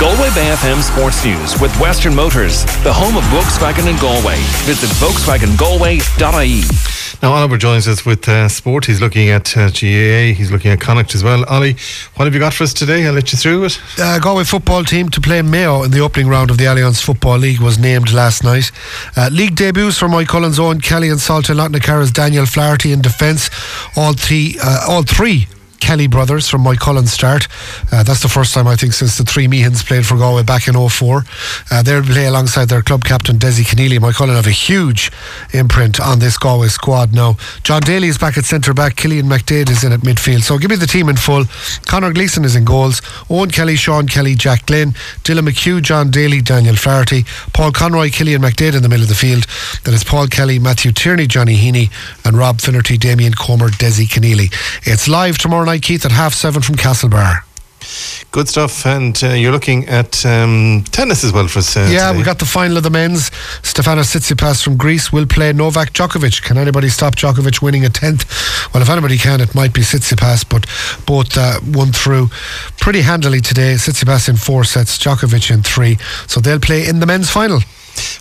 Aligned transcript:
Galway 0.00 0.28
Bay 0.30 0.54
FM 0.54 0.80
Sports 0.80 1.24
News 1.24 1.60
with 1.60 1.76
Western 1.80 2.14
Motors, 2.14 2.64
the 2.84 2.92
home 2.92 3.16
of 3.16 3.24
Volkswagen 3.24 3.90
in 3.90 3.96
Galway. 3.98 4.36
Visit 4.62 4.90
VolkswagenGalway.ie. 4.90 6.62
Now, 7.20 7.32
Oliver 7.32 7.56
joins 7.56 7.88
us 7.88 8.06
with 8.06 8.28
uh, 8.28 8.48
sport. 8.48 8.84
He's 8.84 9.00
looking 9.00 9.28
at 9.30 9.56
uh, 9.56 9.70
GAA, 9.70 10.34
he's 10.38 10.52
looking 10.52 10.70
at 10.70 10.80
Connacht 10.80 11.16
as 11.16 11.24
well. 11.24 11.44
Ollie, 11.46 11.74
what 12.14 12.26
have 12.26 12.32
you 12.32 12.38
got 12.38 12.54
for 12.54 12.62
us 12.62 12.72
today? 12.72 13.08
I'll 13.08 13.12
let 13.12 13.32
you 13.32 13.38
through 13.38 13.64
it. 13.64 13.80
Uh, 13.98 14.20
Galway 14.20 14.44
football 14.44 14.84
team 14.84 15.08
to 15.08 15.20
play 15.20 15.42
Mayo 15.42 15.82
in 15.82 15.90
the 15.90 15.98
opening 15.98 16.28
round 16.28 16.50
of 16.50 16.58
the 16.58 16.66
Allianz 16.66 17.02
Football 17.02 17.38
League 17.38 17.58
was 17.58 17.76
named 17.76 18.12
last 18.12 18.44
night. 18.44 18.70
Uh, 19.16 19.28
league 19.32 19.56
debuts 19.56 19.98
for 19.98 20.08
Mike 20.08 20.28
Cullen's 20.28 20.60
Owen 20.60 20.80
Kelly 20.80 21.08
and 21.08 21.18
Salthill-Knocknacarra's 21.18 22.12
Daniel 22.12 22.46
Flaherty 22.46 22.92
in 22.92 23.02
defence. 23.02 23.50
All 23.96 24.12
three, 24.12 24.58
uh, 24.62 24.84
all 24.88 25.02
three 25.02 25.48
Kelly 25.80 26.06
brothers 26.06 26.48
from 26.48 26.62
Moycullen's 26.62 27.12
start. 27.12 27.48
Uh, 27.90 28.02
that's 28.02 28.22
the 28.22 28.28
first 28.28 28.54
time 28.54 28.66
I 28.66 28.76
think 28.76 28.92
since 28.92 29.18
the 29.18 29.24
three 29.24 29.46
Meehans 29.46 29.84
played 29.86 30.06
for 30.06 30.16
Galway 30.16 30.42
back 30.42 30.68
in 30.68 30.74
04. 30.74 31.24
Uh, 31.70 31.82
they'll 31.82 32.02
play 32.02 32.26
alongside 32.26 32.66
their 32.66 32.82
club 32.82 33.04
captain 33.04 33.38
Dessie 33.38 33.64
Conneely. 33.64 33.98
Mike 33.98 34.16
Cullen 34.16 34.36
have 34.36 34.46
a 34.46 34.50
huge 34.50 35.10
imprint 35.52 36.00
on 36.00 36.18
this 36.18 36.36
Galway 36.36 36.68
squad 36.68 37.14
now. 37.14 37.36
John 37.62 37.82
Daly 37.82 38.08
is 38.08 38.18
back 38.18 38.36
at 38.36 38.44
centre 38.44 38.74
back. 38.74 38.96
Cillian 38.96 39.22
McDaid 39.22 39.70
is 39.70 39.84
in 39.84 39.92
at 39.92 40.00
midfield. 40.00 40.42
So 40.42 40.58
give 40.58 40.70
me 40.70 40.76
the 40.76 40.86
team 40.86 41.08
in 41.08 41.16
full. 41.16 41.44
Conor 41.86 42.12
Gleeson 42.12 42.44
is 42.44 42.56
in 42.56 42.64
goals. 42.64 43.00
Owen 43.30 43.50
Kelly, 43.50 43.76
Sean 43.76 44.06
Kelly, 44.08 44.34
Jack 44.34 44.66
Glynn, 44.66 44.92
Dylan 45.24 45.48
McHugh, 45.48 45.82
John 45.82 46.10
Daly, 46.10 46.40
Daniel 46.40 46.76
Flaherty, 46.76 47.24
Paul 47.52 47.72
Conroy, 47.72 48.08
Cillian 48.08 48.38
McDaid 48.38 48.74
in 48.74 48.82
the 48.82 48.88
middle 48.88 49.04
of 49.04 49.08
the 49.08 49.14
field. 49.14 49.46
Then 49.84 49.94
it's 49.94 50.04
Paul 50.04 50.26
Kelly, 50.26 50.58
Matthew 50.58 50.92
Tierney, 50.92 51.26
Johnny 51.26 51.56
Heaney, 51.56 51.90
and 52.24 52.36
Rob 52.36 52.60
Finnerty, 52.60 52.98
Damien 52.98 53.34
Comer, 53.34 53.68
Dessie 53.68 54.06
Conneely. 54.06 54.50
It's 54.82 55.08
live 55.08 55.38
tomorrow 55.38 55.67
night, 55.68 55.82
Keith, 55.82 56.04
at 56.06 56.12
half 56.12 56.32
seven 56.32 56.62
from 56.62 56.76
Castlebar. 56.76 57.42
Good 58.30 58.48
stuff, 58.48 58.86
and 58.86 59.18
uh, 59.22 59.28
you're 59.28 59.52
looking 59.52 59.86
at 59.86 60.24
um, 60.24 60.82
tennis 60.92 61.24
as 61.24 61.32
well 61.32 61.46
for 61.46 61.58
us. 61.58 61.76
Uh, 61.76 61.88
yeah, 61.90 62.08
today. 62.08 62.18
we 62.18 62.24
got 62.24 62.38
the 62.38 62.46
final 62.46 62.78
of 62.78 62.82
the 62.82 62.90
men's. 62.90 63.28
Stefanos 63.62 64.08
Tsitsipas 64.12 64.64
from 64.64 64.76
Greece 64.78 65.12
will 65.12 65.26
play 65.26 65.52
Novak 65.52 65.92
Djokovic. 65.92 66.42
Can 66.42 66.56
anybody 66.56 66.88
stop 66.88 67.16
Djokovic 67.16 67.60
winning 67.60 67.84
a 67.84 67.90
tenth? 67.90 68.24
Well, 68.72 68.82
if 68.82 68.88
anybody 68.88 69.18
can, 69.18 69.40
it 69.42 69.54
might 69.54 69.74
be 69.74 69.82
Tsitsipas, 69.82 70.48
but 70.48 70.66
both 71.06 71.36
uh, 71.36 71.60
won 71.72 71.92
through 71.92 72.28
pretty 72.80 73.02
handily 73.02 73.40
today. 73.40 73.74
Tsitsipas 73.74 74.28
in 74.28 74.36
four 74.36 74.64
sets, 74.64 74.98
Djokovic 74.98 75.50
in 75.50 75.62
three. 75.62 75.98
So 76.26 76.40
they'll 76.40 76.60
play 76.60 76.88
in 76.88 77.00
the 77.00 77.06
men's 77.06 77.30
final. 77.30 77.60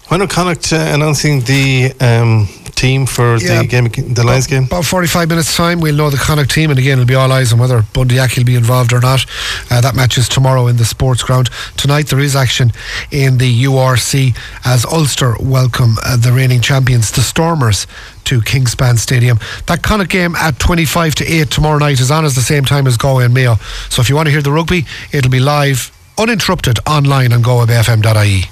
When 0.10 0.22
are 0.22 0.28
Connacht 0.28 0.74
uh, 0.74 0.78
announcing 0.78 1.42
the 1.42 1.94
um, 2.02 2.48
team 2.78 3.06
for 3.06 3.38
Yeah. 3.38 3.62
the 3.62 3.68
game, 3.68 3.90
the 4.14 4.24
Lions 4.24 4.48
game? 4.48 4.64
About 4.64 4.86
45 4.86 5.28
minutes' 5.28 5.56
time, 5.56 5.82
we'll 5.82 5.96
know 5.96 6.10
the 6.10 6.18
Connacht 6.18 6.52
team, 6.52 6.70
and 6.70 6.80
again, 6.80 6.94
it'll 6.94 7.06
be 7.06 7.16
all 7.16 7.32
eyes 7.32 7.52
on 7.52 7.60
whether 7.60 7.82
Bundee 7.94 8.20
Aki 8.20 8.42
will 8.42 8.46
be 8.46 8.56
involved 8.56 8.94
or 8.94 9.00
not. 9.02 9.26
Uh, 9.70 9.82
that 9.82 9.96
match 9.96 10.18
is 10.18 10.30
tomorrow 10.30 10.68
in 10.68 10.78
the 10.78 10.86
sports 10.86 11.24
ground. 11.24 11.50
Tonight, 11.76 12.08
there 12.08 12.20
is 12.20 12.36
action 12.36 12.72
in 13.12 13.40
the 13.40 13.64
URC 13.66 14.34
as 14.64 14.86
Ulster 14.86 15.36
welcome 15.40 15.98
uh, 16.04 16.16
the 16.16 16.32
reigning 16.32 16.62
champions, 16.62 17.12
the 17.12 17.22
Stormers. 17.22 17.86
To 18.28 18.42
Kingspan 18.42 18.98
Stadium. 18.98 19.40
That 19.68 19.84
Connacht 19.84 20.10
game 20.12 20.36
at 20.36 20.60
25 20.60 21.16
to 21.16 21.26
8 21.26 21.50
tomorrow 21.50 21.78
night 21.78 22.02
is 22.02 22.12
on 22.12 22.26
at 22.26 22.34
the 22.34 22.42
same 22.42 22.66
time 22.66 22.86
as 22.86 22.98
Galway 22.98 23.24
and 23.24 23.34
Mayo. 23.34 23.56
So 23.88 24.02
if 24.02 24.10
you 24.10 24.18
want 24.18 24.26
to 24.28 24.32
hear 24.34 24.42
the 24.42 24.52
rugby, 24.52 24.86
it'll 25.14 25.32
be 25.32 25.40
live, 25.40 25.94
uninterrupted, 26.18 26.80
online 26.88 27.34
on 27.34 27.44
galwaybfm.ie. 27.44 28.44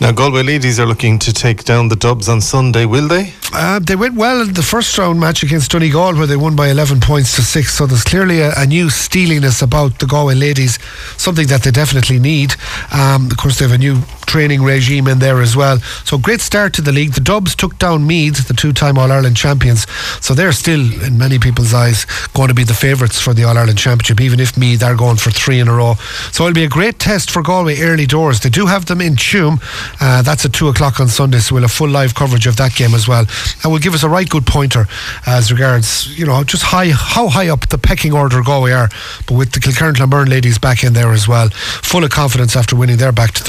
Now, 0.00 0.12
Galway 0.12 0.42
ladies 0.42 0.80
are 0.80 0.86
looking 0.86 1.18
to 1.20 1.32
take 1.32 1.64
down 1.64 1.88
the 1.88 1.96
Dubs 1.96 2.28
on 2.28 2.40
Sunday, 2.40 2.86
will 2.86 3.08
they? 3.08 3.32
Uh, 3.52 3.78
they 3.78 3.94
went 3.96 4.16
well 4.16 4.42
in 4.42 4.52
the 4.52 4.62
first 4.62 4.96
round 4.98 5.20
match 5.20 5.42
against 5.42 5.70
Donegal, 5.70 6.14
where 6.14 6.26
they 6.26 6.36
won 6.36 6.56
by 6.56 6.68
11 6.68 7.00
points 7.00 7.36
to 7.36 7.42
6. 7.42 7.72
So 7.72 7.86
there's 7.86 8.04
clearly 8.04 8.40
a, 8.40 8.52
a 8.56 8.66
new 8.66 8.90
steeliness 8.90 9.62
about 9.62 9.98
the 9.98 10.06
Galway 10.06 10.34
ladies, 10.34 10.78
something 11.16 11.46
that 11.46 11.62
they 11.62 11.70
definitely 11.70 12.18
need. 12.18 12.54
Um, 12.92 13.30
of 13.30 13.36
course, 13.36 13.58
they 13.58 13.64
have 13.64 13.74
a 13.74 13.78
new 13.78 14.02
training 14.26 14.62
regime 14.62 15.06
in 15.06 15.18
there 15.18 15.40
as 15.40 15.56
well. 15.56 15.78
So 16.04 16.18
great 16.18 16.40
start 16.40 16.72
to 16.74 16.82
the 16.82 16.92
league. 16.92 17.12
The 17.12 17.20
Dubs 17.20 17.54
took 17.54 17.78
down 17.78 18.06
Meath, 18.06 18.46
the 18.48 18.54
two 18.54 18.72
time 18.72 18.98
All 18.98 19.10
Ireland 19.10 19.36
champions. 19.36 19.86
So 20.20 20.34
they're 20.34 20.52
still, 20.52 20.80
in 21.02 21.18
many 21.18 21.38
people's 21.38 21.74
eyes, 21.74 22.06
going 22.34 22.48
to 22.48 22.54
be 22.54 22.64
the 22.64 22.74
favourites 22.74 23.20
for 23.20 23.34
the 23.34 23.44
All 23.44 23.56
Ireland 23.56 23.78
Championship, 23.78 24.20
even 24.20 24.40
if 24.40 24.56
Meath 24.56 24.82
are 24.82 24.96
going 24.96 25.16
for 25.16 25.30
three 25.30 25.60
in 25.60 25.68
a 25.68 25.72
row. 25.72 25.94
So 26.32 26.44
it'll 26.44 26.54
be 26.54 26.64
a 26.64 26.68
great 26.68 26.98
test 26.98 27.30
for 27.30 27.42
Galway 27.42 27.80
early 27.80 28.06
doors. 28.06 28.40
They 28.40 28.50
do 28.50 28.66
have 28.66 28.86
them 28.86 29.00
in 29.00 29.14
Tuam. 29.14 29.60
Uh, 30.00 30.22
that's 30.22 30.44
at 30.44 30.52
2 30.52 30.68
o'clock 30.68 31.00
on 31.00 31.08
Sunday, 31.08 31.38
so 31.38 31.54
we'll 31.54 31.62
have 31.62 31.72
full 31.72 31.88
live 31.88 32.14
coverage 32.14 32.46
of 32.46 32.56
that 32.56 32.74
game 32.74 32.94
as 32.94 33.08
well. 33.08 33.26
And 33.62 33.72
will 33.72 33.78
give 33.78 33.94
us 33.94 34.02
a 34.02 34.08
right 34.08 34.28
good 34.28 34.46
pointer 34.46 34.86
as 35.26 35.52
regards, 35.52 36.18
you 36.18 36.26
know, 36.26 36.44
just 36.44 36.62
high, 36.62 36.90
how 36.90 37.28
high 37.28 37.48
up 37.48 37.68
the 37.68 37.78
pecking 37.78 38.12
order 38.12 38.42
Galway 38.42 38.72
are. 38.72 38.88
But 39.26 39.34
with 39.34 39.52
the 39.52 39.60
Kilkerrin 39.60 39.94
Clonberne 39.94 40.28
ladies 40.28 40.58
back 40.58 40.84
in 40.84 40.92
there 40.92 41.12
as 41.12 41.28
well, 41.28 41.48
full 41.50 42.04
of 42.04 42.10
confidence 42.10 42.56
after 42.56 42.76
winning 42.76 42.96
their 42.96 43.12
back 43.12 43.32
to 43.32 43.44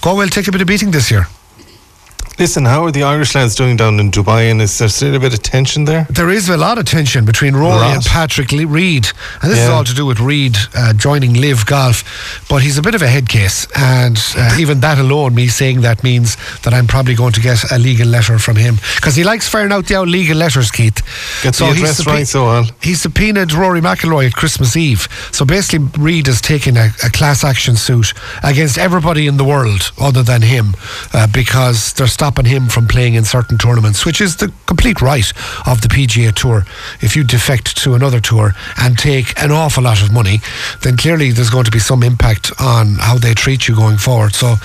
Galway 0.00 0.24
will 0.24 0.30
take 0.30 0.48
a 0.48 0.52
bit 0.52 0.60
of 0.60 0.66
beating 0.66 0.90
this 0.90 1.10
year. 1.10 1.26
Listen, 2.40 2.64
how 2.64 2.86
are 2.86 2.90
the 2.90 3.02
Irish 3.02 3.34
lads 3.34 3.54
doing 3.54 3.76
down 3.76 4.00
in 4.00 4.10
Dubai? 4.10 4.50
And 4.50 4.62
is 4.62 4.78
there 4.78 4.88
still 4.88 5.14
a 5.14 5.20
bit 5.20 5.34
of 5.34 5.42
tension 5.42 5.84
there? 5.84 6.06
There 6.08 6.30
is 6.30 6.48
a 6.48 6.56
lot 6.56 6.78
of 6.78 6.86
tension 6.86 7.26
between 7.26 7.54
Rory 7.54 7.92
and 7.92 8.02
Patrick 8.02 8.50
Reed, 8.50 9.08
and 9.42 9.52
this 9.52 9.58
is 9.58 9.68
all 9.68 9.84
to 9.84 9.92
do 9.94 10.06
with 10.06 10.20
Reed 10.20 10.56
uh, 10.74 10.94
joining 10.94 11.34
LIV 11.34 11.66
Golf. 11.66 12.46
But 12.48 12.62
he's 12.62 12.78
a 12.78 12.82
bit 12.82 12.94
of 12.94 13.02
a 13.02 13.08
head 13.08 13.28
case, 13.28 13.66
and 13.76 14.18
uh, 14.38 14.56
even 14.58 14.80
that 14.80 14.98
alone, 14.98 15.34
me 15.34 15.48
saying 15.48 15.82
that 15.82 16.02
means 16.02 16.38
that 16.62 16.72
I'm 16.72 16.86
probably 16.86 17.14
going 17.14 17.34
to 17.34 17.42
get 17.42 17.70
a 17.70 17.78
legal 17.78 18.08
letter 18.08 18.38
from 18.38 18.56
him 18.56 18.76
because 18.96 19.16
he 19.16 19.22
likes 19.22 19.46
firing 19.46 19.70
out 19.70 19.84
the 19.84 19.96
out 19.96 20.08
legal 20.08 20.38
letters, 20.38 20.70
Keith. 20.70 21.02
Get 21.42 21.56
the 21.56 21.66
he's 21.66 21.76
address 21.76 22.06
right, 22.06 22.26
so 22.26 22.48
Al. 22.48 22.64
He 22.80 22.94
subpoenaed 22.94 23.52
Rory 23.52 23.82
McIlroy 23.82 24.28
at 24.28 24.32
Christmas 24.32 24.78
Eve. 24.78 25.08
So 25.30 25.44
basically, 25.44 25.90
Reed 26.02 26.26
is 26.26 26.40
taking 26.40 26.78
a, 26.78 26.88
a 27.04 27.10
class 27.10 27.44
action 27.44 27.76
suit 27.76 28.14
against 28.42 28.78
everybody 28.78 29.26
in 29.26 29.36
the 29.36 29.44
world 29.44 29.92
other 30.00 30.22
than 30.22 30.40
him 30.40 30.74
uh, 31.12 31.26
because 31.26 31.92
they're 31.92 32.06
stopping 32.06 32.29
him 32.38 32.68
from 32.68 32.88
playing 32.88 33.14
in 33.14 33.24
certain 33.24 33.58
tournaments, 33.58 34.04
which 34.04 34.20
is 34.20 34.36
the 34.36 34.52
complete 34.66 35.00
right 35.00 35.30
of 35.66 35.80
the 35.80 35.88
PGA 35.88 36.34
Tour. 36.34 36.64
If 37.00 37.16
you 37.16 37.24
defect 37.24 37.76
to 37.78 37.94
another 37.94 38.20
tour 38.20 38.52
and 38.78 38.98
take 38.98 39.40
an 39.40 39.50
awful 39.50 39.84
lot 39.84 40.02
of 40.02 40.12
money, 40.12 40.38
then 40.82 40.96
clearly 40.96 41.30
there's 41.30 41.50
going 41.50 41.64
to 41.64 41.70
be 41.70 41.78
some 41.78 42.02
impact 42.02 42.52
on 42.58 42.94
how 42.94 43.18
they 43.18 43.34
treat 43.34 43.68
you 43.68 43.74
going 43.74 43.98
forward. 43.98 44.34
So 44.34 44.56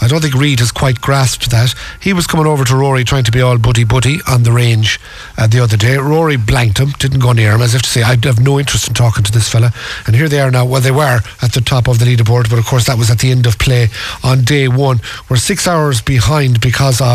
I 0.00 0.08
don't 0.08 0.20
think 0.20 0.34
Reed 0.34 0.60
has 0.60 0.70
quite 0.70 1.00
grasped 1.00 1.50
that. 1.50 1.74
He 2.00 2.12
was 2.12 2.26
coming 2.26 2.46
over 2.46 2.64
to 2.64 2.76
Rory 2.76 3.04
trying 3.04 3.24
to 3.24 3.32
be 3.32 3.40
all 3.40 3.58
buddy 3.58 3.84
buddy 3.84 4.20
on 4.28 4.42
the 4.42 4.52
range 4.52 5.00
uh, 5.38 5.46
the 5.46 5.60
other 5.60 5.76
day. 5.76 5.96
Rory 5.96 6.36
blanked 6.36 6.78
him, 6.78 6.90
didn't 6.98 7.20
go 7.20 7.32
near 7.32 7.52
him, 7.52 7.62
as 7.62 7.74
if 7.74 7.82
to 7.82 7.88
say, 7.88 8.02
I 8.02 8.16
have 8.22 8.40
no 8.40 8.58
interest 8.58 8.88
in 8.88 8.94
talking 8.94 9.24
to 9.24 9.32
this 9.32 9.48
fella. 9.48 9.72
And 10.06 10.14
here 10.14 10.28
they 10.28 10.40
are 10.40 10.50
now. 10.50 10.64
Well, 10.64 10.80
they 10.80 10.90
were 10.90 11.20
at 11.42 11.52
the 11.52 11.60
top 11.60 11.88
of 11.88 11.98
the 11.98 12.04
leaderboard, 12.04 12.50
but 12.50 12.58
of 12.58 12.66
course 12.66 12.86
that 12.86 12.98
was 12.98 13.10
at 13.10 13.18
the 13.18 13.30
end 13.30 13.46
of 13.46 13.58
play 13.58 13.88
on 14.22 14.42
day 14.42 14.68
one. 14.68 15.00
We're 15.28 15.36
six 15.36 15.66
hours 15.66 16.00
behind 16.00 16.60
because 16.60 17.00
of 17.00 17.06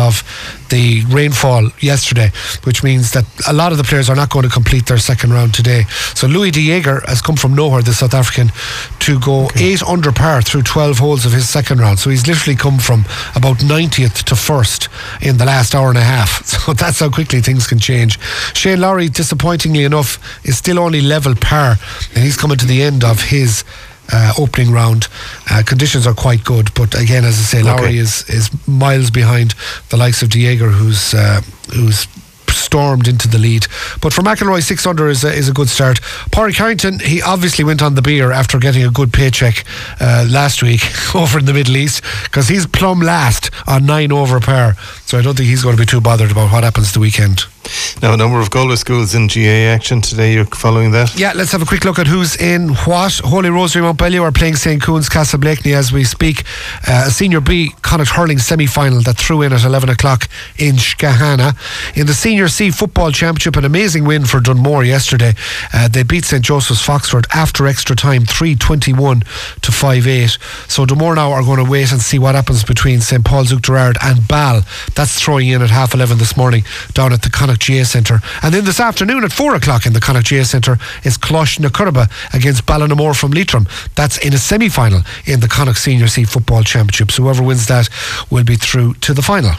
the 0.70 1.04
rainfall 1.08 1.70
yesterday, 1.80 2.30
which 2.64 2.82
means 2.82 3.12
that 3.12 3.24
a 3.48 3.52
lot 3.52 3.72
of 3.72 3.78
the 3.78 3.84
players 3.84 4.08
are 4.08 4.16
not 4.16 4.30
going 4.30 4.44
to 4.44 4.50
complete 4.50 4.86
their 4.86 4.98
second 4.98 5.32
round 5.32 5.52
today. 5.54 5.82
So 6.14 6.26
Louis 6.26 6.50
De 6.50 6.60
Jager 6.60 7.00
has 7.06 7.20
come 7.20 7.36
from 7.36 7.54
nowhere, 7.54 7.82
the 7.82 7.92
South 7.92 8.14
African, 8.14 8.50
to 9.00 9.18
go 9.20 9.48
eight 9.56 9.82
under 9.82 10.12
par 10.12 10.42
through 10.42 10.62
12 10.62 10.98
holes 10.98 11.26
of 11.26 11.32
his 11.32 11.48
second 11.48 11.80
round. 11.80 11.98
So 11.98 12.10
he's 12.10 12.26
literally 12.26 12.56
come 12.56 12.78
from 12.78 13.04
about 13.34 13.58
90th 13.58 14.22
to 14.24 14.36
first 14.36 14.88
in 15.20 15.38
the 15.38 15.44
last 15.44 15.74
hour 15.74 15.88
and 15.88 15.98
a 15.98 16.04
half. 16.04 16.30
So 16.60 16.74
that's 16.74 17.00
how 17.00 17.08
quickly 17.10 17.40
things 17.40 17.66
can 17.66 17.78
change. 17.78 18.20
Shane 18.54 18.80
Lowry, 18.80 19.08
disappointingly 19.08 19.84
enough, 19.84 20.18
is 20.44 20.58
still 20.58 20.78
only 20.78 21.00
level 21.00 21.34
par, 21.34 21.76
and 22.14 22.24
he's 22.24 22.36
coming 22.36 22.58
to 22.58 22.66
the 22.66 22.82
end 22.82 23.02
of 23.02 23.22
his. 23.22 23.64
Uh, 24.12 24.32
opening 24.38 24.72
round 24.72 25.06
uh, 25.50 25.62
conditions 25.64 26.06
are 26.06 26.14
quite 26.14 26.42
good, 26.44 26.72
but 26.74 26.94
again, 27.00 27.24
as 27.24 27.38
I 27.38 27.42
say, 27.42 27.62
Lowry 27.62 27.88
Okay. 27.88 27.98
is 27.98 28.24
is 28.28 28.50
miles 28.66 29.10
behind 29.10 29.54
the 29.90 29.96
likes 29.96 30.22
of 30.22 30.28
Diego, 30.30 30.68
who's 30.68 31.14
uh, 31.14 31.40
who's 31.74 32.06
stormed 32.48 33.08
into 33.08 33.26
the 33.28 33.38
lead. 33.38 33.66
But 34.00 34.12
for 34.12 34.22
McIlroy, 34.22 34.62
six 34.62 34.86
under 34.86 35.08
is 35.08 35.24
a, 35.24 35.32
is 35.32 35.48
a 35.48 35.52
good 35.52 35.68
start. 35.68 36.00
Pádraig 36.30 36.56
Harrington, 36.56 36.98
he 37.00 37.22
obviously 37.22 37.64
went 37.64 37.82
on 37.82 37.94
the 37.94 38.02
beer 38.02 38.32
after 38.32 38.58
getting 38.58 38.84
a 38.84 38.90
good 38.90 39.12
paycheck 39.12 39.64
uh, 40.00 40.26
last 40.28 40.62
week 40.62 40.82
over 41.14 41.38
in 41.38 41.46
the 41.46 41.52
Middle 41.54 41.76
East 41.76 42.02
because 42.24 42.48
he's 42.48 42.66
plumb 42.66 43.00
last 43.00 43.50
on 43.66 43.86
nine 43.86 44.12
over 44.12 44.40
par. 44.40 44.74
So 45.06 45.18
I 45.18 45.22
don't 45.22 45.36
think 45.36 45.48
he's 45.48 45.62
going 45.62 45.76
to 45.76 45.80
be 45.82 45.86
too 45.86 46.00
bothered 46.00 46.30
about 46.30 46.52
what 46.52 46.64
happens 46.64 46.92
the 46.92 47.00
weekend. 47.00 47.44
Now, 48.02 48.14
a 48.14 48.16
number 48.16 48.40
of 48.40 48.50
Galway 48.50 48.76
schools 48.76 49.14
in 49.14 49.28
GA 49.28 49.68
action 49.68 50.00
today. 50.00 50.34
You're 50.34 50.44
following 50.46 50.92
that? 50.92 51.18
Yeah, 51.18 51.32
let's 51.34 51.52
have 51.52 51.62
a 51.62 51.66
quick 51.66 51.84
look 51.84 51.98
at 51.98 52.06
who's 52.06 52.36
in 52.36 52.70
what. 52.86 53.20
Holy 53.24 53.50
Rosary 53.50 53.82
Mountbellew 53.82 54.22
are 54.22 54.32
playing 54.32 54.56
St. 54.56 54.82
Cuan's 54.82 55.08
Castleblakeney 55.08 55.74
as 55.74 55.92
we 55.92 56.04
speak. 56.04 56.44
Uh, 56.88 57.04
a 57.06 57.10
Senior 57.10 57.40
B 57.40 57.72
Connacht 57.82 58.12
hurling 58.12 58.38
semi 58.38 58.66
final 58.66 59.00
that 59.02 59.16
threw 59.16 59.42
in 59.42 59.52
at 59.52 59.64
11 59.64 59.88
o'clock 59.88 60.28
in 60.58 60.76
Skehana. 60.76 61.54
In 61.96 62.06
the 62.06 62.14
Senior 62.14 62.48
C 62.48 62.70
Football 62.70 63.12
Championship, 63.12 63.56
an 63.56 63.64
amazing 63.64 64.04
win 64.04 64.24
for 64.24 64.40
Dunmore 64.40 64.84
yesterday. 64.84 65.34
Uh, 65.72 65.88
they 65.88 66.02
beat 66.02 66.24
St. 66.24 66.44
Joseph's 66.44 66.84
Foxford 66.84 67.26
after 67.34 67.66
extra 67.66 67.94
time, 67.94 68.24
321 68.24 69.22
to 69.62 69.72
5 69.72 70.06
8. 70.06 70.38
So 70.68 70.86
Dunmore 70.86 71.14
now 71.14 71.32
are 71.32 71.42
going 71.42 71.64
to 71.64 71.70
wait 71.70 71.92
and 71.92 72.00
see 72.00 72.18
what 72.18 72.34
happens 72.34 72.64
between 72.64 73.00
St. 73.00 73.24
Paul's 73.24 73.52
Oughterard 73.52 73.96
and 74.02 74.26
Ball. 74.26 74.62
That's 74.94 75.20
throwing 75.20 75.48
in 75.48 75.62
at 75.62 75.70
half 75.70 75.94
11 75.94 76.18
this 76.18 76.36
morning 76.36 76.64
down 76.92 77.12
at 77.12 77.22
the 77.22 77.30
Connacht 77.30 77.59
GA 77.60 77.84
Centre. 77.84 78.20
And 78.42 78.52
then 78.52 78.64
this 78.64 78.80
afternoon 78.80 79.24
at 79.24 79.32
4 79.32 79.54
o'clock 79.54 79.86
in 79.86 79.92
the 79.92 80.00
Connacht 80.00 80.26
GA 80.26 80.44
Centre 80.44 80.78
is 81.04 81.16
Coláiste 81.16 81.60
na 81.60 81.68
Coiribe 81.68 82.08
against 82.34 82.66
Ballinamore 82.66 83.16
from 83.16 83.30
Leitrim. 83.30 83.66
That's 83.94 84.18
in 84.18 84.34
a 84.34 84.38
semi 84.38 84.68
final 84.68 85.02
in 85.26 85.40
the 85.40 85.48
Connacht 85.48 85.78
Senior 85.78 86.08
C 86.08 86.24
Football 86.24 86.64
Championship. 86.64 87.10
So 87.10 87.22
whoever 87.22 87.42
wins 87.42 87.66
that 87.66 87.88
will 88.30 88.44
be 88.44 88.56
through 88.56 88.94
to 88.94 89.14
the 89.14 89.22
final. 89.22 89.52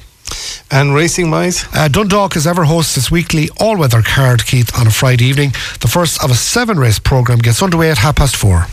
And 0.69 0.94
racing 0.94 1.31
wise? 1.31 1.66
Uh, 1.74 1.88
Dundalk 1.88 2.33
has 2.36 2.48
ever 2.48 2.63
hosts 2.63 2.95
its 2.95 3.12
weekly 3.12 3.50
all 3.60 3.78
weather 3.78 4.01
card, 4.01 4.45
Keith, 4.45 4.72
on 4.80 4.88
a 4.88 4.92
Friday 4.92 5.25
evening. 5.25 5.51
The 5.81 5.89
first 5.89 6.24
of 6.24 6.31
a 6.31 6.36
seven 6.36 6.80
race 6.80 7.00
programme 7.00 7.39
gets 7.39 7.62
underway 7.62 7.92
at 7.92 7.98
half 7.98 8.16
past 8.16 8.36
four. 8.36 8.68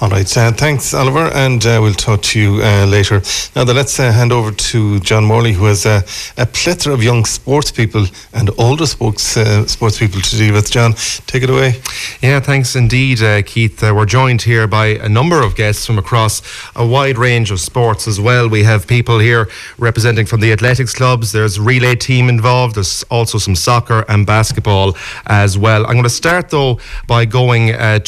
All 0.00 0.08
right, 0.08 0.36
uh, 0.36 0.50
thanks, 0.50 0.94
Oliver, 0.94 1.30
and 1.32 1.64
uh, 1.64 1.78
we'll 1.80 1.94
talk 1.94 2.22
to 2.22 2.40
you 2.40 2.60
uh, 2.60 2.86
later. 2.86 3.22
Now, 3.54 3.62
then, 3.62 3.76
let's 3.76 4.00
uh, 4.00 4.10
hand 4.10 4.32
over 4.32 4.50
to 4.50 4.98
John 4.98 5.24
Morley, 5.24 5.52
who 5.52 5.66
has 5.66 5.86
uh, 5.86 6.02
a 6.36 6.44
plethora 6.44 6.92
of 6.92 7.04
young 7.04 7.24
sports 7.24 7.70
people 7.70 8.06
and 8.32 8.50
older 8.58 8.86
sports 8.86 9.36
uh, 9.36 9.64
sports 9.68 10.00
people 10.00 10.20
to 10.20 10.36
deal 10.36 10.54
with. 10.54 10.72
John, 10.72 10.94
take 11.28 11.44
it 11.44 11.50
away. 11.50 11.80
Yeah, 12.20 12.40
thanks 12.40 12.74
indeed, 12.74 13.20
Keith. 13.46 13.80
we're 13.80 14.04
joined 14.04 14.42
here 14.42 14.66
by 14.66 14.86
a 14.86 15.08
number 15.08 15.40
of 15.40 15.54
guests 15.54 15.86
from 15.86 15.98
across 15.98 16.42
a 16.74 16.84
wide 16.84 17.16
range 17.16 17.52
of 17.52 17.60
sports 17.60 18.08
as 18.08 18.20
well. 18.20 18.48
We 18.48 18.64
have 18.64 18.88
people 18.88 19.20
here 19.20 19.48
representing 19.78 20.26
from 20.26 20.40
the 20.40 20.52
athletics 20.52 20.94
clubs. 21.02 21.32
There's 21.32 21.58
relay 21.58 21.96
team 21.96 22.28
involved. 22.28 22.76
There's 22.76 23.02
also 23.10 23.36
some 23.38 23.56
soccer 23.56 24.04
and 24.08 24.24
basketball 24.24 24.96
as 25.26 25.58
well. 25.58 25.80
I'm 25.84 25.94
going 25.94 26.04
to 26.04 26.18
start 26.24 26.50
though 26.50 26.78
by 27.08 27.24
going 27.24 27.64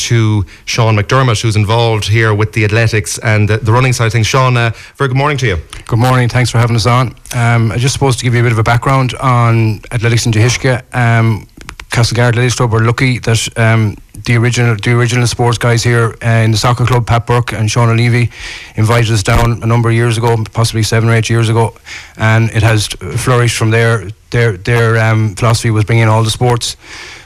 to 0.06 0.44
Sean 0.64 0.94
McDermott, 0.96 1.42
who's 1.42 1.56
involved 1.56 2.06
here 2.06 2.32
with 2.32 2.52
the 2.52 2.64
athletics 2.64 3.18
and 3.18 3.48
the, 3.48 3.56
the 3.56 3.72
running 3.72 3.92
side 3.92 4.06
of 4.06 4.12
things. 4.12 4.28
Sean, 4.28 4.56
uh, 4.56 4.70
very 4.94 5.08
good 5.08 5.16
morning 5.16 5.38
to 5.38 5.46
you. 5.50 5.56
Good 5.88 5.98
morning. 5.98 6.28
Thanks 6.28 6.50
for 6.52 6.58
having 6.58 6.76
us 6.76 6.86
on. 6.86 7.16
Um, 7.34 7.72
I 7.72 7.78
just 7.78 7.94
supposed 7.94 8.20
to 8.20 8.24
give 8.24 8.32
you 8.32 8.40
a 8.40 8.44
bit 8.44 8.52
of 8.52 8.58
a 8.58 8.62
background 8.62 9.12
on 9.14 9.80
athletics 9.90 10.26
in 10.26 10.30
Doughiska. 10.30 10.74
Um, 10.94 11.48
Castlegar 11.90 12.28
Athletics 12.28 12.54
Club 12.54 12.72
are 12.74 12.84
lucky 12.84 13.18
that 13.18 13.58
um, 13.58 13.96
the 14.24 14.36
original 14.36 14.76
the 14.76 14.92
original 14.92 15.26
sports 15.26 15.58
guys 15.58 15.82
here 15.82 16.16
uh, 16.22 16.44
in 16.44 16.50
the 16.50 16.56
soccer 16.56 16.86
club, 16.86 17.06
Pat 17.06 17.26
Burke 17.26 17.52
and 17.52 17.70
Sean 17.70 17.88
O'Leary, 17.88 18.30
invited 18.76 19.12
us 19.12 19.22
down 19.22 19.62
a 19.62 19.66
number 19.66 19.88
of 19.90 19.94
years 19.94 20.16
ago, 20.18 20.36
possibly 20.52 20.82
seven 20.82 21.08
or 21.08 21.14
eight 21.14 21.28
years 21.28 21.48
ago, 21.48 21.74
and 22.16 22.50
it 22.50 22.62
has 22.62 22.86
flourished 22.86 23.56
from 23.56 23.70
there. 23.70 24.08
Their 24.30 24.56
their 24.56 24.98
um, 24.98 25.34
philosophy 25.34 25.70
was 25.70 25.84
bringing 25.84 26.08
all 26.08 26.24
the 26.24 26.30
sports. 26.30 26.76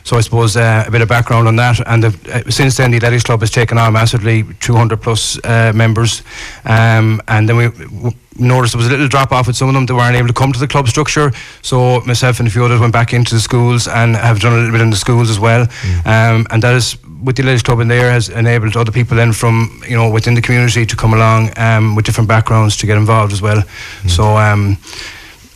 So 0.08 0.16
I 0.16 0.22
suppose 0.22 0.56
uh, 0.56 0.84
a 0.86 0.90
bit 0.90 1.02
of 1.02 1.08
background 1.08 1.48
on 1.48 1.56
that, 1.56 1.86
and 1.86 2.02
the, 2.02 2.08
uh, 2.32 2.50
since 2.50 2.78
then 2.78 2.92
the 2.92 2.96
athletics 2.96 3.24
club 3.24 3.40
has 3.40 3.50
taken 3.50 3.76
on 3.76 3.92
massively, 3.92 4.42
200 4.58 5.02
plus 5.02 5.38
uh, 5.44 5.70
members, 5.74 6.22
um, 6.64 7.20
and 7.28 7.46
then 7.46 7.56
we. 7.58 7.68
we 7.68 8.16
noticed 8.40 8.72
there 8.72 8.78
was 8.78 8.86
a 8.86 8.90
little 8.90 9.08
drop 9.08 9.32
off 9.32 9.48
with 9.48 9.56
some 9.56 9.68
of 9.68 9.74
them. 9.74 9.84
They 9.84 9.92
weren't 9.92 10.14
able 10.14 10.28
to 10.28 10.32
come 10.32 10.52
to 10.52 10.60
the 10.60 10.68
club 10.68 10.86
structure. 10.86 11.32
So 11.60 12.00
myself 12.02 12.38
and 12.38 12.46
a 12.46 12.50
few 12.52 12.64
others 12.64 12.78
went 12.78 12.92
back 12.92 13.12
into 13.12 13.34
the 13.34 13.40
schools 13.40 13.88
and 13.88 14.14
have 14.14 14.38
done 14.38 14.52
a 14.52 14.56
little 14.56 14.70
bit 14.70 14.80
in 14.80 14.90
the 14.90 14.96
schools 14.96 15.28
as 15.28 15.40
well. 15.40 15.66
Mm. 15.66 16.06
Um, 16.06 16.46
and 16.50 16.62
that 16.62 16.72
is 16.76 16.96
with 17.24 17.34
the 17.34 17.42
ladies 17.42 17.64
club 17.64 17.80
in 17.80 17.88
there 17.88 18.12
has 18.12 18.28
enabled 18.28 18.76
other 18.76 18.92
people 18.92 19.16
then 19.16 19.32
from 19.32 19.82
you 19.88 19.96
know 19.96 20.08
within 20.08 20.34
the 20.34 20.40
community 20.40 20.86
to 20.86 20.94
come 20.94 21.14
along 21.14 21.50
um, 21.56 21.96
with 21.96 22.04
different 22.04 22.28
backgrounds 22.28 22.76
to 22.76 22.86
get 22.86 22.96
involved 22.96 23.32
as 23.32 23.42
well. 23.42 23.60
Mm. 24.02 24.10
So. 24.10 24.36
Um, 24.36 24.78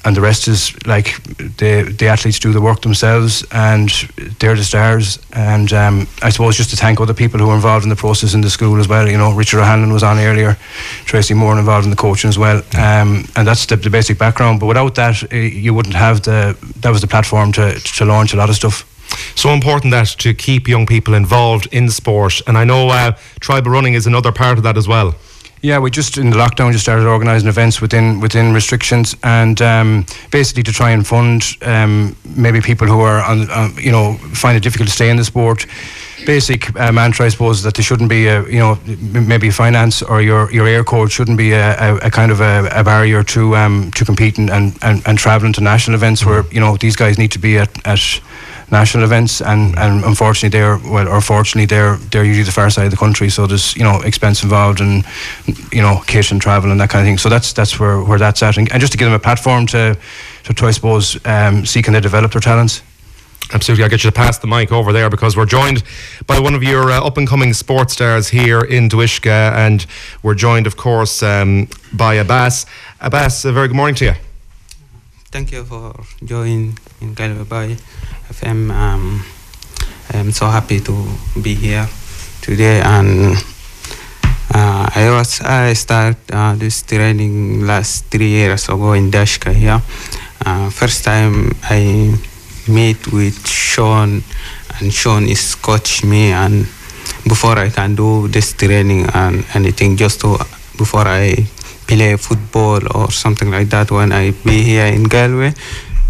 and 0.04 0.16
the 0.16 0.20
rest 0.20 0.49
is 0.49 0.75
like 0.87 1.22
the 1.58 1.94
the 1.99 2.08
athletes 2.08 2.38
do 2.38 2.52
the 2.52 2.60
work 2.60 2.81
themselves 2.82 3.44
and 3.52 3.88
they're 4.38 4.56
the 4.56 4.64
stars. 4.64 5.19
And 5.32 5.72
um, 5.72 6.08
I 6.22 6.31
suppose 6.31 6.56
just 6.56 6.70
to 6.70 6.76
thank 6.76 7.00
other 7.00 7.14
people 7.14 7.38
who 7.38 7.49
are 7.50 7.54
involved 7.54 7.84
in 7.84 7.88
the 7.88 7.96
process 7.96 8.34
in 8.34 8.40
the 8.40 8.50
school 8.50 8.81
as 8.81 8.88
well. 8.88 9.08
You 9.08 9.16
know 9.16 9.32
Richard 9.32 9.60
O'Hanlon 9.60 9.93
was 9.93 10.02
on 10.02 10.19
earlier 10.19 10.56
Tracy 11.04 11.34
Moore 11.34 11.58
involved 11.58 11.84
in 11.84 11.90
the 11.90 11.96
coaching 11.96 12.28
as 12.28 12.38
well. 12.38 12.58
Um, 12.76 13.25
and 13.37 13.46
that's 13.46 13.66
the, 13.66 13.76
the, 13.76 13.90
basic 13.90 14.19
background. 14.19 14.58
But 14.60 14.66
without 14.66 14.94
that 14.96 15.32
uh, 15.32 15.37
you 15.37 15.72
wouldn't 15.75 15.94
have 15.94 16.22
the 16.22 16.56
that 16.81 16.90
was 16.90 17.00
the 17.00 17.06
platform 17.06 17.52
to, 17.52 17.78
to 17.78 18.04
launch 18.04 18.34
a 18.34 18.37
lot 18.37 18.49
of 18.49 18.56
stuff. 18.56 18.88
So 19.37 19.50
important 19.50 19.93
that 19.93 20.08
to 20.19 20.34
keep 20.34 20.66
young 20.66 20.87
people 20.87 21.14
involved 21.14 21.69
in 21.70 21.90
sport. 21.90 22.40
And 22.46 22.56
I 22.58 22.64
know 22.64 22.88
uh, 22.88 23.12
tribal 23.40 23.70
running 23.70 23.94
is 23.94 24.06
another 24.06 24.32
part 24.32 24.56
of 24.58 24.64
that 24.64 24.76
as 24.76 24.88
well 24.88 25.14
yeah, 25.62 25.79
we 25.79 25.91
just 25.91 26.19
in 26.19 26.31
the 26.31 26.37
lockdown 26.37 26.73
just 26.73 26.82
started 26.82 27.06
organising 27.06 27.49
events 27.49 27.81
within 27.81 28.19
within 28.19 28.53
restrictions, 28.53 29.17
and 29.23 29.62
um, 29.62 30.05
basically 30.32 30.64
to 30.64 30.73
try 30.73 30.91
and 30.91 31.06
fund 31.06 31.44
um, 31.62 32.17
maybe 32.37 32.61
people 32.61 32.88
who 32.88 33.00
are 33.00 33.23
on, 33.23 33.49
um, 33.50 33.76
you 33.79 33.93
know 33.93 34.14
find 34.35 34.56
it 34.56 34.62
difficult 34.64 34.88
to 34.88 34.94
stay 34.94 35.09
in 35.09 35.17
the 35.17 35.25
sport. 35.25 35.67
Basic 36.26 36.75
uh, 36.79 36.93
mantra, 36.93 37.26
I 37.26 37.29
suppose, 37.31 37.59
is 37.59 37.62
that 37.64 37.75
there 37.75 37.85
shouldn't 37.85 38.11
be 38.11 38.26
a 38.26 38.44
you 38.47 38.59
know 38.59 38.76
maybe 38.87 39.50
finance 39.50 40.03
or 40.03 40.20
your 40.20 40.50
your 40.53 40.67
Eircode 40.67 41.12
shouldn't 41.12 41.38
be 41.38 41.53
a, 41.53 41.76
a, 41.79 41.97
a 42.06 42.11
kind 42.11 42.32
of 42.32 42.41
a, 42.41 42.69
a, 42.73 42.82
barrier 42.82 43.23
to 43.25 43.56
um, 43.56 43.93
to 43.93 44.05
competing 44.05 44.50
and, 44.50 44.76
and, 44.82 45.03
and 45.06 45.19
travelling 45.19 45.53
to 45.55 45.61
national 45.61 45.94
events 45.94 46.23
mm-hmm. 46.23 46.31
where 46.31 46.44
you 46.53 46.61
know 46.61 46.76
these 46.76 46.97
guys 46.97 47.19
need 47.19 47.32
to 47.32 47.38
be 47.38 47.56
at, 47.59 47.87
at 47.87 48.20
national 48.72 49.04
events, 49.04 49.40
and, 49.42 49.78
and 49.78 50.02
unfortunately 50.04 50.48
they're 50.48 50.78
well, 50.78 51.06
or 51.06 51.20
fortunately 51.20 51.66
they're 51.66 51.96
they're 52.10 52.24
usually 52.24 52.44
the 52.44 52.52
far 52.52 52.70
side 52.70 52.86
of 52.86 52.90
the 52.90 52.96
country, 52.96 53.28
so 53.28 53.46
there's 53.46 53.76
you 53.76 53.84
know 53.84 54.00
expense 54.00 54.42
involved 54.42 54.80
and 54.80 55.04
you 55.70 55.82
know 55.82 56.02
kit 56.06 56.32
and 56.32 56.40
travel 56.40 56.70
and 56.70 56.80
that 56.80 56.90
kind 56.90 57.02
of 57.02 57.06
thing. 57.06 57.19
So 57.19 57.28
that's 57.28 57.52
that's 57.52 57.78
where, 57.78 58.02
where 58.02 58.19
that's 58.19 58.42
at, 58.42 58.56
and, 58.56 58.72
and 58.72 58.80
just 58.80 58.92
to 58.92 58.98
give 58.98 59.06
them 59.06 59.14
a 59.14 59.19
platform 59.20 59.66
to 59.66 59.96
to, 60.44 60.54
to 60.54 60.66
I 60.66 60.70
suppose 60.72 61.24
um, 61.26 61.66
see 61.66 61.82
can 61.82 61.92
they 61.92 62.00
develop 62.00 62.32
their 62.32 62.40
talents. 62.40 62.82
Absolutely, 63.52 63.84
I'll 63.84 63.90
get 63.90 64.02
you 64.02 64.10
to 64.10 64.16
pass 64.16 64.38
the 64.38 64.46
mic 64.46 64.72
over 64.72 64.92
there 64.92 65.10
because 65.10 65.36
we're 65.36 65.44
joined 65.44 65.82
by 66.26 66.38
one 66.38 66.54
of 66.54 66.62
your 66.62 66.90
uh, 66.90 67.06
up 67.06 67.18
and 67.18 67.28
coming 67.28 67.52
sports 67.52 67.92
stars 67.92 68.28
here 68.28 68.62
in 68.62 68.88
Doughiska, 68.88 69.52
and 69.52 69.84
we're 70.22 70.34
joined, 70.34 70.66
of 70.66 70.76
course, 70.76 71.22
um, 71.22 71.68
by 71.92 72.14
Abbas. 72.14 72.64
Abbas, 73.00 73.44
a 73.44 73.52
very 73.52 73.68
good 73.68 73.76
morning 73.76 73.96
to 73.96 74.04
you. 74.06 74.14
Thank 75.30 75.52
you 75.52 75.64
for 75.64 75.94
joining 76.25 76.78
in 77.00 77.12
Galway 77.12 77.76
FM. 78.32 78.73
Um, 78.73 79.20
I'm 80.12 80.32
so 80.32 80.49
happy 80.49 80.81
to 80.81 80.94
be 81.40 81.55
here 81.55 81.87
today, 82.40 82.81
and 82.81 83.37
uh, 84.49 84.88
I 84.88 85.12
was 85.12 85.40
I 85.44 85.76
start 85.76 86.17
uh, 86.32 86.56
this 86.56 86.82
training 86.82 87.69
last 87.69 88.08
three 88.08 88.32
years 88.32 88.69
ago 88.73 88.96
in 88.96 89.12
Doughiska 89.12 89.52
here. 89.52 89.81
Uh, 90.40 90.73
first 90.73 91.05
time 91.05 91.52
I 91.69 92.17
meet 92.69 93.12
with 93.12 93.37
Sean, 93.46 94.25
and 94.81 94.88
Sean 94.88 95.28
is 95.28 95.55
coach 95.55 96.02
me, 96.02 96.32
and 96.32 96.64
before 97.28 97.61
I 97.61 97.69
can 97.69 97.94
do 97.94 98.28
this 98.28 98.56
training 98.56 99.12
and 99.12 99.44
anything, 99.52 99.96
just 100.00 100.25
to 100.25 100.40
before 100.81 101.05
I 101.05 101.37
play 101.85 102.17
football 102.17 102.81
or 102.96 103.12
something 103.12 103.52
like 103.52 103.69
that 103.76 103.93
when 103.93 104.12
I 104.12 104.32
be 104.32 104.64
here 104.64 104.88
in 104.88 105.05
Galway. 105.05 105.52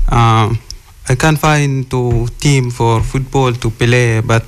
Um, 0.06 0.61
I 1.08 1.14
can't 1.14 1.38
find 1.38 1.90
to 1.90 2.26
team 2.38 2.70
for 2.70 3.02
football 3.02 3.52
to 3.52 3.70
play, 3.70 4.20
but 4.20 4.44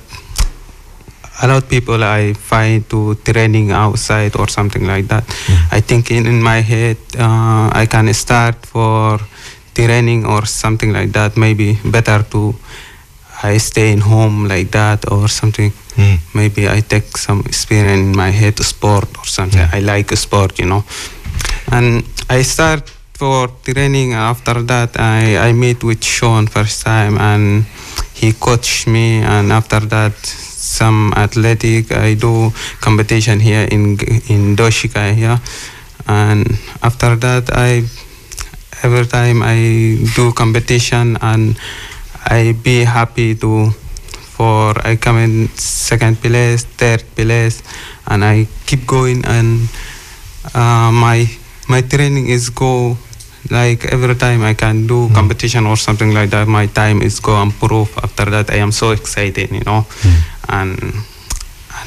a 1.43 1.47
lot 1.47 1.63
of 1.63 1.69
people 1.69 2.03
I 2.03 2.33
find 2.33 2.87
to 2.89 3.15
training 3.15 3.71
outside 3.71 4.35
or 4.37 4.47
something 4.47 4.87
like 4.87 5.07
that. 5.07 5.23
Mm. 5.25 5.73
I 5.73 5.81
think 5.81 6.11
in, 6.11 6.25
in 6.25 6.41
my 6.41 6.61
head 6.61 6.97
uh, 7.17 7.69
I 7.73 7.87
can 7.89 8.13
start 8.13 8.65
for 8.65 9.19
training 9.73 10.25
or 10.25 10.45
something 10.45 10.93
like 10.93 11.11
that. 11.11 11.35
Maybe 11.35 11.77
better 11.83 12.23
to 12.31 12.55
I 13.43 13.57
stay 13.57 13.91
in 13.91 13.99
home 13.99 14.47
like 14.47 14.71
that 14.71 15.11
or 15.11 15.27
something. 15.27 15.71
Mm. 15.95 16.19
Maybe 16.33 16.69
I 16.69 16.79
take 16.79 17.17
some 17.17 17.41
experience 17.41 17.99
in 17.99 18.15
my 18.15 18.29
head 18.29 18.57
sport 18.59 19.09
or 19.17 19.25
something. 19.25 19.59
Mm. 19.59 19.73
I 19.73 19.79
like 19.79 20.15
sport, 20.15 20.57
you 20.57 20.65
know. 20.65 20.83
And 21.71 22.05
I 22.29 22.43
start 22.43 22.94
for 23.15 23.47
training. 23.63 24.13
After 24.13 24.61
that 24.63 24.99
I, 24.99 25.49
I 25.49 25.53
meet 25.53 25.83
with 25.83 26.03
Sean 26.03 26.47
first 26.47 26.83
time 26.83 27.17
and 27.17 27.65
he 28.13 28.33
coached 28.33 28.87
me. 28.87 29.23
And 29.23 29.51
after 29.51 29.79
that 29.79 30.13
some 30.65 31.13
athletic 31.15 31.91
I 31.91 32.15
do 32.15 32.51
competition 32.81 33.39
here 33.39 33.63
in 33.71 33.95
in 34.27 34.57
Doughiska 34.57 35.13
here 35.13 35.39
and 36.07 36.43
after 36.81 37.15
that 37.15 37.53
I 37.53 37.85
every 38.83 39.05
time 39.05 39.45
I 39.45 40.01
do 40.17 40.33
competition 40.33 41.17
and 41.21 41.55
I 42.25 42.57
be 42.57 42.83
happy 42.83 43.35
to 43.39 43.69
for 44.35 44.75
I 44.83 44.97
come 44.97 45.17
in 45.17 45.47
second 45.55 46.19
place 46.19 46.65
third 46.65 47.05
place 47.15 47.61
and 48.09 48.25
I 48.25 48.49
keep 48.65 48.85
going 48.89 49.23
and 49.23 49.69
uh, 50.53 50.91
my 50.91 51.29
my 51.69 51.81
training 51.81 52.27
is 52.29 52.49
go 52.49 52.97
like 53.51 53.85
every 53.91 54.15
time 54.15 54.43
I 54.43 54.53
can 54.53 54.87
do 54.87 55.07
mm. 55.07 55.13
competition 55.13 55.65
or 55.65 55.77
something 55.77 56.13
like 56.13 56.29
that, 56.31 56.47
my 56.47 56.67
time 56.67 57.01
is 57.01 57.19
go 57.19 57.35
and 57.41 57.51
prove. 57.53 57.95
After 57.97 58.25
that, 58.25 58.49
I 58.49 58.55
am 58.55 58.71
so 58.71 58.91
excited, 58.91 59.51
you 59.51 59.61
know. 59.61 59.85
Mm. 60.01 60.21
And 60.49 60.93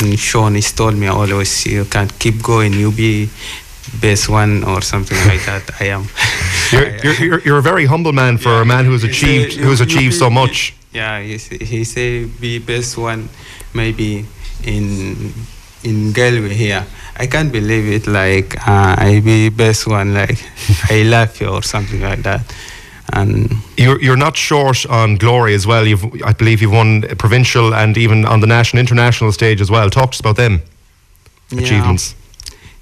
and 0.00 0.18
Sean 0.18 0.56
is 0.56 0.72
told 0.72 0.96
me 0.96 1.06
always, 1.08 1.66
you 1.66 1.84
can 1.84 2.08
keep 2.18 2.42
going. 2.42 2.72
You 2.74 2.92
be 2.92 3.28
best 4.00 4.28
one 4.28 4.64
or 4.64 4.82
something 4.82 5.18
like 5.26 5.44
that. 5.46 5.62
I 5.80 5.84
am. 5.86 6.06
you're, 6.72 7.14
you're, 7.24 7.40
you're, 7.40 7.58
a 7.58 7.62
very 7.62 7.86
humble 7.86 8.12
man 8.12 8.38
for 8.38 8.50
yeah, 8.50 8.62
a 8.62 8.64
man 8.64 8.84
who 8.84 8.92
has 8.92 9.04
achieved 9.04 9.54
say, 9.54 9.60
who 9.60 9.70
has 9.70 9.80
achieved 9.80 10.12
be, 10.12 10.18
so 10.18 10.30
much. 10.30 10.74
Yeah, 10.92 11.20
he 11.20 11.38
say, 11.38 11.58
he 11.58 11.84
say 11.84 12.24
be 12.26 12.58
best 12.58 12.98
one, 12.98 13.28
maybe 13.74 14.26
in 14.64 15.32
in 15.88 16.12
Galway 16.12 16.54
here. 16.54 16.84
I 17.16 17.26
can't 17.26 17.50
believe 17.50 17.86
it. 17.88 18.06
Like 18.06 18.56
uh, 18.66 18.94
I 18.98 19.20
be 19.24 19.48
best 19.48 19.86
one. 19.86 20.14
Like 20.14 20.38
I 20.90 21.02
love 21.02 21.40
you 21.40 21.48
or 21.48 21.62
something 21.62 22.00
like 22.00 22.22
that. 22.22 22.42
and 23.12 23.50
You're, 23.76 24.00
you're 24.00 24.16
not 24.16 24.36
short 24.36 24.86
on 24.86 25.16
glory 25.16 25.54
as 25.54 25.66
well. 25.66 25.86
You've, 25.86 26.04
I 26.22 26.32
believe 26.32 26.62
you've 26.62 26.72
won 26.72 27.02
provincial 27.18 27.74
and 27.74 27.96
even 27.96 28.24
on 28.24 28.40
the 28.40 28.46
national, 28.46 28.80
international 28.80 29.32
stage 29.32 29.60
as 29.60 29.70
well. 29.70 29.90
Talk 29.90 30.12
to 30.12 30.16
us 30.16 30.20
about 30.20 30.36
them 30.36 30.62
yeah. 31.50 31.60
achievements. 31.62 32.14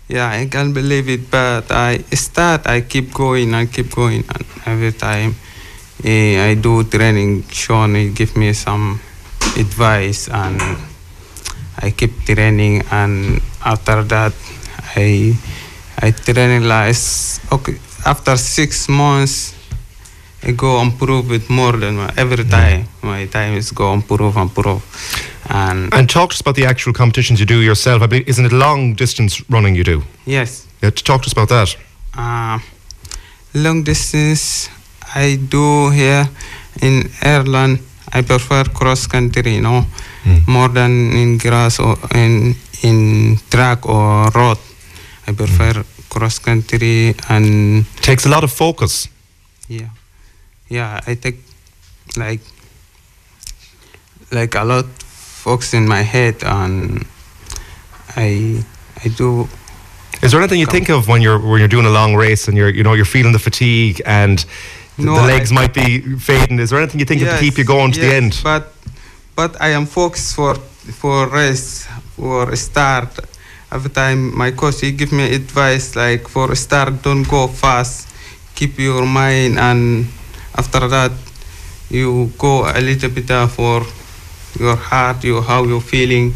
Yeah, 0.08 0.28
I 0.30 0.46
can't 0.46 0.72
believe 0.72 1.08
it, 1.08 1.30
but 1.30 1.70
I 1.70 1.98
start, 2.14 2.68
I 2.68 2.82
keep 2.82 3.12
going, 3.12 3.54
I 3.54 3.66
keep 3.66 3.92
going, 3.92 4.22
and 4.28 4.46
every 4.64 4.92
time 4.92 5.34
eh, 6.04 6.38
I 6.38 6.54
do 6.54 6.84
training, 6.84 7.42
Sean 7.48 7.96
he 7.96 8.10
give 8.10 8.36
me 8.36 8.52
some 8.52 9.00
advice, 9.56 10.28
and 10.28 10.62
I 11.82 11.90
keep 11.90 12.12
training, 12.24 12.82
and 12.90 13.40
after 13.64 14.02
that, 14.04 14.32
I 14.96 15.36
I 16.02 16.10
training 16.12 16.64
last 16.68 17.40
okay 17.52 17.76
after 18.04 18.36
six 18.36 18.88
months. 18.88 19.54
I 20.42 20.52
go 20.52 20.80
improve 20.80 21.32
it 21.32 21.48
more 21.50 21.72
than 21.72 21.96
my, 21.96 22.12
every 22.16 22.44
time. 22.44 22.86
My 23.02 23.26
time 23.26 23.54
is 23.56 23.72
go 23.72 23.92
improve, 23.92 24.36
and 24.36 24.48
improve, 24.50 24.82
and 25.50 25.92
And 25.92 26.08
talk 26.08 26.30
to 26.30 26.34
us 26.34 26.40
about 26.40 26.54
the 26.54 26.66
actual 26.66 26.92
competitions 26.92 27.40
you 27.40 27.46
do 27.46 27.60
yourself. 27.60 28.02
I 28.02 28.06
believe, 28.06 28.28
isn't 28.28 28.44
it 28.46 28.52
long 28.52 28.94
distance 28.94 29.42
running 29.50 29.74
you 29.74 29.84
do? 29.84 30.02
yes. 30.26 30.66
Yeah, 30.82 30.90
talk 30.90 31.22
to 31.22 31.26
us 31.26 31.32
about 31.32 31.48
that. 31.48 31.76
uh, 32.16 32.58
long 33.54 33.82
distance 33.82 34.68
I 35.14 35.36
do 35.50 35.90
here 35.90 36.28
in 36.82 37.10
Ireland. 37.22 37.78
I 38.12 38.22
prefer 38.22 38.64
cross 38.64 39.06
country, 39.06 39.54
you 39.54 39.62
know, 39.62 39.84
Hmm. 40.26 40.42
more 40.50 40.68
than 40.68 41.12
in 41.14 41.38
grass 41.38 41.78
or 41.78 41.94
in 42.14 42.56
in 42.82 43.38
track 43.48 43.86
or 43.86 44.28
road. 44.34 44.58
I 45.28 45.32
prefer 45.32 45.72
hmm. 45.72 46.02
cross 46.10 46.38
country 46.40 47.14
and 47.28 47.86
Takes 48.02 48.26
a 48.26 48.28
lot 48.28 48.42
of 48.42 48.50
focus. 48.50 49.08
yeah, 49.68 49.90
yeah. 50.68 51.00
I 51.06 51.14
take 51.14 51.38
like 52.16 52.40
like 54.32 54.54
a 54.56 54.64
lot 54.64 54.86
focus 55.46 55.74
in 55.74 55.86
my 55.86 56.02
head 56.02 56.42
and 56.42 57.06
I 58.16 58.64
I 59.04 59.08
do 59.16 59.48
Is 60.22 60.32
there 60.32 60.40
anything 60.40 60.58
you 60.58 60.66
think 60.66 60.88
of 60.88 61.06
when 61.06 61.22
you're 61.22 61.38
when 61.38 61.58
you're 61.60 61.68
doing 61.76 61.86
a 61.86 61.94
long 62.00 62.16
race 62.16 62.48
and 62.48 62.56
you're 62.56 62.70
you 62.70 62.82
know 62.82 62.94
you're 62.94 63.12
feeling 63.16 63.32
the 63.32 63.38
fatigue 63.38 64.02
and 64.04 64.44
No, 64.98 65.14
the 65.14 65.22
legs 65.22 65.52
I- 65.52 65.54
might 65.54 65.74
be 65.74 66.00
fading? 66.18 66.58
Is 66.58 66.70
there 66.70 66.80
anything 66.80 66.98
you 66.98 67.06
think 67.06 67.22
of 67.22 67.28
to 67.28 67.38
keep 67.38 67.58
you 67.58 67.64
going 67.64 67.92
to 67.92 68.00
the 68.00 68.14
end? 68.14 68.40
But 68.42 68.72
but 69.36 69.60
I 69.60 69.68
am 69.76 69.86
focused 69.86 70.34
for 70.34 70.54
for 71.00 71.28
race 71.28 71.86
for 72.16 72.56
start. 72.56 73.12
Every 73.70 73.90
time 73.90 74.32
my 74.36 74.50
coach 74.52 74.80
he 74.80 74.92
give 74.92 75.12
me 75.12 75.34
advice 75.34 75.94
like 75.94 76.26
for 76.26 76.54
start 76.56 77.02
don't 77.02 77.28
go 77.28 77.46
fast, 77.46 78.08
keep 78.56 78.78
your 78.78 79.04
mind 79.04 79.58
and 79.58 80.06
after 80.56 80.88
that 80.88 81.12
you 81.90 82.32
go 82.38 82.64
a 82.64 82.80
little 82.80 83.10
bit 83.10 83.30
uh, 83.30 83.46
for 83.46 83.84
your 84.58 84.76
heart, 84.76 85.22
you 85.24 85.40
how 85.40 85.64
you're 85.64 85.80
feeling. 85.80 86.32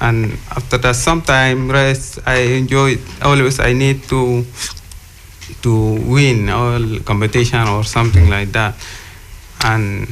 And 0.00 0.38
after 0.54 0.78
that, 0.78 0.94
sometime 0.94 1.70
rest, 1.70 2.20
I 2.24 2.36
enjoy 2.54 2.92
it. 2.92 3.00
Always, 3.22 3.58
I 3.58 3.72
need 3.72 4.04
to 4.14 4.44
to 5.62 5.72
win 6.06 6.48
all 6.50 7.00
competition 7.02 7.66
or 7.66 7.82
something 7.82 8.30
like 8.30 8.52
that. 8.52 8.76
And 9.64 10.06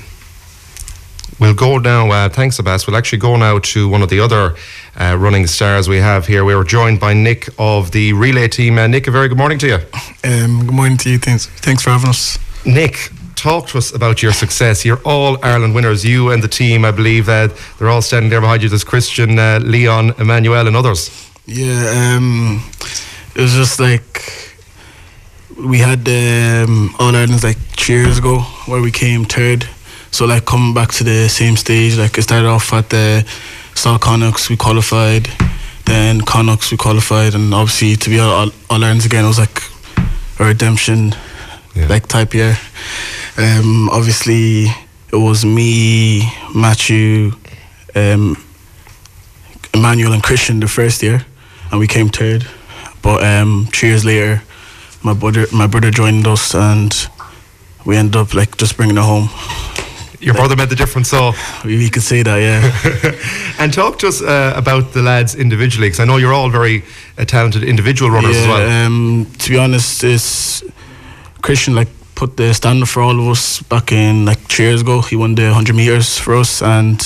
We'll 1.38 1.54
go 1.54 1.76
now. 1.78 2.10
Uh, 2.10 2.28
thanks, 2.30 2.58
Abbas. 2.58 2.86
We'll 2.86 2.96
actually 2.96 3.18
go 3.18 3.36
now 3.36 3.58
to 3.58 3.88
one 3.88 4.02
of 4.02 4.08
the 4.08 4.20
other 4.20 4.54
uh, 4.98 5.16
running 5.18 5.46
stars 5.46 5.86
we 5.88 5.98
have 5.98 6.26
here. 6.26 6.44
We 6.44 6.54
were 6.54 6.64
joined 6.64 6.98
by 6.98 7.12
Nick 7.12 7.48
of 7.58 7.90
the 7.90 8.14
relay 8.14 8.48
team. 8.48 8.78
Uh, 8.78 8.86
Nick, 8.86 9.06
a 9.06 9.10
very 9.10 9.28
good 9.28 9.36
morning 9.36 9.58
to 9.58 9.66
you. 9.66 9.78
Um, 10.24 10.64
good 10.64 10.74
morning 10.74 10.96
to 10.98 11.10
you. 11.10 11.18
Thanks, 11.18 11.46
thanks 11.46 11.82
for 11.82 11.90
having 11.90 12.08
us. 12.08 12.38
Nick, 12.64 13.10
talk 13.34 13.68
to 13.68 13.78
us 13.78 13.94
about 13.94 14.22
your 14.22 14.32
success. 14.32 14.82
You're 14.84 15.00
all 15.04 15.36
Ireland 15.44 15.74
winners. 15.74 16.06
You 16.06 16.30
and 16.30 16.42
the 16.42 16.48
team, 16.48 16.86
I 16.86 16.90
believe, 16.90 17.28
uh, 17.28 17.48
they're 17.78 17.90
all 17.90 18.02
standing 18.02 18.30
there 18.30 18.40
behind 18.40 18.62
you. 18.62 18.70
There's 18.70 18.84
Christian, 18.84 19.38
uh, 19.38 19.60
Leon, 19.62 20.14
Emmanuel, 20.18 20.66
and 20.66 20.74
others. 20.74 21.10
Yeah, 21.44 22.14
um, 22.16 22.62
it 23.34 23.42
was 23.42 23.52
just 23.52 23.78
like 23.78 24.56
we 25.56 25.78
had 25.78 26.08
um, 26.08 26.94
All 26.98 27.14
Ireland's 27.14 27.44
like 27.44 27.58
three 27.76 27.96
years 27.96 28.18
ago 28.18 28.40
where 28.66 28.80
we 28.80 28.90
came 28.90 29.26
third. 29.26 29.68
So 30.10 30.24
like 30.26 30.44
coming 30.46 30.72
back 30.74 30.92
to 30.92 31.04
the 31.04 31.28
same 31.28 31.56
stage, 31.56 31.96
like 31.98 32.16
it 32.18 32.22
started 32.22 32.46
off 32.48 32.72
at 32.72 32.88
the 32.90 33.24
Salt 33.74 34.00
Connachts, 34.02 34.48
we 34.48 34.56
qualified. 34.56 35.28
Then 35.84 36.20
Connachts, 36.22 36.70
we 36.70 36.76
qualified, 36.76 37.34
and 37.34 37.52
obviously 37.54 37.96
to 37.96 38.10
be 38.10 38.18
all, 38.18 38.30
all, 38.30 38.50
all 38.70 38.82
Ireland's 38.82 39.04
again, 39.06 39.24
it 39.24 39.28
was 39.28 39.38
like 39.38 39.62
a 40.40 40.44
redemption, 40.44 41.14
Yeah. 41.74 41.86
like 41.88 42.06
type 42.08 42.34
year. 42.34 42.58
Um, 43.36 43.88
obviously, 43.90 44.64
it 45.12 45.16
was 45.16 45.44
me, 45.44 46.32
Matthew, 46.54 47.32
um, 47.94 48.42
Emmanuel, 49.74 50.12
and 50.12 50.22
Christian 50.22 50.60
the 50.60 50.68
first 50.68 51.02
year, 51.02 51.24
and 51.70 51.78
we 51.78 51.86
came 51.86 52.08
third. 52.08 52.46
But 53.02 53.22
um, 53.22 53.68
three 53.72 53.90
years 53.90 54.04
later, 54.04 54.42
my 55.02 55.12
brother, 55.12 55.46
my 55.52 55.66
brother 55.66 55.90
joined 55.90 56.26
us, 56.26 56.54
and 56.54 56.92
we 57.84 57.96
ended 57.96 58.16
up 58.16 58.34
like 58.34 58.56
just 58.56 58.76
bringing 58.76 58.96
it 58.96 59.02
home. 59.04 59.28
Your 60.26 60.34
brother 60.34 60.56
made 60.56 60.70
the 60.70 60.74
difference, 60.74 61.08
so. 61.08 61.34
We, 61.64 61.88
could 61.88 62.02
say 62.02 62.24
that, 62.24 62.38
yeah. 62.38 63.58
and 63.62 63.72
talk 63.72 64.00
to 64.00 64.08
us 64.08 64.20
uh, 64.20 64.54
about 64.56 64.92
the 64.92 65.00
lads 65.00 65.36
individually, 65.36 65.86
because 65.86 66.00
I 66.00 66.04
know 66.04 66.16
you're 66.16 66.32
all 66.32 66.50
very 66.50 66.82
uh, 67.16 67.24
talented 67.24 67.62
individual 67.62 68.10
runners 68.10 68.36
as 68.36 68.46
well. 68.48 68.68
Um, 68.68 69.30
to 69.38 69.50
be 69.50 69.56
honest, 69.56 70.02
it's 70.02 70.64
Christian 71.42 71.76
like 71.76 71.86
put 72.16 72.36
the 72.36 72.52
standard 72.54 72.88
for 72.88 73.02
all 73.02 73.20
of 73.20 73.28
us 73.28 73.62
back 73.62 73.92
in 73.92 74.24
like 74.24 74.38
three 74.48 74.64
years 74.64 74.80
ago. 74.80 75.00
He 75.00 75.14
won 75.14 75.36
the 75.36 75.44
100 75.44 75.76
meters 75.76 76.18
for 76.18 76.34
us, 76.34 76.60
and 76.60 77.00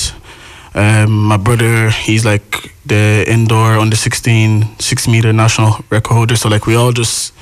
um, 0.75 1.25
my 1.25 1.37
brother, 1.37 1.91
he's 1.91 2.25
like 2.25 2.73
the 2.87 3.27
indoor 3.29 3.79
under 3.79 3.97
16 3.97 4.79
six 4.79 5.07
meter 5.07 5.31
national 5.35 5.85
record 5.91 6.15
holder. 6.15 6.37
So 6.37 6.49
like 6.49 6.65
we 6.65 6.75
all 6.75 6.93
just, 6.93 7.35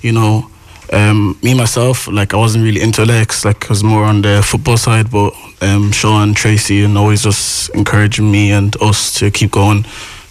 you 0.00 0.10
know. 0.10 0.48
Um, 0.92 1.38
me 1.42 1.54
myself, 1.54 2.06
like 2.08 2.34
I 2.34 2.36
wasn't 2.36 2.64
really 2.64 2.82
into 2.82 3.04
legs, 3.06 3.44
like 3.46 3.64
I 3.64 3.68
was 3.68 3.82
more 3.82 4.04
on 4.04 4.20
the 4.22 4.42
football 4.44 4.76
side. 4.76 5.10
But 5.10 5.32
um, 5.62 5.90
Sean, 5.90 6.34
Tracy, 6.34 6.84
and 6.84 6.98
always 6.98 7.22
just 7.22 7.70
encouraging 7.70 8.30
me 8.30 8.52
and 8.52 8.76
us 8.82 9.14
to 9.18 9.30
keep 9.30 9.50
going, 9.52 9.86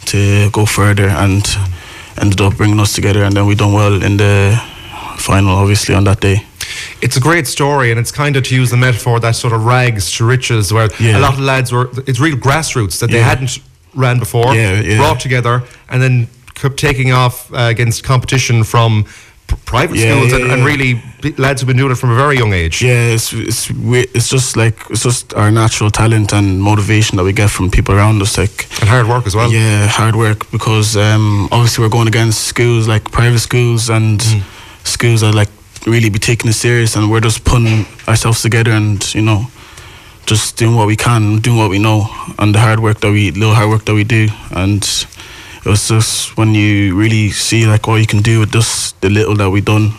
to 0.06 0.52
go 0.52 0.66
further, 0.68 1.08
and 1.10 1.44
ended 2.22 2.42
up 2.42 2.58
bringing 2.58 2.80
us 2.80 2.94
together. 2.94 3.24
And 3.24 3.36
then 3.36 3.48
we 3.48 3.56
done 3.56 3.74
well 3.74 4.04
in 4.04 4.18
the 4.18 4.56
final, 5.18 5.56
obviously 5.56 5.96
on 5.96 6.04
that 6.04 6.20
day. 6.20 6.46
It's 7.02 7.18
a 7.18 7.20
great 7.22 7.48
story, 7.48 7.90
and 7.90 8.00
it's 8.00 8.12
kind 8.12 8.36
of 8.36 8.44
to 8.44 8.56
use 8.56 8.70
the 8.70 8.78
metaphor 8.78 9.20
that 9.20 9.36
sort 9.36 9.54
of 9.54 9.66
rags 9.66 10.12
to 10.18 10.26
riches, 10.26 10.72
where 10.72 10.90
Yeah. 11.00 11.18
a 11.18 11.22
lot 11.22 11.34
of 11.34 11.40
lads 11.40 11.72
were. 11.72 11.90
It's 12.06 12.20
real 12.20 12.38
grassroots 12.38 13.00
that 13.00 13.10
they 13.10 13.18
Yeah. 13.18 13.30
hadn't 13.30 13.58
ran 13.96 14.20
before, 14.20 14.54
Yeah, 14.56 14.80
yeah. 14.80 14.98
brought 14.98 15.20
together, 15.20 15.64
and 15.90 16.02
then 16.04 16.28
kept 16.54 16.78
taking 16.78 17.12
off 17.12 17.52
uh, 17.52 17.62
against 17.72 18.04
competition 18.04 18.64
from 18.64 19.06
private 19.66 19.98
Yeah, 19.98 20.12
schools, 20.16 20.32
yeah, 20.32 20.40
and, 20.40 20.52
and 20.52 20.66
really 20.66 21.02
lads 21.38 21.62
who've 21.62 21.68
been 21.68 21.78
doing 21.78 21.92
it 21.92 21.96
from 21.98 22.12
a 22.12 22.16
very 22.16 22.38
young 22.38 22.54
age. 22.54 22.82
Yeah, 22.82 23.14
it's 23.16 23.32
it's 23.34 23.70
we- 23.72 24.08
it's 24.14 24.28
just 24.30 24.56
like 24.58 24.76
it's 24.90 25.04
just 25.04 25.34
our 25.34 25.52
natural 25.52 25.90
talent 25.92 26.34
and 26.34 26.62
motivation 26.62 27.18
that 27.18 27.24
we 27.24 27.34
get 27.34 27.50
from 27.50 27.70
people 27.70 27.96
around 27.96 28.22
us. 28.22 28.38
Like 28.38 28.68
and 28.82 28.90
hard 28.90 29.08
work 29.08 29.26
as 29.28 29.36
well. 29.36 29.52
Yeah, 29.52 29.88
hard 29.88 30.16
work 30.16 30.50
because 30.52 30.96
um, 30.98 31.48
obviously 31.52 31.84
we're 31.84 31.90
going 31.98 32.08
against 32.08 32.44
schools 32.46 32.88
like 32.88 33.04
private 33.12 33.40
schools 33.40 33.90
and 33.90 34.22
schools 34.84 35.22
that 35.22 35.34
like 35.36 35.50
really 35.88 36.10
be 36.10 36.20
taking 36.20 36.50
it 36.50 36.54
serious, 36.54 36.96
and 36.96 37.10
we're 37.12 37.22
just 37.22 37.44
putting 37.44 37.86
ourselves 38.08 38.42
together 38.42 38.72
and 38.72 39.14
you 39.16 39.22
know 39.22 39.46
just 40.28 40.56
doing 40.58 40.76
what 40.76 40.86
we 40.88 40.96
can, 40.96 41.40
doing 41.40 41.58
what 41.58 41.70
we 41.70 41.80
know, 41.80 42.08
and 42.40 42.54
the 42.56 42.60
hard 42.60 42.80
work 42.80 43.00
that 43.02 43.12
we 43.12 43.32
little 43.32 43.56
hard 43.56 43.70
work 43.70 43.86
that 43.86 43.94
we 43.96 44.04
do, 44.04 44.28
and 44.52 44.84
it 45.66 45.70
was 45.70 45.88
just 45.88 46.38
when 46.38 46.54
you 46.56 46.96
really 46.96 47.30
see 47.32 47.66
like 47.66 47.88
what 47.88 47.96
you 48.02 48.08
can 48.08 48.22
do 48.22 48.40
with 48.40 48.52
just 48.52 49.00
the 49.02 49.10
little 49.10 49.36
that 49.36 49.50
we've 49.50 49.66
done. 49.66 49.92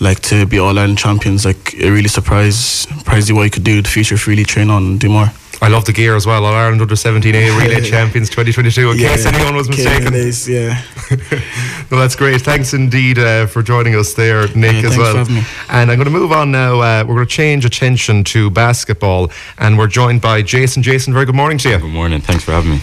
Like 0.00 0.20
to 0.22 0.46
be 0.46 0.58
all 0.58 0.76
Ireland 0.78 0.98
champions, 0.98 1.44
like 1.44 1.74
it 1.74 1.90
really 1.90 2.08
surprised 2.08 2.88
surprised 2.98 3.28
you 3.28 3.36
what 3.36 3.44
you 3.44 3.50
could 3.50 3.64
do 3.64 3.76
in 3.78 3.82
the 3.82 3.88
future 3.88 4.16
if 4.16 4.26
you 4.26 4.32
really 4.32 4.44
train 4.44 4.68
on 4.68 4.82
and 4.84 5.00
do 5.00 5.08
more. 5.08 5.30
I 5.62 5.68
love 5.68 5.84
the 5.84 5.92
gear 5.92 6.16
as 6.16 6.26
well. 6.26 6.44
All 6.44 6.54
Ireland 6.54 6.80
under 6.80 6.94
17A 6.94 7.56
relay 7.58 7.80
champions 7.90 8.30
2022. 8.30 8.90
In 8.92 8.96
case 8.98 9.26
anyone 9.26 9.54
was 9.54 9.68
mistaken. 9.68 10.12
yeah. 10.52 10.82
No, 11.90 11.98
that's 11.98 12.16
great. 12.16 12.40
Thanks 12.40 12.72
indeed 12.72 13.18
uh, 13.18 13.46
for 13.46 13.62
joining 13.62 13.94
us 13.96 14.14
there, 14.14 14.46
Nick, 14.54 14.82
Yeah, 14.82 14.88
as 14.90 14.96
well. 14.96 15.24
for 15.24 15.30
me. 15.32 15.42
And 15.68 15.90
I'm 15.90 15.96
going 15.98 16.04
to 16.06 16.10
move 16.10 16.30
on 16.32 16.50
now. 16.52 16.80
Uh, 16.80 17.04
we're 17.06 17.16
going 17.16 17.26
to 17.26 17.32
change 17.32 17.64
attention 17.64 18.22
to 18.24 18.48
basketball, 18.50 19.30
and 19.58 19.76
we're 19.76 19.88
joined 19.88 20.20
by 20.20 20.40
Jason. 20.42 20.82
Jason, 20.82 21.12
very 21.12 21.26
good 21.26 21.34
morning 21.34 21.58
to 21.58 21.68
you. 21.68 21.78
Good 21.78 21.90
morning. 21.90 22.20
Thanks 22.20 22.44
for 22.44 22.52
having 22.52 22.70
me. 22.70 22.80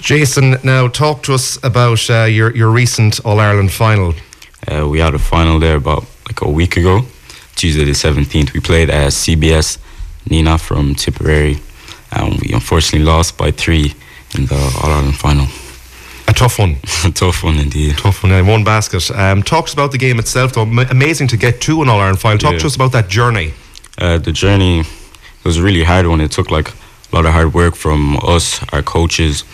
Jason, 0.00 0.56
now 0.64 0.88
talk 0.88 1.22
to 1.24 1.34
us 1.34 1.58
about 1.62 2.08
uh, 2.10 2.24
your 2.24 2.54
your 2.56 2.70
recent 2.70 3.20
All 3.24 3.38
Ireland 3.38 3.70
final. 3.72 4.14
Uh, 4.66 4.88
we 4.88 4.98
had 5.00 5.14
a 5.14 5.18
final 5.18 5.58
there 5.60 5.76
about 5.76 6.04
like 6.26 6.40
a 6.42 6.48
week 6.50 6.76
ago, 6.76 7.02
Tuesday 7.56 7.84
the 7.84 7.92
17th. 7.92 8.52
We 8.54 8.60
played 8.60 8.90
uh, 8.90 9.08
CBS 9.10 9.78
Nenagh 10.28 10.60
from 10.60 10.94
Tipperary, 10.94 11.58
and 12.12 12.40
we 12.40 12.52
unfortunately 12.52 13.04
lost 13.06 13.36
by 13.36 13.50
three 13.50 13.94
in 14.36 14.46
the 14.46 14.54
All 14.82 14.90
Ireland 14.90 15.16
final. 15.16 15.46
A 16.28 16.32
tough 16.32 16.58
one. 16.58 16.76
A 17.04 17.10
tough 17.10 17.42
one 17.42 17.58
indeed. 17.58 17.98
Tough 17.98 18.22
one. 18.22 18.32
Uh, 18.32 18.44
one 18.44 18.64
basket. 18.64 19.10
Um, 19.10 19.42
talk 19.42 19.64
to 19.66 19.70
us 19.70 19.74
about 19.74 19.92
the 19.92 19.98
game 19.98 20.18
itself, 20.18 20.52
though. 20.52 20.62
Amazing 20.90 21.28
to 21.28 21.36
get 21.36 21.60
to 21.62 21.82
an 21.82 21.88
All 21.88 21.98
Ireland 22.00 22.20
final. 22.20 22.38
Talk 22.38 22.52
Yeah. 22.52 22.58
to 22.60 22.66
us 22.66 22.74
about 22.76 22.92
that 22.92 23.08
journey. 23.08 23.52
Uh, 23.98 24.16
the 24.18 24.32
journey 24.32 24.84
was 25.44 25.58
a 25.58 25.62
really 25.62 25.84
hard 25.84 26.06
one. 26.06 26.20
It 26.22 26.30
took 26.30 26.50
like 26.50 26.68
a 26.70 27.16
lot 27.16 27.26
of 27.26 27.32
hard 27.32 27.52
work 27.52 27.74
from 27.74 28.16
us, 28.22 28.60
our 28.72 28.82
coaches, 28.82 29.44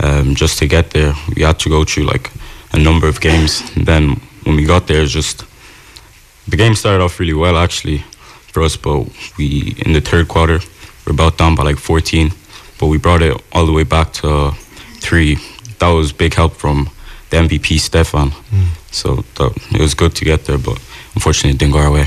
um, 0.00 0.34
just 0.34 0.58
to 0.58 0.66
get 0.66 0.90
there. 0.90 1.14
We 1.34 1.42
had 1.42 1.58
to 1.60 1.68
go 1.68 1.84
through 1.84 2.04
like 2.04 2.30
a 2.72 2.78
number 2.78 3.08
of 3.08 3.20
games. 3.20 3.62
And 3.76 3.86
then 3.86 4.20
when 4.44 4.56
we 4.56 4.64
got 4.64 4.86
there, 4.86 5.04
just 5.06 5.44
the 6.48 6.56
game 6.56 6.74
started 6.74 7.02
off 7.02 7.18
really 7.20 7.34
well 7.34 7.56
actually 7.56 7.98
for 8.52 8.62
us. 8.62 8.76
But 8.76 9.08
we 9.36 9.74
in 9.84 9.92
the 9.92 10.00
third 10.00 10.28
quarter, 10.28 10.60
we're 11.06 11.12
about 11.12 11.38
down 11.38 11.54
by 11.54 11.62
like 11.64 11.78
14, 11.78 12.30
but 12.78 12.86
we 12.86 12.98
brought 12.98 13.22
it 13.22 13.40
all 13.52 13.66
the 13.66 13.72
way 13.72 13.84
back 13.84 14.12
to 14.14 14.52
three. 15.00 15.38
That 15.78 15.88
was 15.90 16.12
big 16.12 16.34
help 16.34 16.54
from 16.54 16.90
the 17.30 17.36
MVP 17.38 17.78
Stefan. 17.78 18.32
So 18.90 19.16
that, 19.36 19.52
it 19.72 19.80
was 19.80 19.94
good 19.94 20.14
to 20.16 20.24
get 20.24 20.44
there, 20.46 20.58
but 20.58 20.78
unfortunately 21.14 21.50
it 21.50 21.58
didn't 21.58 21.72
go 21.74 21.78
our 21.80 21.90
way. 21.90 22.06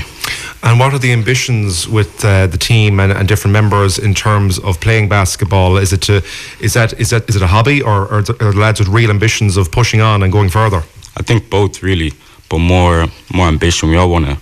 And 0.64 0.78
what 0.78 0.94
are 0.94 0.98
the 0.98 1.12
ambitions 1.12 1.88
with 1.88 2.24
uh, 2.24 2.46
the 2.46 2.56
team 2.56 3.00
and, 3.00 3.12
and 3.12 3.26
different 3.26 3.52
members 3.52 3.98
in 3.98 4.14
terms 4.14 4.60
of 4.60 4.80
playing 4.80 5.08
basketball? 5.08 5.76
Is 5.76 5.92
it 5.92 6.02
to, 6.02 6.22
is 6.60 6.74
that 6.74 6.92
is 7.00 7.10
that 7.10 7.28
is 7.28 7.34
it 7.34 7.42
a 7.42 7.48
hobby 7.48 7.82
or, 7.82 8.06
or 8.06 8.18
are 8.18 8.22
the 8.22 8.52
lads 8.56 8.78
with 8.78 8.88
real 8.88 9.10
ambitions 9.10 9.56
of 9.56 9.72
pushing 9.72 10.00
on 10.00 10.22
and 10.22 10.32
going 10.32 10.50
further? 10.50 10.84
I 11.16 11.22
think 11.22 11.50
both 11.50 11.82
really, 11.82 12.12
but 12.48 12.58
more 12.58 13.06
more 13.34 13.48
ambition. 13.48 13.90
We 13.90 13.96
all 13.96 14.08
want 14.08 14.26
to 14.26 14.38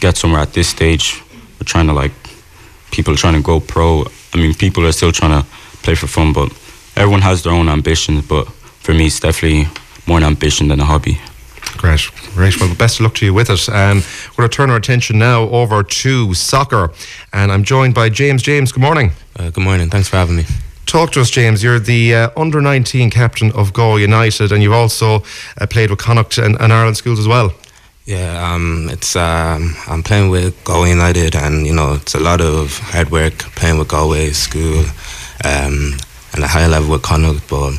get 0.00 0.16
somewhere 0.16 0.40
at 0.40 0.52
this 0.52 0.68
stage. 0.68 1.20
We're 1.58 1.64
trying 1.64 1.88
to 1.88 1.92
like 1.92 2.12
people 2.92 3.12
are 3.14 3.16
trying 3.16 3.34
to 3.34 3.42
go 3.42 3.58
pro. 3.58 4.04
I 4.32 4.36
mean, 4.36 4.54
people 4.54 4.86
are 4.86 4.92
still 4.92 5.12
trying 5.12 5.42
to 5.42 5.48
play 5.82 5.96
for 5.96 6.06
fun, 6.06 6.32
but 6.32 6.52
everyone 6.94 7.22
has 7.22 7.42
their 7.42 7.52
own 7.52 7.68
ambitions. 7.68 8.24
But 8.26 8.44
for 8.84 8.94
me, 8.94 9.06
it's 9.06 9.18
definitely 9.18 9.66
more 10.06 10.18
an 10.18 10.24
ambition 10.24 10.68
than 10.68 10.80
a 10.80 10.84
hobby. 10.84 11.18
Great, 11.76 12.08
great. 12.34 12.60
Well, 12.60 12.74
best 12.76 13.00
of 13.00 13.04
luck 13.04 13.14
to 13.16 13.26
you 13.26 13.34
with 13.34 13.50
it. 13.50 13.68
Um, 13.68 14.02
we're 14.32 14.42
going 14.42 14.50
to 14.50 14.56
turn 14.56 14.70
our 14.70 14.76
attention 14.76 15.18
now 15.18 15.42
over 15.48 15.82
to 15.82 16.34
soccer, 16.34 16.92
and 17.32 17.52
I'm 17.52 17.64
joined 17.64 17.94
by 17.94 18.08
James. 18.08 18.42
James, 18.42 18.72
good 18.72 18.82
morning. 18.82 19.12
Uh, 19.38 19.50
good 19.50 19.64
morning. 19.64 19.90
Thanks 19.90 20.08
for 20.08 20.16
having 20.16 20.36
me. 20.36 20.44
Talk 20.86 21.12
to 21.12 21.20
us, 21.20 21.30
James. 21.30 21.62
You're 21.62 21.80
the 21.80 22.14
uh, 22.14 22.30
under 22.36 22.60
19 22.60 23.10
captain 23.10 23.50
of 23.52 23.72
Go 23.72 23.96
United, 23.96 24.52
and 24.52 24.62
you've 24.62 24.72
also 24.72 25.22
uh, 25.60 25.66
played 25.68 25.90
with 25.90 25.98
Connacht 25.98 26.38
and, 26.38 26.56
and 26.60 26.72
Ireland 26.72 26.96
schools 26.96 27.18
as 27.18 27.26
well. 27.26 27.52
Yeah, 28.06 28.52
um, 28.52 28.88
it's 28.90 29.16
um, 29.16 29.74
I'm 29.88 30.02
playing 30.02 30.28
with 30.30 30.62
Galway 30.64 30.90
United, 30.90 31.34
and 31.34 31.66
you 31.66 31.74
know 31.74 31.94
it's 31.94 32.14
a 32.14 32.20
lot 32.20 32.42
of 32.42 32.78
hard 32.78 33.10
work 33.10 33.38
playing 33.56 33.78
with 33.78 33.88
Galway 33.88 34.30
school, 34.30 34.84
um, 35.42 35.96
and 36.34 36.44
a 36.44 36.46
high 36.46 36.66
level 36.66 36.90
with 36.90 37.02
Connacht. 37.02 37.48
But 37.48 37.72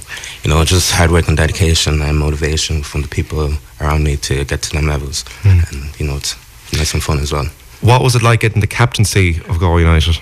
you 0.46 0.52
know, 0.52 0.64
just 0.64 0.92
hard 0.92 1.10
work 1.12 1.28
and 1.28 1.36
dedication 1.36 2.02
and 2.02 2.18
motivation 2.20 2.84
from 2.84 3.02
the 3.02 3.08
people 3.08 3.52
around 3.82 4.04
me 4.04 4.16
to 4.18 4.46
get 4.46 4.62
to 4.62 4.70
them 4.72 4.86
levels, 4.88 5.26
and 5.44 6.00
you 6.00 6.06
know 6.06 6.18
it's 6.18 6.36
nice 6.72 6.94
and 6.94 7.02
fun 7.04 7.20
as 7.20 7.32
well. 7.34 7.46
What 7.82 8.02
was 8.02 8.16
it 8.16 8.22
like 8.24 8.40
getting 8.42 8.62
the 8.62 8.68
captaincy 8.68 9.42
of 9.50 9.60
Galway 9.60 9.82
United? 9.82 10.18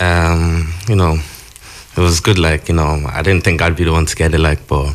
Um, 0.00 0.72
you 0.88 0.96
know, 0.96 1.18
it 1.96 2.00
was 2.00 2.20
good. 2.20 2.38
Like 2.38 2.68
you 2.68 2.74
know, 2.74 3.02
I 3.08 3.22
didn't 3.22 3.44
think 3.44 3.62
I'd 3.62 3.76
be 3.76 3.84
the 3.84 3.92
one 3.92 4.06
to 4.06 4.14
get 4.16 4.34
it. 4.34 4.38
Like, 4.40 4.66
but 4.66 4.94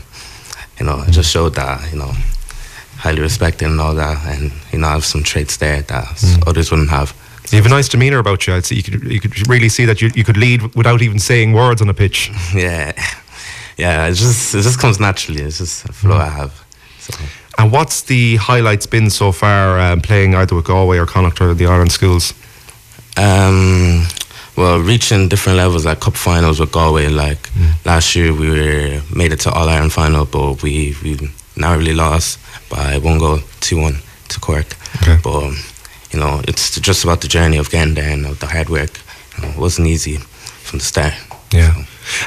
you 0.80 0.86
know, 0.86 1.02
it 1.08 1.12
just 1.12 1.32
showed 1.32 1.56
that 1.56 1.92
you 1.92 1.98
know, 2.00 2.12
highly 2.98 3.22
respected 3.22 3.66
and 3.70 3.80
all 3.82 3.96
that, 3.96 4.26
and 4.28 4.52
you 4.72 4.80
know, 4.80 4.88
I 4.88 4.92
have 4.94 5.06
some 5.06 5.24
traits 5.24 5.58
there 5.58 5.82
that 5.84 6.12
s- 6.12 6.38
others 6.46 6.72
wouldn't 6.72 6.90
have. 6.90 7.14
You 7.52 7.58
have 7.58 7.66
a 7.66 7.70
nice 7.70 7.90
demeanour 7.90 8.20
about 8.20 8.46
you. 8.46 8.54
I'd 8.54 8.66
say 8.66 8.76
you 8.76 8.84
could 8.84 9.04
you 9.04 9.20
could 9.20 9.48
really 9.50 9.70
see 9.70 9.86
that 9.86 10.02
you, 10.02 10.12
you 10.14 10.24
could 10.24 10.38
lead 10.38 10.76
without 10.76 11.02
even 11.02 11.18
saying 11.20 11.54
words 11.54 11.82
on 11.82 11.90
a 11.90 11.94
pitch. 11.94 12.32
Yeah, 12.54 12.92
yeah. 13.80 14.08
It 14.08 14.14
just 14.16 14.54
it 14.56 14.62
just 14.62 14.80
comes 14.80 15.00
naturally. 15.00 15.42
It's 15.42 15.58
just 15.58 15.86
a 15.90 15.94
flow 15.94 16.18
I 16.18 16.30
have. 16.30 16.54
So 17.00 17.14
And 17.58 17.72
what's 17.72 18.02
the 18.04 18.36
highlights 18.38 18.86
been 18.88 19.10
so 19.10 19.32
far 19.32 19.80
um, 19.80 20.02
playing 20.02 20.36
either 20.36 20.56
with 20.56 20.66
Galway 20.66 20.98
or 20.98 21.06
Connacht 21.06 21.42
or 21.42 21.54
the 21.54 21.66
Ireland 21.66 21.92
schools? 21.92 22.34
Um, 23.18 24.06
well, 24.56 24.80
reaching 24.80 25.30
different 25.30 25.58
levels 25.58 25.86
like 25.86 26.00
cup 26.00 26.16
finals 26.16 26.60
with 26.60 26.72
Galway. 26.72 27.08
Like 27.10 27.50
last 27.86 28.16
year, 28.16 28.34
we 28.34 28.50
were 28.50 29.02
made 29.16 29.32
it 29.34 29.40
to 29.42 29.52
All 29.52 29.68
Ireland 29.70 29.94
final, 29.94 30.26
but 30.26 30.62
we 30.64 30.96
we 31.04 31.18
narrowly 31.56 31.94
lost 31.94 32.40
by 32.70 32.98
one 32.98 33.18
goal, 33.20 33.40
two 33.62 33.80
one 33.82 34.00
to 34.30 34.40
Cork. 34.40 34.76
Okay. 35.02 35.18
But 35.24 35.44
um, 35.44 35.58
you 36.12 36.20
know, 36.20 36.42
it's 36.48 36.80
just 36.80 37.04
about 37.04 37.22
the 37.22 37.28
journey 37.28 37.58
of 37.58 37.70
getting 37.70 37.94
there 37.96 38.12
and 38.12 38.26
the 38.26 38.46
hard 38.48 38.70
work. 38.70 38.92
You 39.38 39.44
know, 39.44 39.50
it 39.54 39.58
wasn't 39.58 39.88
easy 39.88 40.18
from 40.18 40.80
the 40.80 40.86
start. 40.86 41.14
Yeah. 41.52 41.74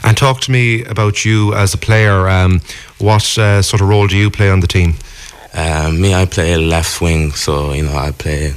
And 0.03 0.17
talk 0.17 0.41
to 0.43 0.51
me 0.51 0.85
about 0.85 1.25
you 1.25 1.55
as 1.55 1.75
a 1.75 1.79
player. 1.79 2.29
Um, 2.29 2.61
what 2.99 3.39
uh, 3.39 3.63
sort 3.63 3.81
of 3.81 3.89
role 3.89 4.07
do 4.07 4.17
you 4.17 4.31
play 4.31 4.51
on 4.51 4.61
the 4.61 4.67
team? 4.67 4.95
Um, 5.55 6.01
me, 6.01 6.15
I 6.15 6.25
play 6.25 6.57
left 6.57 7.01
wing, 7.01 7.33
so 7.33 7.73
you 7.73 7.83
know, 7.83 7.95
I 7.95 8.13
play 8.13 8.55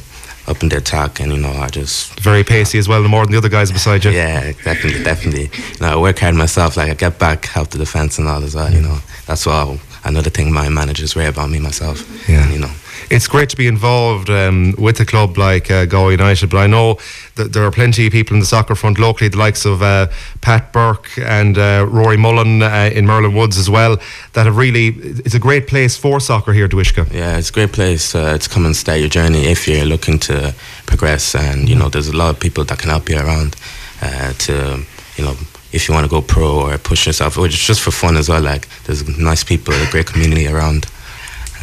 up 0.47 0.61
in 0.61 0.69
the 0.69 0.77
attack, 0.77 1.19
and 1.19 1.31
you 1.31 1.37
know, 1.37 1.51
I 1.51 1.67
just 1.67 2.19
Very 2.19 2.43
pacey 2.43 2.77
as 2.77 2.87
well, 2.87 3.03
more 3.07 3.25
than 3.25 3.31
the 3.31 3.37
other 3.37 3.49
guys 3.49 3.71
beside 3.71 4.05
you. 4.05 4.11
Yeah, 4.11 4.51
definitely, 4.63 5.03
definitely. 5.03 5.49
You 5.73 5.79
know, 5.81 5.87
I 5.87 5.95
work 5.97 6.19
hard 6.19 6.35
myself. 6.35 6.77
Like 6.77 6.91
I 6.91 6.93
get 6.93 7.19
back, 7.19 7.45
help 7.45 7.69
the 7.69 7.77
defense 7.77 8.17
and 8.19 8.27
all 8.27 8.43
as 8.43 8.55
well. 8.55 8.71
You 8.71 8.81
know, 8.81 8.99
that's 9.25 9.45
what 9.45 9.79
another 10.05 10.29
thing 10.29 10.53
my 10.53 10.69
managers 10.69 11.15
rate 11.15 11.27
about 11.27 11.49
me 11.49 11.59
myself. 11.59 11.99
Yeah. 12.29 12.43
And, 12.43 12.53
you 12.53 12.59
know, 12.59 12.71
It's 13.09 13.27
great 13.27 13.49
to 13.49 13.57
be 13.57 13.67
involved 13.67 14.29
um, 14.29 14.73
with 14.77 14.99
a 14.99 15.05
club 15.05 15.37
like 15.37 15.69
uh, 15.69 15.85
United, 15.85 16.49
but 16.49 16.57
I 16.57 16.67
know 16.67 16.97
that 17.35 17.53
there 17.53 17.63
are 17.63 17.71
plenty 17.71 18.07
of 18.07 18.11
people 18.11 18.33
in 18.33 18.39
the 18.39 18.45
soccer 18.45 18.73
front 18.73 18.97
locally, 18.97 19.29
the 19.29 19.37
likes 19.37 19.65
of 19.65 19.81
uh, 19.83 20.07
Pat 20.41 20.73
Burke 20.73 21.17
and 21.19 21.57
uh, 21.57 21.85
Rory 21.87 22.17
Mullen 22.17 22.63
uh, 22.63 22.89
in 22.93 23.05
Merlin 23.05 23.35
Woods 23.35 23.57
as 23.57 23.69
well, 23.69 23.97
that 24.33 24.47
have 24.47 24.57
really, 24.57 24.87
it's 25.23 25.35
a 25.35 25.39
great 25.39 25.67
place 25.67 25.95
for 25.95 26.19
soccer 26.19 26.51
here, 26.51 26.67
Doughiska. 26.67 27.11
yeah, 27.13 27.37
it's 27.37 27.49
a 27.49 27.53
great 27.53 27.71
place 27.71 28.15
uh, 28.15 28.37
to 28.37 28.49
come 28.49 28.65
and 28.65 28.75
start 28.75 28.99
your 28.99 29.09
journey 29.09 29.45
if 29.45 29.67
you're 29.67 29.85
looking 29.85 30.17
to 30.19 30.55
progress. 30.87 31.35
And 31.35 31.69
you 31.69 31.75
know, 31.75 31.89
there's 31.89 32.07
a 32.07 32.15
lot 32.15 32.31
of 32.31 32.39
people 32.39 32.63
that 32.65 32.79
can 32.79 32.89
help 32.89 33.07
you 33.07 33.17
around 33.17 33.55
uh, 34.01 34.33
to, 34.33 34.83
you 35.17 35.23
know. 35.23 35.35
If 35.71 35.89
you 35.89 35.93
want 35.93 36.05
to 36.05 36.09
go 36.09 36.21
pro 36.21 36.69
or 36.69 36.77
push 36.77 37.05
yourself, 37.05 37.37
or 37.37 37.49
just 37.49 37.81
for 37.81 37.91
fun 37.91 38.15
as 38.15 38.29
well, 38.29 38.41
like 38.41 38.69
there's 38.85 39.05
nice 39.19 39.43
people, 39.43 39.73
a 39.73 39.91
great 39.91 40.05
community 40.05 40.47
around, 40.47 40.87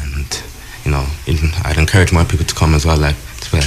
and 0.03 0.43
you 0.85 0.91
know, 0.91 1.07
I'd 1.65 1.79
encourage 1.79 2.13
more 2.13 2.25
people 2.25 2.47
to 2.47 2.55
come 2.55 2.75
as 2.75 2.85
well, 2.85 2.99
like 2.99 3.17
to 3.41 3.51
play. 3.51 3.61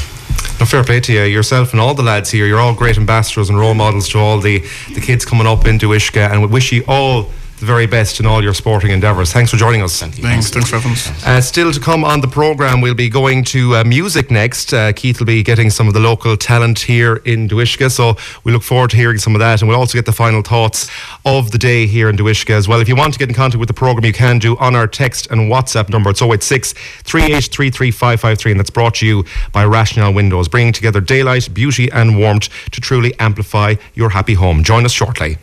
Fair 0.65 0.83
play 0.83 0.99
to 1.01 1.13
you, 1.13 1.23
yourself 1.23 1.73
and 1.73 1.81
all 1.81 1.93
the 1.93 2.01
lads 2.01 2.31
here. 2.31 2.47
You're 2.47 2.59
all 2.59 2.73
great 2.73 2.97
ambassadors 2.97 3.49
and 3.49 3.59
role 3.59 3.73
models 3.75 4.09
to 4.09 4.19
all 4.19 4.39
the, 4.39 4.59
the 4.93 5.01
kids 5.01 5.25
coming 5.25 5.45
up 5.45 5.65
into 5.65 5.87
Ishka, 5.89 6.31
and 6.31 6.41
we 6.41 6.47
wish 6.47 6.71
you 6.71 6.83
all 6.87 7.29
the 7.65 7.73
very 7.73 7.87
best 7.87 8.19
in 8.19 8.25
all 8.25 8.43
your 8.43 8.53
sporting 8.53 8.91
endeavours. 8.91 9.33
Thanks 9.33 9.49
for 9.51 9.57
joining 9.57 9.81
us. 9.81 9.99
Thank 9.99 10.17
you. 10.17 10.23
Thanks, 10.23 10.49
thanks 10.51 10.69
for 10.69 10.77
having 10.77 10.91
us. 10.91 11.25
Uh, 11.25 11.41
still 11.41 11.71
to 11.71 11.79
come 11.79 12.03
on 12.03 12.21
the 12.21 12.27
programme, 12.27 12.79
we'll 12.79 12.93
be 12.93 13.09
going 13.09 13.43
to 13.45 13.75
uh, 13.77 13.83
music 13.83 14.29
next. 14.29 14.73
Uh, 14.73 14.93
Keith 14.93 15.19
will 15.19 15.25
be 15.25 15.41
getting 15.41 15.69
some 15.69 15.87
of 15.87 15.93
the 15.93 15.99
local 15.99 16.37
talent 16.37 16.79
here 16.79 17.17
in 17.25 17.47
Doughiska, 17.47 17.91
so 17.91 18.15
we 18.43 18.51
look 18.51 18.61
forward 18.61 18.91
to 18.91 18.97
hearing 18.97 19.17
some 19.17 19.33
of 19.35 19.39
that. 19.39 19.61
And 19.61 19.69
we'll 19.69 19.79
also 19.79 19.97
get 19.97 20.05
the 20.05 20.13
final 20.13 20.41
thoughts 20.41 20.89
of 21.25 21.51
the 21.51 21.57
day 21.57 21.87
here 21.87 22.09
in 22.09 22.15
Doughiska 22.17 22.51
as 22.51 22.67
well. 22.67 22.79
If 22.79 22.87
you 22.87 22.95
want 22.95 23.13
to 23.13 23.19
get 23.19 23.29
in 23.29 23.35
contact 23.35 23.59
with 23.59 23.67
the 23.67 23.73
programme, 23.73 24.05
you 24.05 24.13
can 24.13 24.37
do 24.37 24.55
on 24.57 24.75
our 24.75 24.87
text 24.87 25.31
and 25.31 25.51
WhatsApp 25.51 25.89
number. 25.89 26.11
It's 26.11 26.21
086 26.21 26.73
3833553, 27.03 28.51
and 28.51 28.59
that's 28.59 28.69
brought 28.69 28.95
to 28.95 29.07
you 29.07 29.25
by 29.51 29.65
Rationel 29.65 30.13
Windows, 30.13 30.47
bringing 30.47 30.73
together 30.73 31.01
daylight, 31.01 31.51
beauty, 31.53 31.91
and 31.91 32.19
warmth 32.19 32.49
to 32.71 32.81
truly 32.81 33.13
amplify 33.19 33.75
your 33.95 34.09
happy 34.11 34.35
home. 34.35 34.63
Join 34.63 34.85
us 34.85 34.91
shortly. 34.91 35.37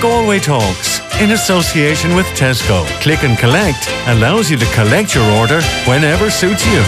Galway 0.00 0.38
Talks 0.38 1.00
in 1.20 1.32
association 1.32 2.14
with 2.14 2.26
Tesco. 2.28 2.86
Click 3.00 3.24
and 3.24 3.36
collect 3.38 3.88
allows 4.06 4.50
you 4.50 4.56
to 4.56 4.66
collect 4.74 5.14
your 5.14 5.24
order 5.32 5.60
whenever 5.86 6.30
suits 6.30 6.64
you. 6.66 6.82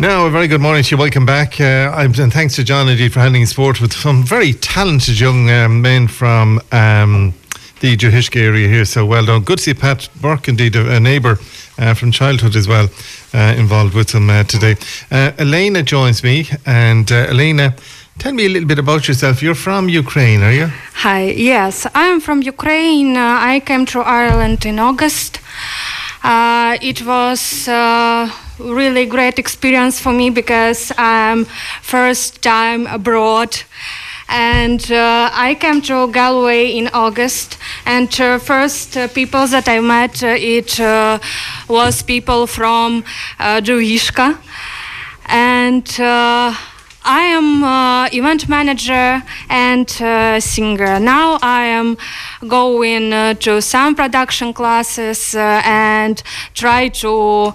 Now, 0.00 0.26
a 0.26 0.30
very 0.30 0.48
good 0.48 0.62
morning 0.62 0.82
to 0.82 0.94
you. 0.94 0.98
Welcome 0.98 1.26
back. 1.26 1.60
Uh, 1.60 1.92
and 1.94 2.32
thanks 2.32 2.56
to 2.56 2.64
John 2.64 2.88
indeed 2.88 3.12
for 3.12 3.20
handling 3.20 3.44
sport 3.44 3.82
with 3.82 3.92
some 3.92 4.24
very 4.24 4.54
talented 4.54 5.20
young 5.20 5.50
um, 5.50 5.82
men 5.82 6.08
from 6.08 6.58
um, 6.72 7.34
the 7.80 7.96
Doughiska 7.98 8.40
area 8.40 8.66
here. 8.66 8.86
So 8.86 9.04
well 9.04 9.26
done. 9.26 9.42
Good 9.42 9.58
to 9.58 9.64
see 9.64 9.74
Pat 9.74 10.08
Burke, 10.20 10.48
indeed, 10.48 10.74
a, 10.76 10.96
a 10.96 11.00
neighbour 11.00 11.38
uh, 11.78 11.92
from 11.92 12.12
childhood 12.12 12.56
as 12.56 12.66
well, 12.66 12.88
uh, 13.34 13.54
involved 13.58 13.94
with 13.94 14.08
them 14.08 14.30
uh, 14.30 14.44
today. 14.44 14.76
Uh, 15.10 15.32
Elena 15.38 15.82
joins 15.82 16.22
me. 16.22 16.46
And 16.64 17.12
uh, 17.12 17.26
Elena, 17.28 17.74
tell 18.20 18.34
me 18.34 18.44
a 18.44 18.48
little 18.50 18.68
bit 18.68 18.78
about 18.78 19.08
yourself. 19.08 19.42
You're 19.42 19.54
from 19.54 19.88
Ukraine, 19.88 20.42
are 20.42 20.52
you? 20.52 20.68
Hi, 21.04 21.22
yes, 21.30 21.86
I'm 21.94 22.20
from 22.20 22.42
Ukraine. 22.42 23.16
Uh, 23.16 23.52
I 23.52 23.60
came 23.60 23.86
to 23.86 24.00
Ireland 24.00 24.66
in 24.66 24.78
August. 24.78 25.40
Uh, 26.22 26.76
it 26.82 27.00
was 27.06 27.66
uh, 27.66 28.30
really 28.58 29.06
great 29.06 29.38
experience 29.38 29.98
for 29.98 30.12
me 30.12 30.28
because 30.28 30.92
I'm 30.98 31.46
first 31.80 32.42
time 32.42 32.86
abroad. 32.86 33.56
And 34.28 34.82
uh, 34.92 35.30
I 35.32 35.56
came 35.58 35.80
to 35.82 36.06
Galway 36.12 36.70
in 36.78 36.88
August, 36.92 37.58
and 37.84 38.08
uh, 38.20 38.38
first 38.38 38.96
uh, 38.96 39.08
people 39.08 39.46
that 39.48 39.66
I 39.66 39.80
met, 39.80 40.22
it 40.22 40.78
was 41.68 42.02
people 42.02 42.46
from 42.46 43.02
uh, 43.40 43.60
and 45.26 45.86
I 47.10 47.22
am 47.22 47.64
uh, 47.64 48.08
event 48.12 48.48
manager 48.48 49.20
and 49.48 49.90
uh, 50.00 50.38
singer. 50.38 51.00
Now 51.00 51.38
I 51.42 51.64
am 51.64 51.96
going 52.46 53.12
uh, 53.12 53.34
to 53.34 53.60
some 53.60 53.96
production 53.96 54.52
classes 54.52 55.34
uh, 55.34 55.60
and 55.64 56.22
try 56.54 56.86
to 57.02 57.52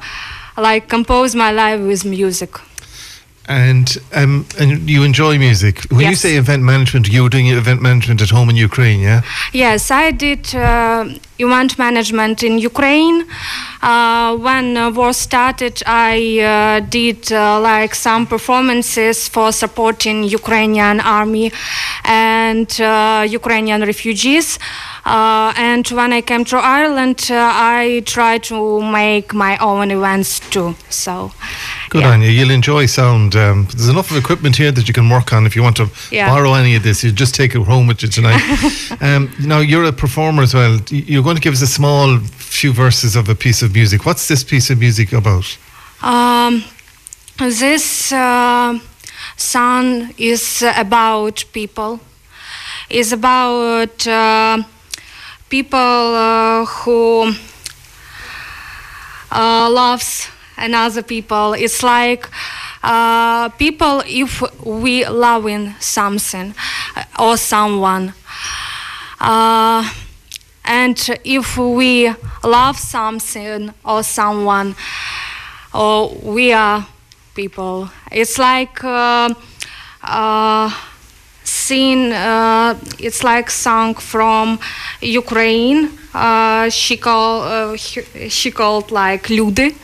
like 0.57 0.89
compose 0.89 1.35
my 1.35 1.51
life 1.53 1.79
with 1.79 2.03
music. 2.03 2.59
And 3.47 3.97
um, 4.13 4.45
and 4.59 4.89
you 4.89 5.03
enjoy 5.03 5.37
music. 5.37 5.85
When 5.89 6.09
you 6.09 6.15
say 6.15 6.35
event 6.35 6.63
management, 6.63 7.07
you 7.07 7.23
were 7.23 7.29
doing 7.29 7.47
event 7.47 7.81
management 7.81 8.21
at 8.21 8.31
home 8.31 8.49
in 8.49 8.57
Ukraine, 8.57 8.99
yeah? 8.99 9.21
Yes, 9.53 9.89
I 9.89 10.11
did 10.11 10.53
uh, 10.53 11.05
event 11.39 11.77
management 11.77 12.43
in 12.43 12.57
Ukraine. 12.59 13.25
Uh, 13.81 14.35
when 14.37 14.77
uh, 14.77 14.89
war 14.91 15.13
started, 15.13 15.83
I 15.85 16.39
uh, 16.39 16.79
did 16.89 17.31
uh, 17.31 17.59
like 17.59 17.93
some 17.95 18.25
performances 18.25 19.27
for 19.27 19.51
supporting 19.51 20.23
Ukrainian 20.23 20.99
army 21.01 21.51
and 22.03 22.69
uh, 22.81 23.25
Ukrainian 23.29 23.81
refugees. 23.81 24.59
Uh, 25.05 25.53
and 25.55 25.87
when 25.89 26.11
I 26.13 26.21
came 26.21 26.43
to 26.45 26.57
Ireland, 26.57 27.27
uh, 27.29 27.35
I 27.35 28.01
tried 28.07 28.41
to 28.45 28.81
make 28.81 29.35
my 29.35 29.55
own 29.57 29.91
events 29.91 30.39
too. 30.49 30.73
So, 30.89 31.31
Good 31.91 32.01
yeah. 32.01 32.11
on 32.13 32.21
you. 32.23 32.29
You'll 32.29 32.49
enjoy 32.49 32.87
sound. 32.87 33.35
Um, 33.35 33.67
there's 33.75 33.89
enough 33.89 34.09
of 34.09 34.17
equipment 34.17 34.55
here 34.55 34.71
that 34.71 34.87
you 34.87 34.93
can 34.95 35.07
work 35.09 35.31
on 35.31 35.45
if 35.45 35.55
you 35.55 35.61
want 35.61 35.77
to 35.77 35.87
Yeah. 36.11 36.27
borrow 36.33 36.53
any 36.55 36.75
of 36.75 36.81
this. 36.81 37.03
You 37.03 37.11
just 37.11 37.35
take 37.35 37.53
it 37.53 37.61
home 37.61 37.85
with 37.85 38.01
you 38.01 38.09
tonight. 38.09 38.41
um, 39.01 39.29
now 39.39 39.59
you're 39.59 39.83
a 39.83 39.93
performer 39.93 40.41
as 40.41 40.53
well. 40.55 40.79
You're 40.89 41.24
going 41.25 41.35
to 41.35 41.41
give 41.41 41.53
us 41.53 41.61
a 41.61 41.67
small 41.67 42.19
few 42.19 42.71
verses 42.71 43.15
of 43.15 43.27
a 43.29 43.35
piece 43.35 43.61
of 43.63 43.73
music. 43.73 44.05
What's 44.05 44.27
this 44.27 44.43
piece 44.43 44.69
of 44.69 44.79
music 44.79 45.11
about? 45.11 45.57
Um, 46.01 46.63
this 47.37 48.11
uh, 48.11 48.79
song 49.35 50.13
is 50.17 50.63
about 50.77 51.43
people. 51.51 51.99
Is 52.89 53.11
about 53.11 54.07
uh, 54.07 54.61
people 55.49 55.79
uh, 55.79 56.65
who 56.65 57.33
uh, 59.31 59.69
loves 59.71 60.27
another 60.57 61.01
people. 61.01 61.53
It's 61.53 61.81
like 61.81 62.29
uh, 62.83 63.49
people 63.49 64.03
if 64.05 64.43
we 64.63 65.07
loving 65.07 65.73
something 65.79 66.53
uh, 66.95 67.03
or 67.19 67.37
someone. 67.37 68.13
Uh, 69.19 69.89
and 70.64 70.96
if 71.24 71.56
we 71.56 72.12
love 72.44 72.78
something 72.78 73.72
or 73.84 74.02
someone, 74.02 74.74
or 75.74 76.10
we 76.22 76.52
are 76.52 76.86
people, 77.34 77.88
it's 78.10 78.38
like 78.38 78.82
uh, 78.84 79.28
uh, 80.02 80.70
scene. 81.44 82.12
Uh, 82.12 82.78
it's 82.98 83.22
like 83.24 83.50
song 83.50 83.94
from 83.94 84.58
Ukraine. 85.00 85.90
Uh, 86.14 86.68
she 86.70 86.96
call 86.96 87.42
uh, 87.42 87.72
he- 87.74 88.28
she 88.28 88.50
called 88.50 88.90
like 88.90 89.28
Люди, 89.28 89.74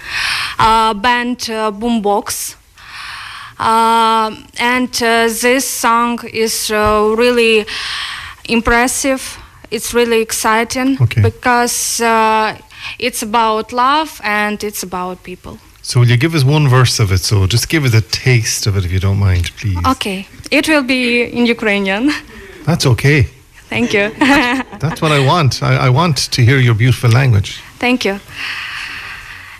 uh, 0.58 0.94
band 0.94 1.48
uh, 1.50 1.70
Boombox. 1.70 2.56
Uh, 3.58 4.36
and 4.58 4.90
uh, 5.02 5.28
this 5.28 5.66
song 5.68 6.18
is 6.32 6.70
uh, 6.70 7.14
really 7.16 7.64
impressive. 8.48 9.38
It's 9.70 9.92
really 9.94 10.20
exciting 10.20 10.96
Okay. 11.00 11.22
because 11.22 12.00
uh, 12.00 12.56
it's 12.98 13.22
about 13.22 13.72
love 13.72 14.20
and 14.22 14.62
it's 14.62 14.82
about 14.82 15.22
people. 15.24 15.58
So 15.82 16.00
will 16.00 16.08
you 16.08 16.16
give 16.16 16.34
us 16.36 16.44
one 16.44 16.68
verse 16.68 17.00
of 17.02 17.10
it? 17.12 17.20
So 17.24 17.46
just 17.46 17.68
give 17.68 17.84
us 17.84 17.94
a 17.94 18.00
taste 18.00 18.66
of 18.68 18.76
it 18.76 18.84
if 18.84 18.92
you 18.92 19.00
don't 19.00 19.18
mind, 19.18 19.50
please. 19.56 19.78
Okay, 19.86 20.26
it 20.50 20.68
will 20.68 20.82
be 20.82 21.22
in 21.38 21.46
Ukrainian. 21.46 22.12
That's 22.64 22.86
okay. 22.86 23.28
Thank 23.68 23.92
you. 23.92 24.10
That's 24.80 25.00
what 25.02 25.12
I 25.12 25.20
want. 25.26 25.62
I, 25.62 25.86
I 25.86 25.90
want 25.90 26.16
to 26.32 26.42
hear 26.42 26.58
your 26.58 26.74
beautiful 26.74 27.10
language. 27.10 27.60
Thank 27.78 28.04
you. 28.04 28.20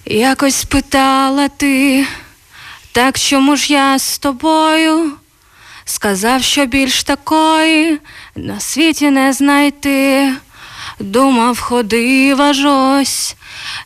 Якось 0.05 0.55
спитала 0.57 1.49
ти, 1.49 2.07
так 2.93 3.19
чому 3.19 3.57
ж 3.57 3.73
я 3.73 3.99
з 3.99 4.19
тобою? 4.19 5.13
Сказав, 5.92 6.44
що 6.44 6.66
більш 6.66 7.04
такої 7.04 8.00
на 8.36 8.60
світі 8.60 9.10
не 9.10 9.34
знайти. 9.34 10.34
Думав, 11.00 11.60
ходив 11.60 12.42
аж 12.42 12.66
ось, 12.66 13.36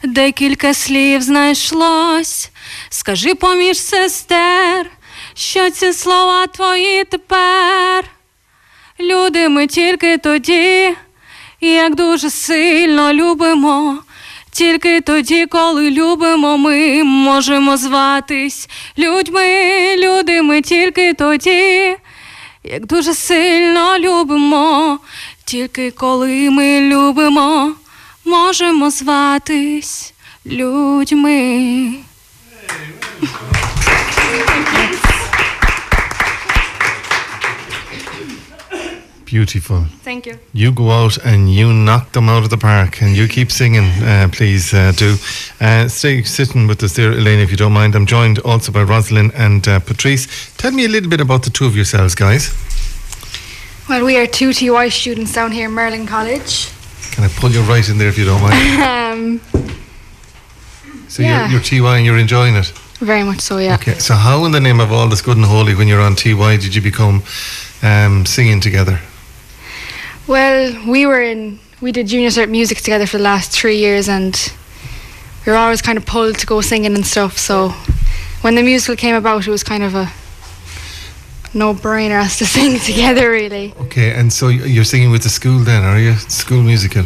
декілька 0.03 0.73
слів 0.73 1.21
знайшлось. 1.21 2.51
Скажи 2.89 3.35
поміж 3.35 3.77
сестер, 3.77 4.85
що 5.33 5.69
ці 5.69 5.93
слова 5.93 6.47
твої 6.47 7.03
тепер. 7.03 8.05
Люди 8.99 9.49
ми 9.49 9.67
тільки 9.67 10.17
тоді, 10.17 10.95
як 11.61 11.95
дуже 11.95 12.29
сильно 12.29 13.13
любимо. 13.13 13.99
Тільки 14.55 15.01
тоді, 15.01 15.45
коли 15.45 15.91
любимо, 15.91 16.57
ми 16.57 17.03
можемо 17.03 17.77
зватись 17.77 18.69
людьми, 18.97 19.95
люди 19.97 20.41
ми 20.41 20.61
тільки 20.61 21.13
тоді, 21.13 21.95
як 22.63 22.85
дуже 22.85 23.13
сильно 23.13 23.99
любимо, 23.99 24.99
тільки 25.45 25.91
коли 25.91 26.49
ми 26.49 26.81
любимо, 26.81 27.73
можемо 28.25 28.89
зватись 28.89 30.13
людьми. 30.45 31.93
Beautiful. 39.39 39.83
Thank 40.01 40.25
you. 40.27 40.39
You 40.53 40.71
go 40.71 40.91
out 40.91 41.17
and 41.25 41.53
you 41.53 41.73
knock 41.73 42.13
them 42.13 42.29
out 42.29 42.43
of 42.43 42.49
the 42.49 42.57
park, 42.57 43.01
and 43.01 43.17
you 43.17 43.27
keep 43.27 43.51
singing. 43.51 43.83
Uh, 44.01 44.29
please 44.31 44.73
uh, 44.73 44.93
do. 44.95 45.17
Uh, 45.59 45.89
stay 45.89 46.23
sitting 46.23 46.67
with 46.67 46.81
us 46.83 46.95
there, 46.95 47.11
Elaine, 47.11 47.39
if 47.41 47.51
you 47.51 47.57
don't 47.57 47.73
mind. 47.73 47.95
I'm 47.95 48.05
joined 48.05 48.39
also 48.39 48.71
by 48.71 48.83
Rosalind 48.83 49.33
and 49.35 49.67
uh, 49.67 49.79
Patrice. 49.81 50.25
Tell 50.55 50.71
me 50.71 50.85
a 50.85 50.87
little 50.87 51.09
bit 51.09 51.19
about 51.19 51.43
the 51.43 51.49
two 51.49 51.65
of 51.65 51.75
yourselves, 51.75 52.15
guys. 52.15 52.53
Well, 53.89 54.05
we 54.05 54.15
are 54.15 54.25
two 54.25 54.53
TY 54.53 54.87
students 54.87 55.33
down 55.33 55.51
here 55.51 55.67
in 55.67 55.73
Merlin 55.73 56.07
College. 56.07 56.69
Can 57.11 57.25
I 57.25 57.27
pull 57.27 57.51
you 57.51 57.61
right 57.63 57.89
in 57.89 57.97
there 57.97 58.07
if 58.07 58.17
you 58.17 58.23
don't 58.23 58.41
mind? 58.41 58.81
um, 58.81 59.41
So 61.09 61.23
Yeah. 61.23 61.49
you're, 61.49 61.59
you're 61.59 61.61
TY 61.83 61.97
and 61.97 62.05
you're 62.05 62.17
enjoying 62.17 62.55
it. 62.55 62.67
very 63.01 63.23
much 63.23 63.41
so, 63.41 63.57
yeah. 63.57 63.73
Okay. 63.75 63.99
So 63.99 64.13
how, 64.13 64.45
in 64.45 64.53
the 64.53 64.61
name 64.61 64.79
of 64.79 64.93
all 64.93 65.09
that's 65.09 65.21
good 65.21 65.35
and 65.35 65.45
holy, 65.45 65.75
when 65.75 65.89
you're 65.89 65.99
on 66.07 66.15
TY, 66.15 66.55
did 66.55 66.73
you 66.73 66.81
become 66.81 67.21
um, 67.83 68.25
singing 68.25 68.61
together? 68.61 69.01
Well, 70.27 70.73
we 70.87 71.05
were 71.05 71.21
in, 71.21 71.59
we 71.81 71.91
did 71.91 72.07
junior 72.07 72.29
cert 72.29 72.49
music 72.49 72.79
together 72.79 73.05
for 73.05 73.17
the 73.17 73.23
last 73.23 73.51
three 73.51 73.77
years 73.77 74.09
and 74.09 74.35
we 75.45 75.51
were 75.51 75.57
always 75.57 75.81
kind 75.81 75.97
of 75.97 76.05
pulled 76.05 76.39
to 76.39 76.45
go 76.47 76.61
singing 76.61 76.95
and 76.95 77.05
stuff. 77.05 77.37
So 77.37 77.69
when 78.41 78.55
the 78.55 78.63
musical 78.63 78.95
came 78.95 79.15
about, 79.15 79.45
it 79.47 79.51
was 79.51 79.63
kind 79.63 79.83
of 79.83 79.93
a 79.93 80.11
no 81.53 81.73
brainer 81.73 82.21
as 82.23 82.37
to 82.37 82.45
sing 82.57 82.79
together, 82.79 83.29
really. 83.29 83.73
Okay. 83.81 84.11
And 84.13 84.33
so 84.33 84.47
you're 84.47 84.83
singing 84.83 85.11
with 85.11 85.23
the 85.23 85.29
school 85.29 85.59
then, 85.59 85.83
are 85.83 85.99
you? 85.99 86.13
School 86.15 86.63
musical. 86.63 87.03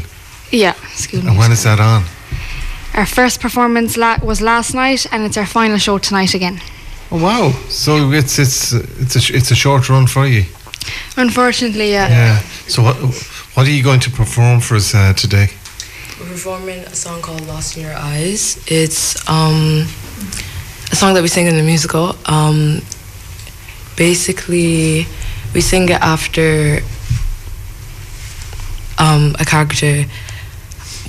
Yeah, 0.52 0.74
school. 0.94 1.22
me. 1.22 1.30
And 1.30 1.38
when 1.38 1.52
is 1.52 1.64
that 1.64 1.80
on? 1.80 2.04
Our 2.94 3.06
first 3.06 3.40
performance 3.42 3.98
la- 3.98 4.18
was 4.24 4.42
last 4.42 4.74
night 4.74 5.06
and 5.12 5.24
it's 5.24 5.38
our 5.38 5.46
final 5.46 5.78
show 5.78 5.98
tonight 6.00 6.34
again. 6.34 6.60
Oh 7.12 7.22
wow! 7.24 7.52
So 7.70 8.12
it's 8.12 8.38
it's 8.38 8.72
it's 8.74 9.16
a 9.16 9.36
it's 9.36 9.50
a 9.52 9.56
short 9.56 9.90
run 9.90 10.06
for 10.06 10.28
you. 10.28 10.44
Unfortunately, 11.18 11.92
yeah. 11.92 12.08
Yeah. 12.10 12.40
So 12.68 12.84
what 12.84 12.96
what 13.56 13.68
are 13.68 13.72
you 13.72 13.84
going 13.84 14.00
to 14.02 14.10
perform 14.10 14.60
for 14.62 14.76
us 14.76 14.94
uh, 14.96 15.14
today? 15.14 15.48
We're 16.20 16.28
performing 16.28 16.80
a 16.80 16.96
song 16.96 17.22
called 17.22 17.46
Lost 17.48 17.78
in 17.78 17.84
Your 17.84 17.96
Eyes. 17.96 18.62
It's 18.68 19.16
um, 19.30 19.86
a 20.92 20.96
song 20.96 21.14
that 21.14 21.22
we 21.22 21.28
sing 21.28 21.48
in 21.48 21.56
the 21.56 21.64
musical. 21.64 22.16
Um, 22.26 22.82
basically, 23.96 25.08
we 25.54 25.62
sing 25.62 25.90
it 25.90 26.02
after 26.02 26.80
um, 28.98 29.36
a 29.40 29.46
character. 29.46 30.06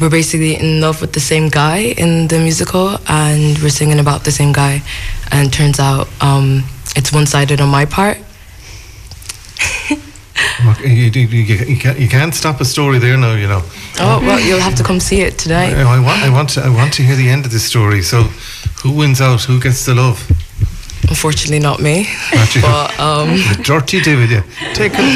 We're 0.00 0.11
basically 0.11 0.54
in 0.56 0.80
love 0.80 1.00
with 1.00 1.12
the 1.12 1.20
same 1.20 1.48
guy 1.50 1.92
in 1.98 2.28
the 2.28 2.38
musical, 2.38 2.96
and 3.06 3.59
we're 3.59 3.68
singing 3.70 3.98
about 3.98 4.24
the 4.24 4.30
same 4.30 4.52
guy. 4.52 4.83
And 5.30 5.52
turns 5.52 5.78
out 5.78 6.09
um, 6.20 6.64
it's 6.96 7.12
one 7.12 7.26
sided 7.26 7.61
on 7.61 7.68
my 7.68 7.85
part. 7.85 8.18
Okay, 10.68 10.88
You, 10.88 11.11
you, 11.11 11.27
you, 11.27 11.57
you, 11.66 11.77
can't, 11.77 11.99
you 11.99 12.09
can't 12.09 12.35
stop 12.35 12.61
a 12.61 12.64
story 12.64 12.99
there 12.99 13.16
now. 13.16 13.35
You 13.35 13.49
know. 13.49 13.62
Oh, 13.99 14.20
well, 14.23 14.40
you'll 14.40 14.61
have 14.61 14.75
to 14.77 14.83
come 14.83 15.01
see 15.01 15.20
it 15.20 15.38
today. 15.38 15.75
I, 15.75 15.96
I 15.96 16.01
want 16.01 16.23
I 16.23 16.31
want 16.31 16.49
to 16.51 16.61
I 16.62 16.68
want 16.68 16.92
to 16.94 17.03
hear 17.03 17.16
the 17.16 17.29
end 17.29 17.44
of 17.46 17.53
this 17.53 17.64
story. 17.64 18.03
So, 18.03 18.23
who 18.83 18.92
wins 18.92 19.20
out? 19.20 19.42
Who 19.42 19.61
gets 19.61 19.85
the 19.87 19.94
love? 19.94 20.18
Unfortunately, 21.09 21.59
not 21.59 21.81
me. 21.81 22.07
Not 22.35 22.55
you. 22.55 22.62
But 22.62 23.01
um, 23.01 23.29
the 23.57 23.62
dirty 23.64 24.01
do 24.01 24.16
with 24.18 24.31
you. 24.31 24.42
Taking 24.75 25.09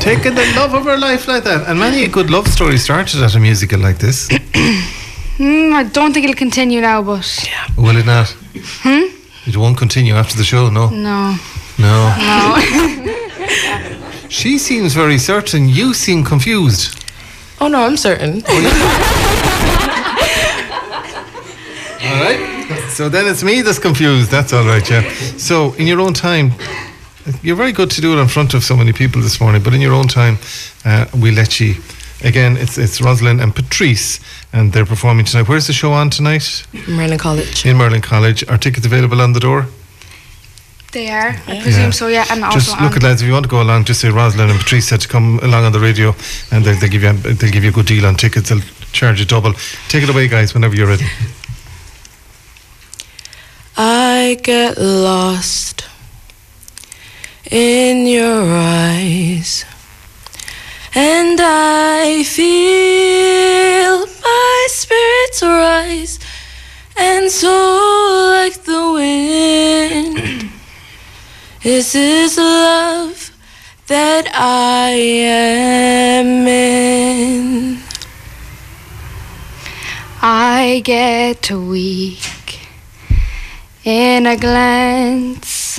taking 0.00 0.34
the 0.34 0.52
love 0.56 0.74
of 0.74 0.84
her 0.84 0.96
life 0.96 1.26
like 1.26 1.44
that. 1.44 1.68
And 1.68 1.78
many 1.78 2.04
a 2.04 2.08
good 2.08 2.30
love 2.30 2.46
story 2.46 2.78
started 2.78 3.22
at 3.22 3.34
a 3.34 3.40
musical 3.40 3.80
like 3.80 3.98
this. 3.98 4.28
Mm, 5.40 5.72
I 5.72 5.84
don't 5.84 6.12
think 6.12 6.24
it'll 6.24 6.36
continue 6.36 6.82
now, 6.82 7.02
but 7.02 7.48
Will 7.78 7.96
it 7.96 8.04
not? 8.04 8.28
hmm? 8.82 9.06
It 9.48 9.56
won't 9.56 9.78
continue 9.78 10.12
after 10.14 10.36
the 10.36 10.44
show. 10.44 10.68
No. 10.68 10.90
no. 10.90 11.34
No. 11.78 12.14
No. 12.18 12.56
She 14.30 14.58
seems 14.58 14.94
very 14.94 15.18
certain. 15.18 15.68
You 15.68 15.92
seem 15.92 16.24
confused. 16.24 17.04
Oh 17.60 17.66
no, 17.68 17.82
I'm 17.84 17.96
certain. 17.96 18.42
All 22.02 22.22
right. 22.24 22.88
So 22.90 23.08
then 23.08 23.26
it's 23.26 23.42
me 23.42 23.60
that's 23.62 23.80
confused. 23.80 24.30
That's 24.30 24.52
all 24.52 24.64
right, 24.64 24.88
yeah. 24.88 25.02
So 25.36 25.74
in 25.74 25.86
your 25.86 26.00
own 26.00 26.14
time, 26.14 26.52
you're 27.42 27.56
very 27.56 27.72
good 27.72 27.90
to 27.90 28.00
do 28.00 28.16
it 28.16 28.22
in 28.22 28.28
front 28.28 28.54
of 28.54 28.62
so 28.62 28.76
many 28.76 28.92
people 28.92 29.20
this 29.20 29.40
morning. 29.40 29.62
But 29.62 29.74
in 29.74 29.80
your 29.80 29.94
own 29.94 30.06
time, 30.06 30.38
uh, 30.84 31.06
we 31.20 31.32
let 31.32 31.58
you. 31.60 31.74
Again, 32.22 32.56
it's 32.56 32.78
it's 32.78 33.00
Rosalind 33.00 33.40
and 33.40 33.52
Patrice, 33.54 34.20
and 34.52 34.72
they're 34.72 34.86
performing 34.86 35.24
tonight. 35.24 35.48
Where's 35.48 35.66
the 35.66 35.72
show 35.72 35.92
on 35.92 36.10
tonight? 36.10 36.64
Merlin 36.88 37.18
College. 37.18 37.66
In 37.66 37.76
Merlin 37.76 38.00
College. 38.02 38.44
Are 38.48 38.58
tickets 38.58 38.86
available 38.86 39.20
on 39.20 39.32
the 39.32 39.40
door? 39.40 39.66
They 40.92 41.08
are, 41.08 41.36
I 41.46 41.60
presume 41.62 41.84
Yeah. 41.84 41.90
so, 41.90 42.08
yeah. 42.08 42.26
And 42.30 42.42
also 42.44 42.58
Just 42.58 42.80
look 42.80 42.96
at 42.96 43.02
lads. 43.04 43.22
If 43.22 43.26
you 43.28 43.32
want 43.32 43.44
to 43.44 43.48
go 43.48 43.62
along, 43.62 43.84
just 43.84 44.00
say 44.00 44.08
Rosalind 44.10 44.50
and 44.50 44.58
Patrice 44.58 44.88
said 44.88 45.00
to 45.02 45.08
come 45.08 45.38
along 45.40 45.64
on 45.64 45.70
the 45.72 45.78
radio, 45.78 46.14
and 46.50 46.64
they'll, 46.64 46.74
they'll 46.80 46.90
give 46.90 47.02
you 47.04 47.10
a, 47.10 47.12
they'll 47.12 47.52
give 47.52 47.62
you 47.62 47.70
a 47.70 47.72
good 47.72 47.86
deal 47.86 48.04
on 48.06 48.16
tickets. 48.16 48.48
They'll 48.48 48.60
charge 48.92 49.20
you 49.20 49.26
double. 49.26 49.52
Take 49.88 50.02
it 50.02 50.10
away, 50.10 50.26
guys. 50.26 50.52
Whenever 50.52 50.74
you're 50.74 50.88
ready. 50.88 51.06
I 53.76 54.38
get 54.42 54.78
lost 54.78 55.84
in 57.50 58.06
your 58.06 58.44
eyes, 58.52 59.64
and 60.94 61.38
I 61.40 62.24
feel 62.24 64.06
my 64.22 64.66
spirits 64.68 65.42
rise, 65.42 66.18
and 66.96 67.30
so 67.30 68.32
like 68.34 68.64
the 68.64 68.92
wind. 68.92 70.50
This 71.62 71.94
is 71.94 72.38
love 72.38 73.32
that 73.86 74.32
I 74.34 74.92
am 74.92 76.48
in. 76.48 77.78
I 80.22 80.80
get 80.82 81.50
weak 81.50 82.60
in 83.84 84.24
a 84.24 84.38
glance. 84.38 85.78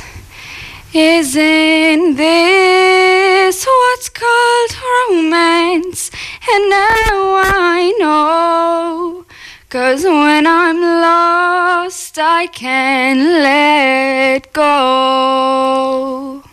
Isn't 0.93 2.15
this 2.15 3.65
what's 3.65 4.09
called 4.09 4.75
romance? 5.09 6.11
And 6.47 6.69
now 6.69 7.41
I 7.41 7.95
know. 7.97 9.25
Cause 9.71 10.03
when 10.03 10.45
I'm 10.47 10.81
lost, 10.81 12.19
I 12.19 12.47
can 12.47 13.41
let 13.41 14.51
go. 14.51 16.43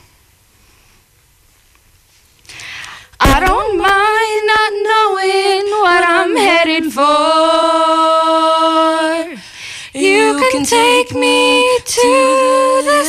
I 3.18 3.40
don't 3.40 3.76
mind 3.76 4.46
not 4.54 4.72
knowing 4.87 5.66
what 5.83 6.04
I'm 6.07 6.37
headed 6.37 6.92
for. 6.92 7.02
You 9.98 10.38
can 10.52 10.64
take 10.64 11.12
me 11.12 11.81
to 11.87 12.83
the 12.85 13.04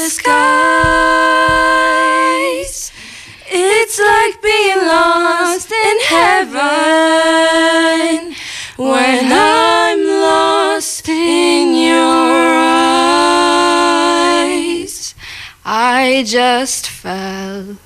Just 16.23 16.87
fell. 16.89 17.77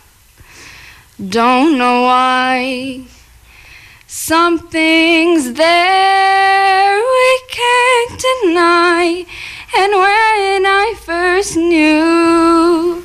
Don't 1.20 1.78
know 1.78 2.02
why. 2.02 3.06
Something's 4.08 5.54
there 5.54 6.98
we 6.98 7.42
can't 7.50 8.20
deny. 8.20 9.26
And 9.78 9.92
when 9.94 10.66
I 10.66 10.96
first 11.00 11.56
knew 11.56 13.04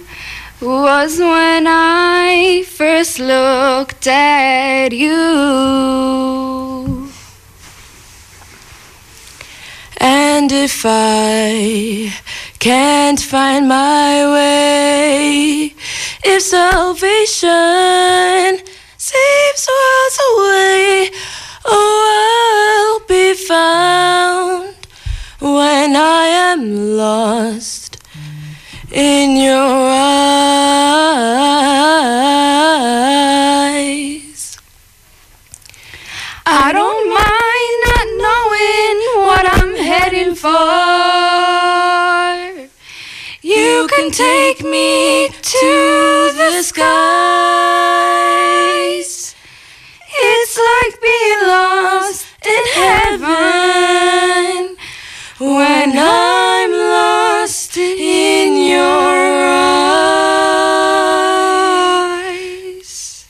was 0.61 1.19
when 1.19 1.67
I 1.67 2.65
first 2.67 3.19
looked 3.19 4.07
at 4.07 4.93
you. 4.93 5.99
And 10.01 10.51
if 10.53 10.85
I 10.87 12.13
can't 12.59 13.21
find 13.21 13.69
my 13.69 14.33
way, 14.33 15.75
if 16.25 16.43
salvation 16.43 17.49
seems 18.97 19.69
worlds 19.69 20.19
away, 20.33 21.11
oh, 21.65 23.01
I'll 23.01 23.01
be 23.07 23.35
found 23.35 24.75
when 25.41 25.95
I 25.95 26.27
am 26.51 26.97
lost 26.97 27.99
in 28.91 29.37
your 29.37 29.55
eyes. 29.55 30.29
You 44.09 44.15
take 44.15 44.65
me 44.65 45.29
to 45.29 46.33
the 46.35 46.63
skies. 46.63 46.87
It's 50.11 50.57
like 50.57 50.99
being 51.03 51.43
lost 51.47 52.27
in 52.47 52.65
heaven 52.73 54.77
when 55.39 55.93
I'm 55.95 56.73
lost 56.73 57.77
in 57.77 58.57
your 58.71 58.89
eyes. 62.79 63.27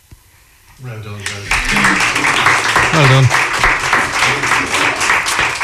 Well 0.80 1.02
done. 1.02 1.22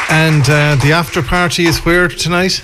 And 0.09 0.49
uh, 0.49 0.75
the 0.83 0.91
after 0.91 1.21
party 1.21 1.67
is 1.67 1.85
where 1.85 2.09
tonight? 2.09 2.61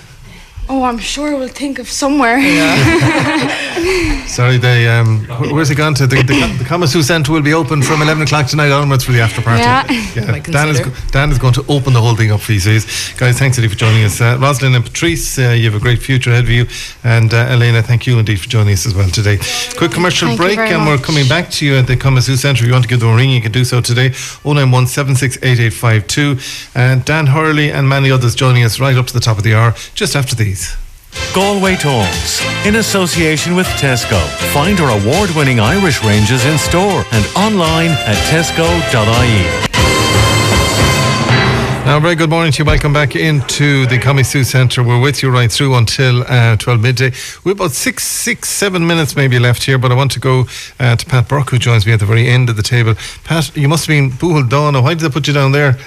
Oh, 0.73 0.83
I'm 0.83 0.99
sure 0.99 1.35
we'll 1.35 1.49
think 1.49 1.79
of 1.79 1.89
somewhere. 1.89 2.37
Sorry, 4.27 4.57
they 4.57 4.87
um, 4.87 5.25
wh- 5.25 5.51
where's 5.51 5.69
it 5.69 5.75
gone 5.75 5.93
to? 5.95 6.07
The, 6.07 6.17
the, 6.17 6.33
the 6.59 6.63
Kamasu 6.65 7.03
Centre 7.03 7.31
will 7.31 7.41
be 7.41 7.53
open 7.53 7.81
from 7.81 8.01
11 8.01 8.23
o'clock 8.23 8.47
tonight 8.47 8.71
onwards 8.71 9.03
for 9.03 9.11
the 9.11 9.19
after 9.21 9.41
party. 9.41 9.61
Yeah. 9.61 10.31
Might 10.31 10.43
Dan 10.45 10.69
is, 10.69 10.79
go- 10.79 10.91
Dan 11.11 11.31
is 11.31 11.37
going 11.37 11.53
to 11.53 11.65
open 11.67 11.93
the 11.93 12.01
whole 12.01 12.15
thing 12.15 12.31
up 12.31 12.39
for 12.41 12.53
you. 12.53 12.59
So 12.59 12.71
guys, 13.17 13.39
thanks 13.39 13.57
indeed 13.57 13.71
for 13.71 13.77
joining 13.77 14.03
us. 14.03 14.21
Uh, 14.21 14.37
Rosalind 14.39 14.75
and 14.75 14.85
Patrice, 14.85 15.37
uh, 15.37 15.49
you 15.51 15.65
have 15.69 15.75
a 15.75 15.83
great 15.83 15.99
future 16.01 16.31
ahead 16.31 16.43
of 16.43 16.49
you. 16.49 16.65
And 17.03 17.33
uh, 17.33 17.47
Elena, 17.49 17.81
thank 17.81 18.07
you 18.07 18.19
indeed 18.19 18.39
for 18.39 18.49
joining 18.49 18.73
us 18.73 18.85
as 18.85 18.95
well 18.95 19.09
today. 19.09 19.37
Quick 19.77 19.91
commercial 19.91 20.27
Thank 20.29 20.39
break, 20.39 20.55
very 20.55 20.69
and 20.71 20.85
we're 20.85 20.97
coming 20.97 21.27
back 21.27 21.49
to 21.51 21.65
you 21.65 21.75
at 21.75 21.87
the 21.87 21.95
Kamasu 21.95 22.37
Centre. 22.37 22.63
If 22.63 22.67
you 22.67 22.73
want 22.73 22.83
to 22.83 22.89
give 22.89 22.99
them 22.99 23.09
a 23.09 23.15
ring, 23.15 23.31
you 23.31 23.41
can 23.41 23.51
do 23.51 23.65
so 23.65 23.81
today. 23.81 24.09
091 24.45 24.87
768 24.87 26.71
And 26.75 27.03
Dan 27.05 27.27
Hurley 27.27 27.71
and 27.71 27.87
many 27.89 28.11
others 28.11 28.35
joining 28.35 28.63
us 28.63 28.79
right 28.79 28.95
up 28.95 29.07
to 29.07 29.13
the 29.13 29.19
top 29.19 29.37
of 29.37 29.43
the 29.43 29.55
hour, 29.55 29.73
just 29.93 30.15
after 30.15 30.35
these. 30.35 30.75
Galway 31.33 31.75
Talks, 31.75 32.41
in 32.65 32.75
association 32.75 33.55
with 33.55 33.67
Tesco. 33.79 34.19
Find 34.53 34.79
our 34.79 34.91
award 34.99 35.29
winning 35.31 35.59
Irish 35.59 36.03
ranges 36.03 36.45
in 36.45 36.57
store 36.57 37.05
and 37.11 37.25
online 37.35 37.91
at 37.91 38.17
tesco.ie. 38.29 39.70
Now, 41.91 41.99
very 41.99 42.15
good 42.15 42.29
morning 42.29 42.53
to 42.53 42.59
you. 42.59 42.65
Welcome 42.65 42.93
back 42.93 43.17
into 43.17 43.85
the 43.85 43.97
Comisu 43.97 44.45
Centre. 44.45 44.81
We're 44.81 45.01
with 45.01 45.21
you 45.21 45.29
right 45.29 45.51
through 45.51 45.75
until 45.75 46.21
uh, 46.21 46.55
12 46.55 46.79
midday. 46.79 47.11
We've 47.43 47.53
about 47.53 47.71
six, 47.71 48.05
six, 48.05 48.47
seven 48.47 48.87
minutes 48.87 49.17
maybe 49.17 49.37
left 49.39 49.63
here, 49.63 49.77
but 49.77 49.91
I 49.91 49.95
want 49.95 50.11
to 50.11 50.19
go 50.21 50.45
uh, 50.79 50.95
to 50.95 51.05
Pat 51.05 51.27
Burke, 51.27 51.49
who 51.49 51.57
joins 51.59 51.85
me 51.85 51.91
at 51.91 51.99
the 51.99 52.05
very 52.05 52.29
end 52.29 52.49
of 52.49 52.55
the 52.55 52.63
table. 52.63 52.95
Pat, 53.25 53.53
you 53.57 53.67
must 53.67 53.87
have 53.87 53.89
been 53.89 54.09
boohel 54.09 54.47
down. 54.47 54.81
Why 54.81 54.93
did 54.93 55.01
they 55.01 55.09
put 55.09 55.27
you 55.27 55.33
down 55.33 55.51
there? 55.51 55.77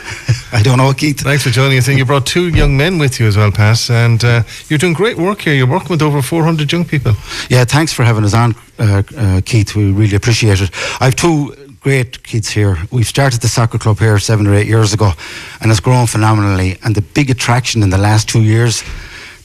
I 0.52 0.64
don't 0.64 0.78
know, 0.78 0.92
Keith. 0.92 1.20
Thanks 1.20 1.44
for 1.44 1.50
joining 1.50 1.78
us. 1.78 1.86
And 1.86 1.96
you 1.96 2.04
brought 2.04 2.26
two 2.26 2.48
young 2.48 2.76
men 2.76 2.98
with 2.98 3.20
you 3.20 3.28
as 3.28 3.36
well, 3.36 3.52
Pat. 3.52 3.88
And 3.88 4.24
uh, 4.24 4.42
you're 4.66 4.80
doing 4.80 4.94
great 4.94 5.16
work 5.16 5.42
here. 5.42 5.54
You're 5.54 5.70
working 5.70 5.90
with 5.90 6.02
over 6.02 6.22
400 6.22 6.72
young 6.72 6.84
people. 6.84 7.12
Yeah, 7.50 7.64
thanks 7.64 7.92
for 7.92 8.02
having 8.02 8.24
us 8.24 8.34
on, 8.34 8.56
uh, 8.80 9.04
uh, 9.16 9.40
Keith. 9.44 9.76
We 9.76 9.92
really 9.92 10.16
appreciate 10.16 10.60
it. 10.60 10.70
I 11.00 11.04
have 11.04 11.14
two 11.14 11.54
great 11.82 12.22
kids 12.22 12.48
here. 12.48 12.78
We've 12.92 13.06
started 13.06 13.40
the 13.40 13.48
soccer 13.48 13.78
club 13.78 13.98
here 13.98 14.18
seven 14.18 14.46
or 14.46 14.54
eight 14.54 14.68
years 14.68 14.94
ago, 14.94 15.12
and 15.60 15.70
it's 15.70 15.80
grown 15.80 16.06
phenomenally. 16.06 16.78
And 16.84 16.94
the 16.94 17.02
big 17.02 17.28
attraction 17.28 17.82
in 17.82 17.90
the 17.90 17.98
last 17.98 18.28
two 18.28 18.42
years, 18.42 18.84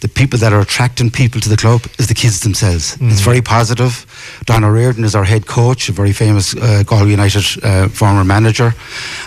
the 0.01 0.07
people 0.07 0.38
that 0.39 0.53
are 0.53 0.60
attracting 0.62 1.10
people 1.10 1.41
to 1.41 1.49
the 1.49 1.57
club 1.57 1.81
is 1.97 2.07
the 2.07 2.13
kids 2.13 2.41
themselves. 2.41 2.97
It's 3.01 3.21
very 3.21 3.41
positive. 3.41 4.05
Don 4.45 4.63
O'Riordan 4.63 5.03
is 5.03 5.15
our 5.15 5.23
head 5.23 5.47
coach, 5.47 5.89
a 5.89 5.91
very 5.91 6.13
famous 6.13 6.55
uh, 6.55 6.83
Galway 6.86 7.10
United 7.12 7.43
uh, 7.63 7.88
former 7.89 8.23
manager. 8.23 8.73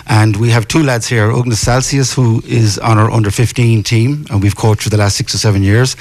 And 0.07 0.37
we 0.37 0.49
have 0.51 0.67
two 0.67 0.83
lads 0.83 1.07
here, 1.07 1.29
Ugnas 1.29 1.63
Salsius, 1.65 2.13
who 2.13 2.41
is 2.45 2.79
on 2.79 2.97
our 2.97 3.11
under 3.11 3.31
15 3.31 3.83
team, 3.83 4.25
and 4.29 4.41
we've 4.41 4.55
coached 4.55 4.83
for 4.83 4.89
the 4.89 4.97
last 4.97 5.17
six 5.17 5.35
or 5.35 5.39
seven 5.39 5.61
years. 5.61 5.95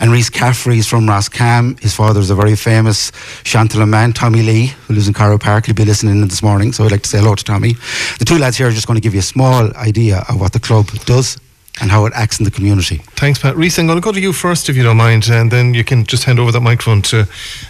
And 0.00 0.10
Reese 0.10 0.30
Caffrey 0.30 0.78
is 0.78 0.88
from 0.88 1.06
Roscam. 1.06 1.78
His 1.80 1.94
father 1.94 2.20
is 2.20 2.30
a 2.30 2.34
very 2.34 2.56
famous 2.56 3.12
Chantal 3.44 3.86
man, 3.86 4.12
Tommy 4.12 4.42
Lee, 4.42 4.66
who 4.86 4.94
lives 4.94 5.06
in 5.06 5.14
Carrow 5.14 5.38
Park. 5.38 5.66
He'll 5.66 5.74
be 5.74 5.84
listening 5.84 6.20
in 6.20 6.28
this 6.28 6.42
morning, 6.42 6.72
so 6.72 6.84
I'd 6.84 6.90
like 6.90 7.02
to 7.02 7.08
say 7.08 7.18
hello 7.18 7.36
to 7.36 7.44
Tommy. 7.44 7.74
The 8.18 8.24
two 8.24 8.38
lads 8.38 8.56
here 8.56 8.66
are 8.68 8.72
just 8.72 8.88
going 8.88 8.96
to 8.96 9.00
give 9.00 9.14
you 9.14 9.20
a 9.20 9.22
small 9.22 9.72
idea 9.76 10.24
of 10.28 10.40
what 10.40 10.52
the 10.52 10.60
club 10.60 10.88
does 11.04 11.38
and 11.80 11.90
how 11.90 12.06
it 12.06 12.12
acts 12.14 12.38
in 12.38 12.44
the 12.44 12.50
community. 12.50 12.98
Thanks, 13.16 13.38
Pat. 13.38 13.56
Reese, 13.56 13.78
I'm 13.78 13.86
going 13.86 13.98
to 14.00 14.04
go 14.04 14.12
to 14.12 14.20
you 14.20 14.32
first, 14.32 14.68
if 14.68 14.76
you 14.76 14.82
don't 14.82 14.96
mind, 14.96 15.28
and 15.28 15.50
then 15.50 15.74
you 15.74 15.84
can 15.84 16.04
just 16.04 16.24
hand 16.24 16.38
over 16.38 16.50
that 16.52 16.60
microphone 16.60 17.02
to 17.02 17.20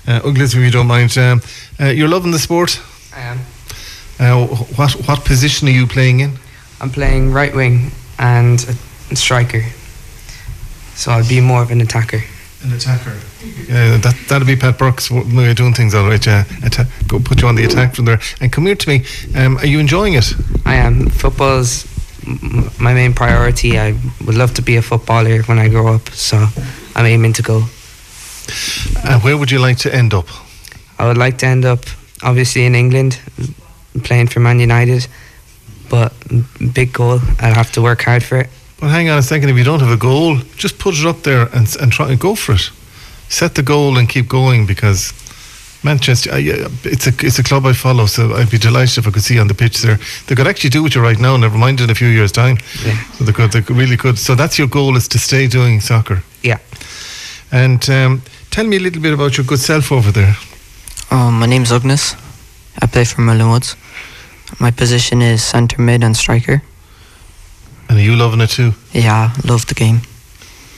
uh, 0.07 0.21
Uglis, 0.21 0.55
if 0.55 0.63
you 0.63 0.71
don't 0.71 0.87
mind. 0.87 1.17
Um, 1.19 1.41
uh, 1.81 1.87
you're 1.87 2.09
loving 2.09 2.31
the 2.31 2.39
sport. 2.39 2.81
I 3.15 3.21
am. 3.21 3.39
Uh, 4.19 4.47
what 4.77 4.93
what 5.07 5.25
position 5.25 5.69
are 5.69 5.73
you 5.73 5.87
playing 5.87 6.21
in? 6.21 6.39
I'm 6.81 6.91
playing 6.91 7.33
right 7.33 7.55
wing 7.55 7.91
and 8.19 8.59
a 9.11 9.17
striker. 9.17 9.63
So 10.95 11.11
I'll 11.13 11.29
be 11.29 11.41
more 11.41 11.63
of 11.63 11.71
an 11.71 11.81
attacker. 11.83 12.23
An 12.63 12.73
attacker. 12.73 13.15
Yeah, 13.69 13.99
that 13.99 14.15
that'll 14.29 14.47
be 14.47 14.57
Pat 14.57 14.79
Burke's 14.79 15.11
way 15.11 15.51
of 15.51 15.57
doing 15.57 15.75
things, 15.75 15.95
all 15.95 16.09
right. 16.09 16.25
Yeah, 16.25 16.45
Atta- 16.65 16.87
go 17.07 17.19
put 17.21 17.43
you 17.43 17.49
on 17.49 17.55
the 17.57 17.65
attack 17.65 17.95
from 17.95 18.07
there. 18.07 18.19
And 18.41 18.51
come 18.51 18.65
here 18.67 18.75
to 18.77 18.89
me. 18.89 19.05
Um, 19.35 19.59
are 19.59 19.67
you 19.67 19.79
enjoying 19.79 20.15
it? 20.15 20.33
I 20.65 20.77
am. 20.77 21.11
Football's 21.11 21.85
m- 21.85 21.91
my 22.79 22.95
main 22.95 23.13
priority. 23.15 23.79
I 23.79 23.95
would 24.27 24.37
love 24.37 24.55
to 24.55 24.63
be 24.63 24.77
a 24.77 24.83
footballer 24.83 25.43
when 25.43 25.59
I 25.59 25.69
grow 25.69 25.95
up, 25.95 26.09
so 26.11 26.47
I'm 26.95 27.07
aiming 27.07 27.35
to 27.35 27.43
go. 27.43 27.65
And 29.05 29.23
where 29.23 29.37
would 29.37 29.51
you 29.51 29.59
like 29.59 29.79
to 29.79 29.95
end 29.95 30.15
up? 30.15 30.27
I 30.99 31.07
would 31.07 31.19
like 31.19 31.39
to 31.39 31.47
end 31.47 31.65
up, 31.65 31.81
obviously, 32.23 32.65
in 32.65 32.75
England, 32.75 33.21
playing 34.05 34.29
for 34.29 34.41
Man 34.41 34.61
United. 34.61 35.07
But 35.89 36.13
big 36.75 36.93
goal. 36.93 37.21
I'll 37.41 37.55
have 37.55 37.71
to 37.73 37.83
work 37.83 38.03
hard 38.03 38.23
for 38.23 38.39
it. 38.39 38.51
But 38.81 38.91
hang 38.91 39.09
on 39.09 39.19
a 39.19 39.23
second. 39.23 39.49
If 39.49 39.57
you 39.57 39.65
don't 39.65 39.81
have 39.81 39.91
a 39.91 39.97
goal, 39.97 40.39
just 40.57 40.79
put 40.79 40.99
it 40.99 41.07
up 41.07 41.23
there 41.23 41.49
and 41.55 41.77
and 41.81 41.93
try 41.93 42.11
and 42.11 42.21
go 42.21 42.35
for 42.35 42.55
it. 42.55 42.71
Set 43.29 43.55
the 43.55 43.63
goal 43.63 43.99
and 43.99 44.09
keep 44.09 44.29
going 44.29 44.67
because 44.67 45.13
Manchester. 45.87 46.33
Uh, 46.33 46.37
yeah, 46.39 46.69
it's 46.85 47.07
a 47.07 47.13
it's 47.27 47.39
a 47.39 47.43
club 47.43 47.65
I 47.67 47.73
follow, 47.73 48.07
so 48.07 48.35
I'd 48.35 48.51
be 48.51 48.59
delighted 48.59 48.99
if 48.99 49.07
I 49.07 49.11
could 49.11 49.23
see 49.23 49.39
on 49.41 49.47
the 49.49 49.55
pitch 49.55 49.79
there. 49.83 49.99
They 50.27 50.35
could 50.35 50.47
actually 50.49 50.71
do 50.71 50.83
what 50.83 50.95
you're 50.95 51.05
right 51.11 51.19
now. 51.21 51.37
Never 51.39 51.57
mind 51.59 51.81
in 51.81 51.91
a 51.91 51.95
few 51.95 52.09
years' 52.09 52.33
time. 52.33 52.59
Yeah. 52.85 52.99
So 53.15 53.25
they 53.25 53.33
could. 53.33 53.53
They 53.53 53.63
could- 53.63 53.77
really 53.77 53.97
could. 53.97 54.19
So 54.19 54.35
that's 54.35 54.59
your 54.59 54.69
goal 54.69 54.97
is 54.97 55.09
to 55.09 55.19
stay 55.19 55.47
doing 55.49 55.81
soccer. 55.81 56.23
Yeah. 56.43 56.59
And 57.53 57.89
um, 57.89 58.23
tell 58.51 58.67
me 58.67 58.77
a 58.77 58.81
little 58.81 59.01
bit 59.03 59.15
about 59.15 59.37
your 59.39 59.47
good 59.47 59.61
self 59.61 59.91
over 59.93 60.13
there. 60.13 60.35
Um, 61.11 61.39
my 61.39 61.47
name's 61.47 61.71
Ugnas. 61.71 62.15
I 62.83 62.87
play 62.87 63.05
for 63.05 63.23
Merlin 63.23 63.49
Woods. 63.51 63.77
My 64.59 64.71
position 64.73 65.23
is 65.23 65.43
centre 65.43 65.81
mid 65.83 66.03
and 66.05 66.17
striker. 66.17 66.63
And 67.89 67.99
are 67.99 68.03
you 68.03 68.17
loving 68.17 68.41
it 68.41 68.51
too? 68.51 68.73
Yeah, 68.93 69.31
love 69.45 69.65
the 69.67 69.75
game. 69.75 70.01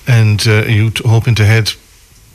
And 0.07 0.47
uh, 0.47 0.65
are 0.67 0.71
you 0.71 0.91
t- 0.91 1.03
hoping 1.09 1.35
to 1.37 1.45
head 1.45 1.73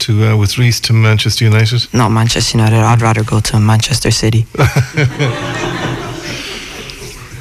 to 0.06 0.12
uh, 0.26 0.38
with 0.38 0.58
Reese 0.58 0.80
to 0.82 0.94
Manchester 0.94 1.46
United? 1.46 1.88
Not 1.94 2.10
Manchester 2.10 2.58
United. 2.58 2.78
I'd 2.78 3.02
rather 3.02 3.24
go 3.24 3.40
to 3.40 3.60
Manchester 3.60 4.12
City. 4.12 4.46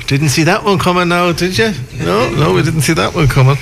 Didn't 0.07 0.29
see 0.31 0.44
that 0.44 0.62
one 0.64 0.79
coming 0.79 1.09
now, 1.09 1.33
did 1.33 1.57
you? 1.57 1.72
No, 2.05 2.29
no, 2.31 2.53
we 2.53 2.62
didn't 2.62 2.83
see 2.83 2.92
that 2.94 3.14
one 3.14 3.29
coming. 3.29 3.57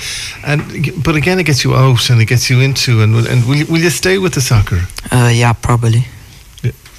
And 0.45 0.61
but 1.03 1.15
again, 1.15 1.39
it 1.39 1.45
gets 1.45 1.63
you 1.63 1.73
out 1.75 2.09
and 2.09 2.19
it 2.21 2.25
gets 2.25 2.49
you 2.49 2.59
into 2.59 3.01
and 3.01 3.13
will- 3.15 3.27
and 3.27 3.45
will 3.47 3.55
you, 3.55 3.65
will 3.67 3.79
you 3.79 3.89
stay 3.89 4.17
with 4.17 4.33
the 4.33 4.41
soccer? 4.41 4.81
Uh, 5.11 5.29
yeah, 5.33 5.53
probably. 5.53 6.07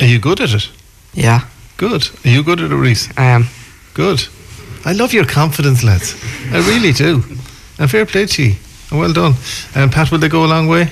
Are 0.00 0.06
you 0.06 0.18
good 0.18 0.40
at 0.40 0.54
it? 0.54 0.70
Yeah. 1.12 1.40
Good. 1.76 2.08
Are 2.24 2.30
you 2.30 2.42
good 2.42 2.60
at 2.60 2.70
it, 2.70 2.74
Reese? 2.76 3.08
I 3.18 3.24
am. 3.26 3.46
Good. 3.94 4.26
I 4.86 4.92
love 4.92 5.12
your 5.12 5.26
confidence, 5.26 5.84
lads. 5.84 6.14
I 6.50 6.58
really 6.68 6.92
do. 6.92 7.22
And 7.78 7.90
fair 7.90 8.06
play 8.06 8.26
to 8.26 8.42
you. 8.42 8.54
Well 8.90 9.12
done. 9.12 9.34
And 9.74 9.92
Pat, 9.92 10.10
will 10.10 10.18
they 10.18 10.28
go 10.28 10.44
a 10.44 10.46
long 10.46 10.66
way? 10.68 10.90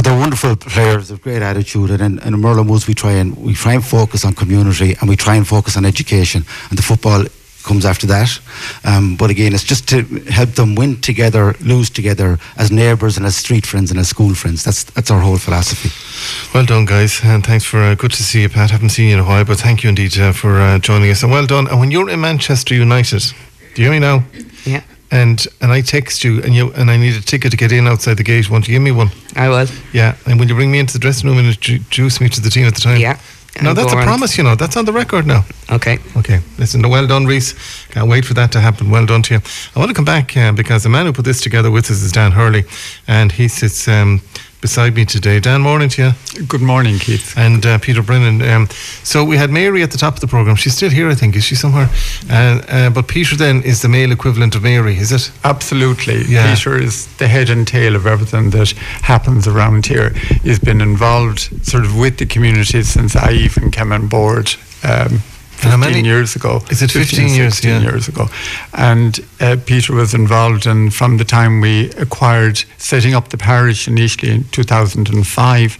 Uh, 0.00 0.02
they're 0.02 0.18
wonderful 0.18 0.56
players, 0.56 1.10
of 1.10 1.20
great 1.20 1.42
attitude, 1.42 1.90
and 1.90 2.00
in, 2.00 2.18
in 2.20 2.40
Merlin 2.40 2.66
Woods 2.66 2.86
we 2.86 2.94
try 2.94 3.12
and 3.12 3.36
we 3.36 3.52
try 3.52 3.74
and 3.74 3.84
focus 3.84 4.24
on 4.24 4.32
community 4.32 4.96
and 4.98 5.10
we 5.10 5.14
try 5.14 5.36
and 5.36 5.46
focus 5.46 5.76
on 5.76 5.84
education, 5.84 6.42
and 6.70 6.78
the 6.78 6.82
football 6.82 7.26
comes 7.64 7.84
after 7.84 8.06
that. 8.06 8.40
Um, 8.82 9.16
but 9.16 9.28
again, 9.28 9.52
it's 9.52 9.62
just 9.62 9.86
to 9.90 10.02
help 10.30 10.52
them 10.52 10.74
win 10.74 11.02
together, 11.02 11.54
lose 11.60 11.90
together, 11.90 12.38
as 12.56 12.70
neighbours 12.70 13.18
and 13.18 13.26
as 13.26 13.36
street 13.36 13.66
friends 13.66 13.90
and 13.90 14.00
as 14.00 14.08
school 14.08 14.34
friends. 14.34 14.64
That's 14.64 14.84
that's 14.84 15.10
our 15.10 15.20
whole 15.20 15.36
philosophy. 15.36 15.90
Well 16.54 16.64
done, 16.64 16.86
guys, 16.86 17.20
and 17.22 17.44
thanks 17.44 17.66
for 17.66 17.82
uh, 17.82 17.94
good 17.94 18.12
to 18.12 18.22
see 18.22 18.40
you, 18.40 18.48
Pat. 18.48 18.70
Haven't 18.70 18.92
seen 18.92 19.08
you 19.08 19.14
in 19.18 19.20
a 19.20 19.26
while, 19.26 19.44
but 19.44 19.58
thank 19.58 19.82
you 19.82 19.90
indeed 19.90 20.18
uh, 20.18 20.32
for 20.32 20.60
uh, 20.60 20.78
joining 20.78 21.10
us. 21.10 21.22
And 21.22 21.30
well 21.30 21.46
done. 21.46 21.68
And 21.68 21.78
when 21.78 21.90
you're 21.90 22.08
in 22.08 22.20
Manchester 22.22 22.74
United, 22.74 23.34
do 23.74 23.82
you 23.82 23.90
hear 23.90 24.00
me 24.00 24.06
now? 24.06 24.24
Yeah. 24.64 24.80
And 25.12 25.44
and 25.60 25.72
I 25.72 25.80
text 25.82 26.22
you, 26.22 26.40
and 26.42 26.54
you 26.54 26.72
and 26.74 26.90
I 26.90 26.96
need 26.96 27.16
a 27.16 27.20
ticket 27.20 27.50
to 27.50 27.56
get 27.56 27.72
in 27.72 27.86
outside 27.86 28.16
the 28.16 28.22
gate. 28.22 28.48
Won't 28.48 28.68
you 28.68 28.74
give 28.74 28.82
me 28.82 28.92
one? 28.92 29.10
I 29.36 29.48
will. 29.48 29.66
Yeah. 29.92 30.16
And 30.26 30.38
will 30.38 30.48
you 30.48 30.54
bring 30.54 30.70
me 30.70 30.78
into 30.78 30.92
the 30.92 31.00
dressing 31.00 31.28
room 31.28 31.38
and 31.38 31.48
introduce 31.48 32.20
me 32.20 32.28
to 32.28 32.40
the 32.40 32.50
team 32.50 32.66
at 32.66 32.74
the 32.74 32.80
time? 32.80 33.00
Yeah. 33.00 33.18
No, 33.62 33.70
And 33.70 33.78
that's 33.78 33.92
a 33.92 33.96
promise. 33.96 34.38
You 34.38 34.44
know, 34.44 34.54
that's 34.54 34.76
on 34.76 34.84
the 34.84 34.92
record 34.92 35.26
now. 35.26 35.44
Okay. 35.68 35.98
Okay. 36.16 36.40
Listen, 36.58 36.88
well 36.88 37.06
done, 37.06 37.26
Reese. 37.26 37.54
Can't 37.88 38.08
wait 38.08 38.24
for 38.24 38.34
that 38.34 38.52
to 38.52 38.60
happen. 38.60 38.90
Well 38.90 39.06
done 39.06 39.22
to 39.22 39.34
you. 39.34 39.40
I 39.74 39.78
want 39.80 39.90
to 39.90 39.94
come 39.94 40.04
back 40.04 40.36
uh, 40.36 40.52
because 40.52 40.84
the 40.84 40.88
man 40.88 41.06
who 41.06 41.12
put 41.12 41.24
this 41.24 41.40
together 41.40 41.70
with 41.70 41.90
us 41.90 42.00
is 42.02 42.12
Dan 42.12 42.30
Hurley, 42.32 42.64
and 43.08 43.32
he 43.32 43.48
sits 43.48 43.88
um, 43.88 44.20
beside 44.60 44.94
me 44.94 45.04
today. 45.04 45.40
Dan, 45.40 45.62
morning 45.62 45.88
to 45.90 46.02
you. 46.02 46.44
Good 46.46 46.60
morning, 46.60 46.98
Keith. 46.98 47.36
And 47.36 47.64
uh, 47.64 47.78
Peter 47.78 48.02
Brennan. 48.02 48.42
Um, 48.42 48.68
so 49.02 49.24
we 49.24 49.36
had 49.36 49.50
Mary 49.50 49.82
at 49.82 49.90
the 49.90 49.98
top 49.98 50.14
of 50.14 50.20
the 50.20 50.26
program. 50.26 50.56
She's 50.56 50.74
still 50.74 50.90
here, 50.90 51.08
I 51.08 51.14
think. 51.14 51.36
Is 51.36 51.44
she 51.44 51.54
somewhere? 51.54 51.88
Uh, 52.28 52.62
uh, 52.68 52.90
but 52.90 53.08
Peter 53.08 53.36
then 53.36 53.62
is 53.62 53.82
the 53.82 53.88
male 53.88 54.12
equivalent 54.12 54.54
of 54.54 54.62
Mary, 54.62 54.96
is 54.96 55.12
it? 55.12 55.32
Absolutely. 55.44 56.24
Yeah. 56.24 56.54
Peter 56.54 56.76
is 56.76 57.06
the 57.16 57.28
head 57.28 57.50
and 57.50 57.66
tail 57.66 57.96
of 57.96 58.06
everything 58.06 58.50
that 58.50 58.70
happens 59.02 59.48
around 59.48 59.86
here. 59.86 60.10
He's 60.42 60.58
been 60.58 60.80
involved 60.80 61.66
sort 61.66 61.84
of 61.84 61.96
with 61.96 62.18
the 62.18 62.26
community 62.26 62.82
since 62.82 63.16
I 63.16 63.32
even 63.32 63.70
came 63.70 63.92
on 63.92 64.08
board. 64.08 64.54
Um, 64.82 65.20
15 65.60 65.80
many- 65.80 66.02
years 66.08 66.36
ago. 66.36 66.62
Is 66.70 66.82
it 66.82 66.90
15 66.90 67.28
years? 67.34 67.54
16 67.54 67.70
Yeah. 67.70 67.90
years 67.90 68.08
ago. 68.08 68.28
And 68.72 69.20
uh, 69.40 69.56
Peter 69.66 69.94
was 69.94 70.14
involved 70.14 70.66
in 70.66 70.90
from 70.90 71.18
the 71.18 71.24
time 71.24 71.60
we 71.60 71.90
acquired 71.98 72.64
setting 72.78 73.14
up 73.14 73.28
the 73.28 73.36
parish 73.36 73.86
initially 73.88 74.32
in 74.32 74.44
2005 74.50 75.78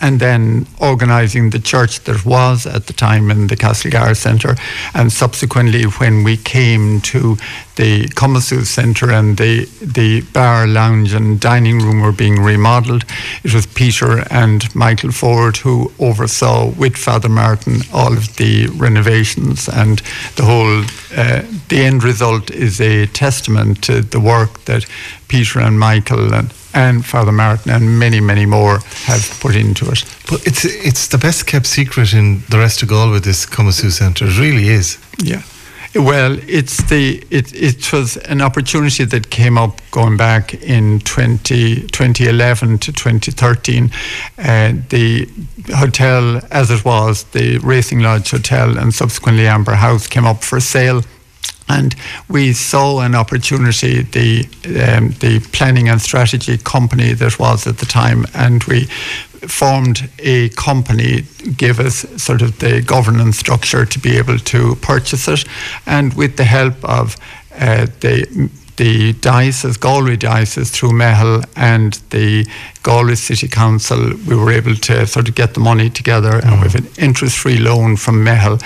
and 0.00 0.20
then 0.20 0.66
organising 0.80 1.50
the 1.50 1.58
church 1.58 2.00
that 2.00 2.24
was 2.24 2.66
at 2.66 2.86
the 2.86 2.92
time 2.92 3.30
in 3.30 3.46
the 3.48 3.56
Castlegar 3.56 4.16
Centre, 4.16 4.56
and 4.94 5.12
subsequently 5.12 5.84
when 5.84 6.24
we 6.24 6.36
came 6.36 7.00
to 7.02 7.36
the 7.76 8.08
Cumasú 8.08 8.64
Centre 8.66 9.10
and 9.10 9.36
the 9.36 9.66
the 9.80 10.20
bar, 10.32 10.66
lounge, 10.66 11.12
and 11.12 11.40
dining 11.40 11.78
room 11.78 12.00
were 12.00 12.12
being 12.12 12.42
remodelled, 12.42 13.04
it 13.44 13.54
was 13.54 13.66
Peter 13.66 14.24
and 14.30 14.74
Michael 14.74 15.12
Ford 15.12 15.56
who 15.58 15.92
oversaw 15.98 16.70
with 16.70 16.96
Father 16.96 17.28
Martin 17.28 17.80
all 17.92 18.12
of 18.12 18.36
the 18.36 18.66
renovations 18.68 19.68
and 19.68 20.02
the 20.36 20.44
whole. 20.44 20.84
Uh, 21.16 21.42
the 21.68 21.80
end 21.84 22.04
result 22.04 22.50
is 22.50 22.80
a 22.80 23.06
testament 23.06 23.82
to 23.82 24.00
the 24.00 24.20
work 24.20 24.64
that 24.64 24.86
Peter 25.28 25.60
and 25.60 25.78
Michael 25.78 26.32
and 26.32 26.52
and 26.74 27.04
Father 27.04 27.32
Martin 27.32 27.72
and 27.72 27.98
many, 27.98 28.20
many 28.20 28.46
more 28.46 28.78
have 29.06 29.38
put 29.40 29.56
into 29.56 29.90
it. 29.90 30.04
But 30.28 30.46
it's 30.46 30.64
it's 30.64 31.08
the 31.08 31.18
best 31.18 31.46
kept 31.46 31.66
secret 31.66 32.12
in 32.12 32.42
the 32.48 32.58
rest 32.58 32.82
of 32.82 32.88
Galway. 32.88 33.20
This 33.20 33.46
Cumasú 33.46 33.90
Centre 33.90 34.26
it 34.26 34.38
really 34.38 34.68
is. 34.68 34.98
Yeah. 35.18 35.42
Well, 35.94 36.38
it's 36.46 36.84
the 36.88 37.24
it, 37.30 37.52
it 37.52 37.92
was 37.92 38.16
an 38.16 38.40
opportunity 38.40 39.04
that 39.04 39.30
came 39.30 39.58
up 39.58 39.80
going 39.90 40.16
back 40.16 40.54
in 40.54 41.00
20, 41.00 41.88
2011 41.88 42.78
to 42.78 42.92
2013. 42.92 43.90
Uh, 44.38 44.72
the 44.88 45.28
hotel, 45.74 46.40
as 46.52 46.70
it 46.70 46.84
was, 46.84 47.24
the 47.32 47.58
Racing 47.58 48.00
Lodge 48.00 48.30
Hotel 48.30 48.78
and 48.78 48.94
subsequently 48.94 49.48
Amber 49.48 49.74
House 49.74 50.06
came 50.06 50.26
up 50.26 50.44
for 50.44 50.60
sale. 50.60 51.02
And 51.68 51.94
we 52.28 52.52
saw 52.52 53.00
an 53.00 53.14
opportunity, 53.14 54.02
the 54.02 54.44
um, 54.66 55.10
the 55.20 55.38
planning 55.52 55.88
and 55.88 56.00
strategy 56.00 56.58
company 56.58 57.12
that 57.14 57.38
was 57.38 57.66
at 57.66 57.78
the 57.78 57.86
time, 57.86 58.26
and 58.34 58.64
we 58.64 58.86
formed 59.46 60.10
a 60.18 60.48
company, 60.50 61.22
gave 61.56 61.78
us 61.78 62.04
sort 62.22 62.42
of 62.42 62.58
the 62.58 62.82
governance 62.82 63.38
structure 63.38 63.86
to 63.86 63.98
be 64.00 64.18
able 64.18 64.38
to 64.38 64.74
purchase 64.82 65.28
it, 65.28 65.44
and 65.86 66.14
with 66.14 66.36
the 66.36 66.44
help 66.44 66.84
of 66.84 67.16
uh, 67.54 67.86
the 68.00 68.50
the 68.80 69.12
diocese, 69.12 69.76
Galway 69.76 70.16
diocese, 70.16 70.70
through 70.70 70.92
Mehel 70.92 71.44
and 71.54 71.92
the 72.08 72.46
Galway 72.82 73.14
City 73.14 73.46
Council, 73.46 74.14
we 74.26 74.34
were 74.34 74.50
able 74.50 74.74
to 74.74 75.06
sort 75.06 75.28
of 75.28 75.34
get 75.34 75.52
the 75.52 75.60
money 75.60 75.90
together, 75.90 76.40
and 76.42 76.52
we 76.52 76.68
have 76.68 76.76
an 76.76 76.88
interest-free 76.96 77.58
loan 77.58 77.96
from 77.96 78.24
Mehel, 78.24 78.58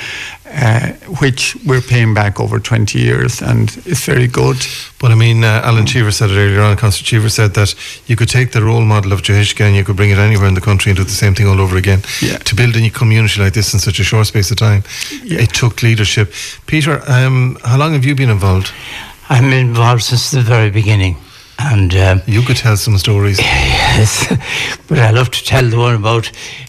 uh, 0.47 0.93
which 1.19 1.57
we're 1.67 1.81
paying 1.81 2.15
back 2.15 2.39
over 2.39 2.61
20 2.61 2.97
years, 2.97 3.43
and 3.43 3.77
it's 3.87 4.05
very 4.05 4.29
good. 4.29 4.57
But 5.01 5.11
I 5.11 5.17
mean, 5.17 5.43
uh, 5.43 5.63
Alan 5.65 5.85
Cheever 5.85 6.13
said 6.13 6.31
it 6.31 6.37
earlier 6.37 6.61
on. 6.61 6.77
Councillor 6.77 7.07
Cheever 7.07 7.29
said 7.29 7.55
that 7.55 7.75
you 8.07 8.15
could 8.15 8.29
take 8.29 8.53
the 8.53 8.63
role 8.63 8.83
model 8.83 9.13
of 9.13 9.23
Doughiska 9.23 9.63
and 9.63 9.75
you 9.75 9.83
could 9.83 9.97
bring 9.97 10.11
it 10.11 10.19
anywhere 10.19 10.47
in 10.47 10.55
the 10.55 10.61
country 10.61 10.91
and 10.91 10.97
do 10.97 11.03
the 11.03 11.11
same 11.11 11.35
thing 11.35 11.49
all 11.49 11.61
over 11.61 11.77
again. 11.77 12.03
Yeah. 12.23 12.39
To 12.39 12.55
build 12.55 12.77
a 12.77 12.91
community 12.91 13.41
like 13.41 13.55
this 13.55 13.75
in 13.75 13.81
such 13.81 13.99
a 13.99 14.05
short 14.05 14.29
space 14.29 14.53
of 14.53 14.59
time, 14.59 14.85
it 15.25 15.53
took 15.53 15.83
leadership. 15.83 16.33
Peter, 16.67 17.03
um, 17.11 17.59
how 17.65 17.79
long 17.79 17.95
have 17.95 18.05
you 18.05 18.15
been 18.15 18.31
involved? 18.31 18.73
I'm 19.29 19.53
involved 19.53 20.03
since 20.03 20.31
the 20.31 20.41
very 20.43 20.71
beginning. 20.71 21.17
And 21.59 21.95
um, 21.95 22.23
you 22.27 22.43
could 22.43 22.57
tell 22.57 22.77
some 22.77 22.99
stories. 22.99 23.39
Yes, 23.95 24.27
but 24.89 24.99
I 24.99 25.11
love 25.13 25.31
to 25.31 25.45
tell 25.45 25.63
the 25.71 25.79
one 25.79 25.95
about. 25.95 26.27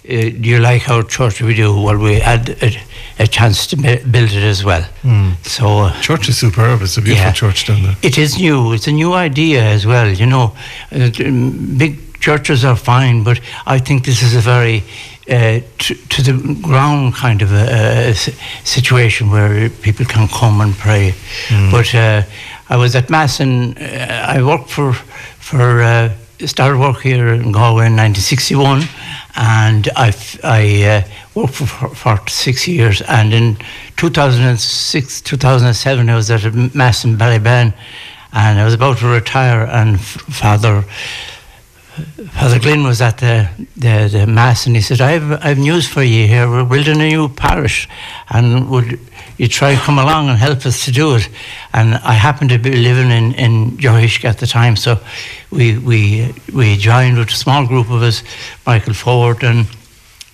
Uh, 0.07 0.29
do 0.29 0.47
you 0.47 0.59
like 0.59 0.87
our 0.89 1.01
church 1.01 1.41
we 1.41 1.55
do? 1.55 1.73
Well, 1.73 1.97
we 1.97 2.19
had 2.19 2.49
a, 2.61 2.71
a 3.17 3.25
chance 3.25 3.65
to 3.67 3.75
build 3.77 4.31
it 4.31 4.43
as 4.43 4.63
well. 4.63 4.83
Mm. 5.01 5.35
So 5.43 5.65
uh, 5.79 6.01
church 6.01 6.29
is 6.29 6.37
superb. 6.37 6.83
It's 6.83 6.97
a 6.97 7.01
beautiful 7.01 7.25
Yeah. 7.25 7.31
church 7.33 7.65
down 7.65 7.81
there. 7.81 7.95
it 8.03 8.19
is 8.19 8.37
new. 8.37 8.73
It's 8.73 8.85
a 8.87 8.91
new 8.91 9.13
idea 9.13 9.63
as 9.63 9.87
well. 9.87 10.07
You 10.07 10.27
know, 10.27 10.55
uh, 10.91 11.09
big 11.77 12.19
churches 12.19 12.63
are 12.63 12.75
fine, 12.75 13.23
but 13.23 13.39
I 13.65 13.79
think 13.79 14.05
this 14.05 14.21
is 14.21 14.35
a 14.35 14.39
very 14.41 14.83
uh, 15.29 15.59
to, 15.79 15.95
to 16.09 16.21
the 16.21 16.59
ground 16.61 17.15
kind 17.15 17.41
of 17.41 17.51
a, 17.51 18.09
a 18.11 18.13
situation 18.63 19.29
where 19.31 19.69
people 19.69 20.05
can 20.05 20.27
come 20.27 20.61
and 20.61 20.75
pray. 20.75 21.13
Mm. 21.47 21.71
But 21.71 21.95
uh, 21.95 22.21
I 22.69 22.77
was 22.77 22.95
at 22.95 23.09
Mass 23.09 23.39
and 23.39 23.77
uh, 23.77 23.81
I 24.35 24.41
worked 24.43 24.69
for 24.69 24.93
for 25.39 25.81
uh, 25.81 26.09
started 26.45 26.79
work 26.79 27.01
here 27.01 27.29
in 27.33 27.51
Galway 27.51 27.85
in 27.87 27.95
1961, 27.95 28.83
and 29.35 29.89
I 29.95 30.07
f- 30.09 30.39
I 30.43 30.83
uh, 30.83 31.01
worked 31.33 31.53
for, 31.55 31.65
for 31.67 31.89
for 31.95 32.19
six 32.29 32.67
years. 32.67 33.01
And 33.01 33.33
in 33.33 33.57
2006, 33.97 35.21
2007, 35.21 36.09
I 36.09 36.15
was 36.15 36.29
at 36.31 36.45
a 36.45 36.51
Mass 36.51 37.05
in 37.05 37.17
Ballybane, 37.17 37.73
and 38.33 38.59
I 38.59 38.65
was 38.65 38.73
about 38.73 38.97
to 38.99 39.07
retire, 39.07 39.63
and 39.65 39.95
f- 39.95 40.21
Father. 40.29 40.83
Father 42.31 42.59
Glynn 42.59 42.83
was 42.83 43.01
at 43.01 43.19
the, 43.19 43.49
the, 43.77 44.09
the 44.11 44.27
mass 44.27 44.65
and 44.65 44.75
he 44.75 44.81
said, 44.81 44.99
I 44.99 45.11
have, 45.11 45.43
I 45.43 45.47
have 45.49 45.57
news 45.57 45.87
for 45.87 46.03
you 46.03 46.27
here. 46.27 46.49
We're 46.49 46.65
building 46.65 46.99
a 46.99 47.07
new 47.07 47.29
parish 47.29 47.87
and 48.29 48.69
would 48.69 48.99
you 49.37 49.47
try 49.47 49.71
and 49.71 49.79
come 49.79 49.97
along 49.97 50.27
and 50.27 50.37
help 50.37 50.65
us 50.65 50.83
to 50.85 50.91
do 50.91 51.15
it? 51.15 51.29
And 51.73 51.95
I 51.95 52.13
happened 52.13 52.49
to 52.49 52.57
be 52.57 52.75
living 52.75 53.11
in, 53.11 53.33
in 53.35 53.77
Doughiska 53.77 54.25
at 54.25 54.39
the 54.39 54.47
time, 54.47 54.75
so 54.75 54.99
we, 55.51 55.77
we, 55.77 56.33
we 56.53 56.75
joined 56.75 57.17
with 57.17 57.29
a 57.29 57.33
small 57.33 57.65
group 57.65 57.89
of 57.89 58.01
us, 58.01 58.23
Michael 58.65 58.93
Ford 58.93 59.43
and 59.43 59.65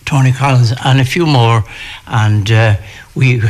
Tony 0.05 0.31
Collins 0.31 0.73
and 0.83 0.99
a 0.99 1.05
few 1.05 1.27
more. 1.27 1.63
And 2.07 2.49
uh, 2.51 2.77
we, 3.13 3.41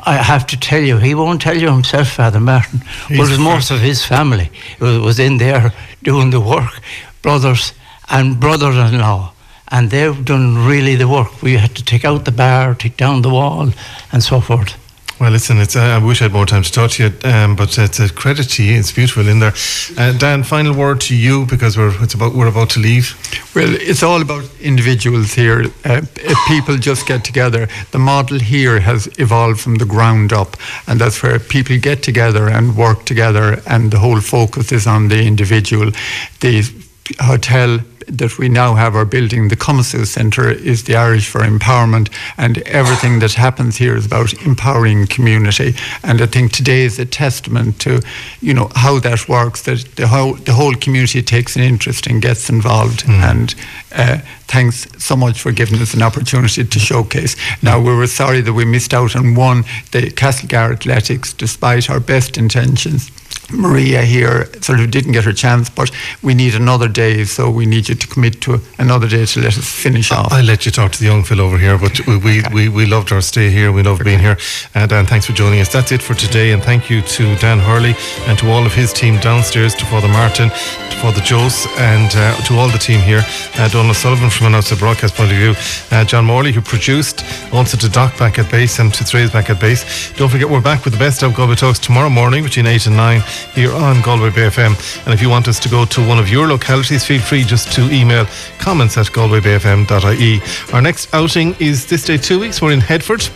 I 0.00 0.14
have 0.16 0.46
to 0.48 0.60
tell 0.60 0.80
you, 0.80 0.98
he 0.98 1.14
won't 1.14 1.40
tell 1.40 1.56
you 1.56 1.70
himself, 1.70 2.08
Father 2.08 2.40
Martin, 2.40 2.80
but 3.08 3.14
it 3.14 3.20
was 3.20 3.38
most 3.38 3.70
of 3.70 3.80
his 3.80 4.04
family 4.04 4.50
was, 4.80 4.98
was 4.98 5.18
in 5.18 5.38
there 5.38 5.72
doing 6.02 6.30
the 6.30 6.40
work, 6.40 6.80
brothers 7.24 7.72
and 8.08 8.38
brothers-in-law. 8.38 9.32
And 9.68 9.90
they've 9.90 10.24
done 10.24 10.66
really 10.68 10.94
the 10.94 11.08
work. 11.08 11.42
We 11.42 11.56
had 11.56 11.74
to 11.74 11.82
take 11.82 12.04
out 12.04 12.24
the 12.24 12.32
bar, 12.32 12.74
take 12.74 12.96
down 12.96 13.22
the 13.22 13.30
wall, 13.30 13.72
and 14.12 14.22
so 14.22 14.40
forth. 14.40 14.76
Well, 15.20 15.30
listen, 15.30 15.58
it's, 15.58 15.76
uh, 15.76 15.80
I 15.80 16.04
wish 16.04 16.20
I 16.20 16.24
had 16.24 16.32
more 16.32 16.44
time 16.44 16.64
to 16.64 16.72
talk 16.72 16.90
to 16.92 17.04
you, 17.04 17.30
um, 17.30 17.54
but 17.54 17.78
it's 17.78 18.00
a 18.00 18.12
credit 18.12 18.50
to 18.50 18.64
you. 18.64 18.78
It's 18.78 18.92
beautiful 18.92 19.28
in 19.28 19.38
there. 19.38 19.54
Uh, 19.96 20.12
Dan, 20.18 20.42
final 20.42 20.74
word 20.74 21.00
to 21.02 21.14
you 21.14 21.46
because 21.46 21.78
we're 21.78 21.94
it's 22.02 22.14
about 22.14 22.34
we're 22.34 22.48
about 22.48 22.70
to 22.70 22.80
leave. 22.80 23.14
Well, 23.54 23.74
it's 23.74 24.02
all 24.02 24.20
about 24.20 24.44
individuals 24.60 25.34
here. 25.34 25.66
Uh, 25.84 26.02
if 26.16 26.38
people 26.48 26.76
just 26.76 27.06
get 27.06 27.24
together, 27.24 27.68
the 27.92 27.98
model 27.98 28.40
here 28.40 28.80
has 28.80 29.08
evolved 29.18 29.60
from 29.60 29.76
the 29.76 29.86
ground 29.86 30.32
up, 30.32 30.56
and 30.88 31.00
that's 31.00 31.22
where 31.22 31.38
people 31.38 31.78
get 31.78 32.02
together 32.02 32.48
and 32.48 32.76
work 32.76 33.04
together, 33.04 33.62
and 33.66 33.92
the 33.92 34.00
whole 34.00 34.20
focus 34.20 34.72
is 34.72 34.86
on 34.86 35.08
the 35.08 35.22
individual. 35.22 35.92
The 36.40 36.83
hotel 37.20 37.80
that 38.06 38.38
we 38.38 38.48
now 38.48 38.74
have 38.74 38.94
our 38.96 39.04
building, 39.04 39.48
the 39.48 39.56
Cumasú 39.56 40.06
Centre, 40.06 40.50
is 40.50 40.84
the 40.84 40.96
Irish 40.96 41.28
for 41.28 41.40
Empowerment, 41.40 42.10
and 42.36 42.58
everything 42.68 43.18
that 43.20 43.32
happens 43.32 43.76
here 43.76 43.96
is 43.96 44.06
about 44.06 44.32
empowering 44.44 45.06
community. 45.06 45.74
And 46.02 46.20
I 46.20 46.26
think 46.26 46.52
today 46.52 46.82
is 46.82 46.98
a 46.98 47.06
testament 47.06 47.80
to, 47.80 48.02
you 48.40 48.54
know, 48.54 48.70
how 48.74 48.98
that 49.00 49.28
works. 49.28 49.62
That 49.62 49.84
the 49.96 50.06
whole 50.06 50.34
the 50.34 50.52
whole 50.52 50.74
community 50.74 51.22
takes 51.22 51.56
an 51.56 51.62
interest 51.62 52.06
and 52.06 52.20
gets 52.20 52.50
involved. 52.50 53.04
And 53.06 53.54
uh, 53.92 54.18
thanks 54.46 54.86
so 55.02 55.16
much 55.16 55.40
for 55.40 55.52
giving 55.52 55.80
us 55.80 55.94
an 55.94 56.02
opportunity 56.02 56.64
to 56.64 56.78
showcase. 56.78 57.36
Now 57.62 57.80
we 57.80 57.94
were 57.94 58.06
sorry 58.06 58.40
that 58.40 58.52
we 58.52 58.64
missed 58.64 58.94
out 58.94 59.16
on 59.16 59.34
one, 59.34 59.64
the 59.92 60.10
Castlegar 60.10 60.72
Athletics, 60.72 61.32
despite 61.32 61.90
our 61.90 62.00
best 62.00 62.36
intentions. 62.36 63.10
Maria 63.52 64.02
here 64.02 64.46
sort 64.62 64.80
of 64.80 64.90
didn't 64.90 65.12
get 65.12 65.24
her 65.24 65.32
chance, 65.32 65.68
but 65.68 65.90
we 66.22 66.34
need 66.34 66.54
another 66.54 66.88
day, 66.88 67.24
so 67.24 67.50
we 67.50 67.66
need 67.66 67.88
you 67.88 67.94
to 67.94 68.06
commit 68.06 68.40
to 68.40 68.60
another 68.78 69.08
day 69.08 69.26
to 69.26 69.40
let 69.40 69.58
us 69.58 69.68
finish 69.68 70.10
off. 70.10 70.32
I'll 70.32 70.44
let 70.44 70.64
you 70.64 70.72
talk 70.72 70.92
to 70.92 70.98
the 70.98 71.06
young 71.06 71.22
fellow 71.22 71.44
over 71.44 71.58
here, 71.58 71.78
but 71.78 72.06
we, 72.06 72.16
we, 72.16 72.42
we, 72.52 72.68
we 72.68 72.86
loved 72.86 73.12
our 73.12 73.20
stay 73.20 73.50
here. 73.50 73.70
We 73.70 73.82
loved 73.82 74.04
being 74.04 74.18
here. 74.18 74.38
And 74.74 74.88
Dan, 74.88 75.06
thanks 75.06 75.26
for 75.26 75.32
joining 75.32 75.60
us. 75.60 75.72
That's 75.72 75.92
it 75.92 76.02
for 76.02 76.14
today. 76.14 76.52
And 76.52 76.62
thank 76.62 76.88
you 76.88 77.02
to 77.02 77.36
Dan 77.36 77.58
Hurley 77.58 77.94
and 78.26 78.38
to 78.38 78.50
all 78.50 78.64
of 78.64 78.74
his 78.74 78.92
team 78.92 79.18
downstairs, 79.20 79.74
to 79.76 79.84
Father 79.86 80.08
Martin, 80.08 80.48
to 80.48 80.96
Father 81.02 81.20
Jose, 81.20 81.68
and 81.76 82.10
uh, 82.14 82.36
to 82.46 82.54
all 82.54 82.68
the 82.68 82.78
team 82.78 83.00
here. 83.00 83.22
Uh, 83.56 83.68
Donald 83.68 83.96
Sullivan 83.96 84.30
from 84.34 84.46
an 84.48 84.54
outside 84.54 84.78
broadcast 84.78 85.14
point 85.14 85.30
of 85.30 85.36
view. 85.36 85.54
Uh, 85.90 86.04
John 86.04 86.24
Morley, 86.24 86.52
who 86.52 86.60
produced. 86.60 87.24
Also 87.52 87.76
to 87.76 87.88
Doc 87.88 88.18
back 88.18 88.38
at 88.38 88.50
base 88.50 88.78
and 88.78 88.92
to 88.94 89.04
Thrays 89.04 89.30
back 89.30 89.50
at 89.50 89.60
base. 89.60 90.12
Don't 90.14 90.28
forget, 90.28 90.48
we're 90.48 90.60
back 90.60 90.84
with 90.84 90.92
the 90.92 90.98
best 90.98 91.22
of 91.22 91.34
Galway 91.34 91.54
Talks 91.54 91.78
tomorrow 91.78 92.10
morning 92.10 92.42
between 92.42 92.66
8 92.66 92.86
and 92.86 92.96
9 92.96 93.20
here 93.54 93.72
on 93.72 94.02
Galway 94.02 94.30
Bay 94.30 94.48
FM. 94.48 95.04
And 95.04 95.14
if 95.14 95.22
you 95.22 95.28
want 95.28 95.48
us 95.48 95.58
to 95.60 95.68
go 95.68 95.84
to 95.84 96.06
one 96.06 96.18
of 96.18 96.28
your 96.28 96.46
localities, 96.46 97.04
feel 97.04 97.20
free 97.20 97.44
just 97.44 97.72
to 97.74 97.90
email 97.90 98.26
comments 98.58 98.96
at 98.96 99.06
galwaybayfm.ie. 99.06 100.40
Our 100.74 100.82
next 100.82 101.14
outing 101.14 101.54
is 101.60 101.86
this 101.86 102.04
day 102.04 102.16
two 102.16 102.40
weeks. 102.40 102.60
We're 102.60 102.72
in 102.72 102.80
Headford 102.80 103.28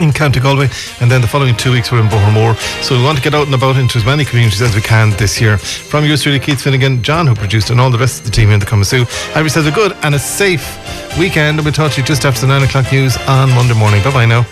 in 0.00 0.12
County 0.12 0.40
Galway, 0.40 0.68
and 1.00 1.10
then 1.10 1.20
the 1.20 1.26
following 1.26 1.56
two 1.56 1.72
weeks 1.72 1.90
we're 1.90 2.00
in 2.00 2.08
Bohermore. 2.08 2.56
So 2.82 2.96
we 2.96 3.02
want 3.02 3.18
to 3.18 3.24
get 3.24 3.34
out 3.34 3.46
and 3.46 3.54
about 3.54 3.76
into 3.76 3.98
as 3.98 4.04
many 4.04 4.24
communities 4.24 4.62
as 4.62 4.74
we 4.74 4.82
can 4.82 5.10
this 5.16 5.40
year. 5.40 5.58
From 5.58 6.04
yours 6.04 6.22
truly, 6.22 6.38
Keith 6.38 6.60
Finnegan, 6.60 7.02
John, 7.02 7.26
who 7.26 7.34
produced, 7.34 7.70
and 7.70 7.80
all 7.80 7.90
the 7.90 7.98
rest 7.98 8.20
of 8.20 8.24
the 8.26 8.32
team 8.32 8.46
here 8.48 8.54
in 8.54 8.60
the 8.60 8.66
Cumasú. 8.66 9.06
Have 9.32 9.44
yourselves 9.44 9.68
a 9.68 9.72
good 9.72 9.92
and 10.02 10.14
a 10.14 10.18
safe 10.18 10.66
weekend, 11.18 11.58
and 11.58 11.64
we'll 11.64 11.72
talk 11.72 11.92
to 11.92 12.00
you 12.00 12.06
just 12.06 12.24
after 12.24 12.42
the 12.42 12.46
9 12.46 12.62
o'clock 12.62 12.90
news 12.92 13.16
on 13.28 13.50
Monday 13.50 13.74
morning. 13.74 14.02
Bye 14.02 14.12
bye 14.12 14.26
now. 14.26 14.44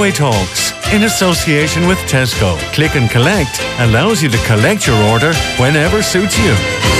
Galway 0.00 0.12
Talks 0.12 0.72
in 0.94 1.02
association 1.02 1.86
with 1.86 1.98
Tesco. 2.08 2.56
Click 2.72 2.96
and 2.96 3.10
Collect 3.10 3.60
allows 3.80 4.22
you 4.22 4.30
to 4.30 4.38
collect 4.46 4.86
your 4.86 4.96
order 5.02 5.34
whenever 5.58 6.02
suits 6.02 6.38
you. 6.38 6.99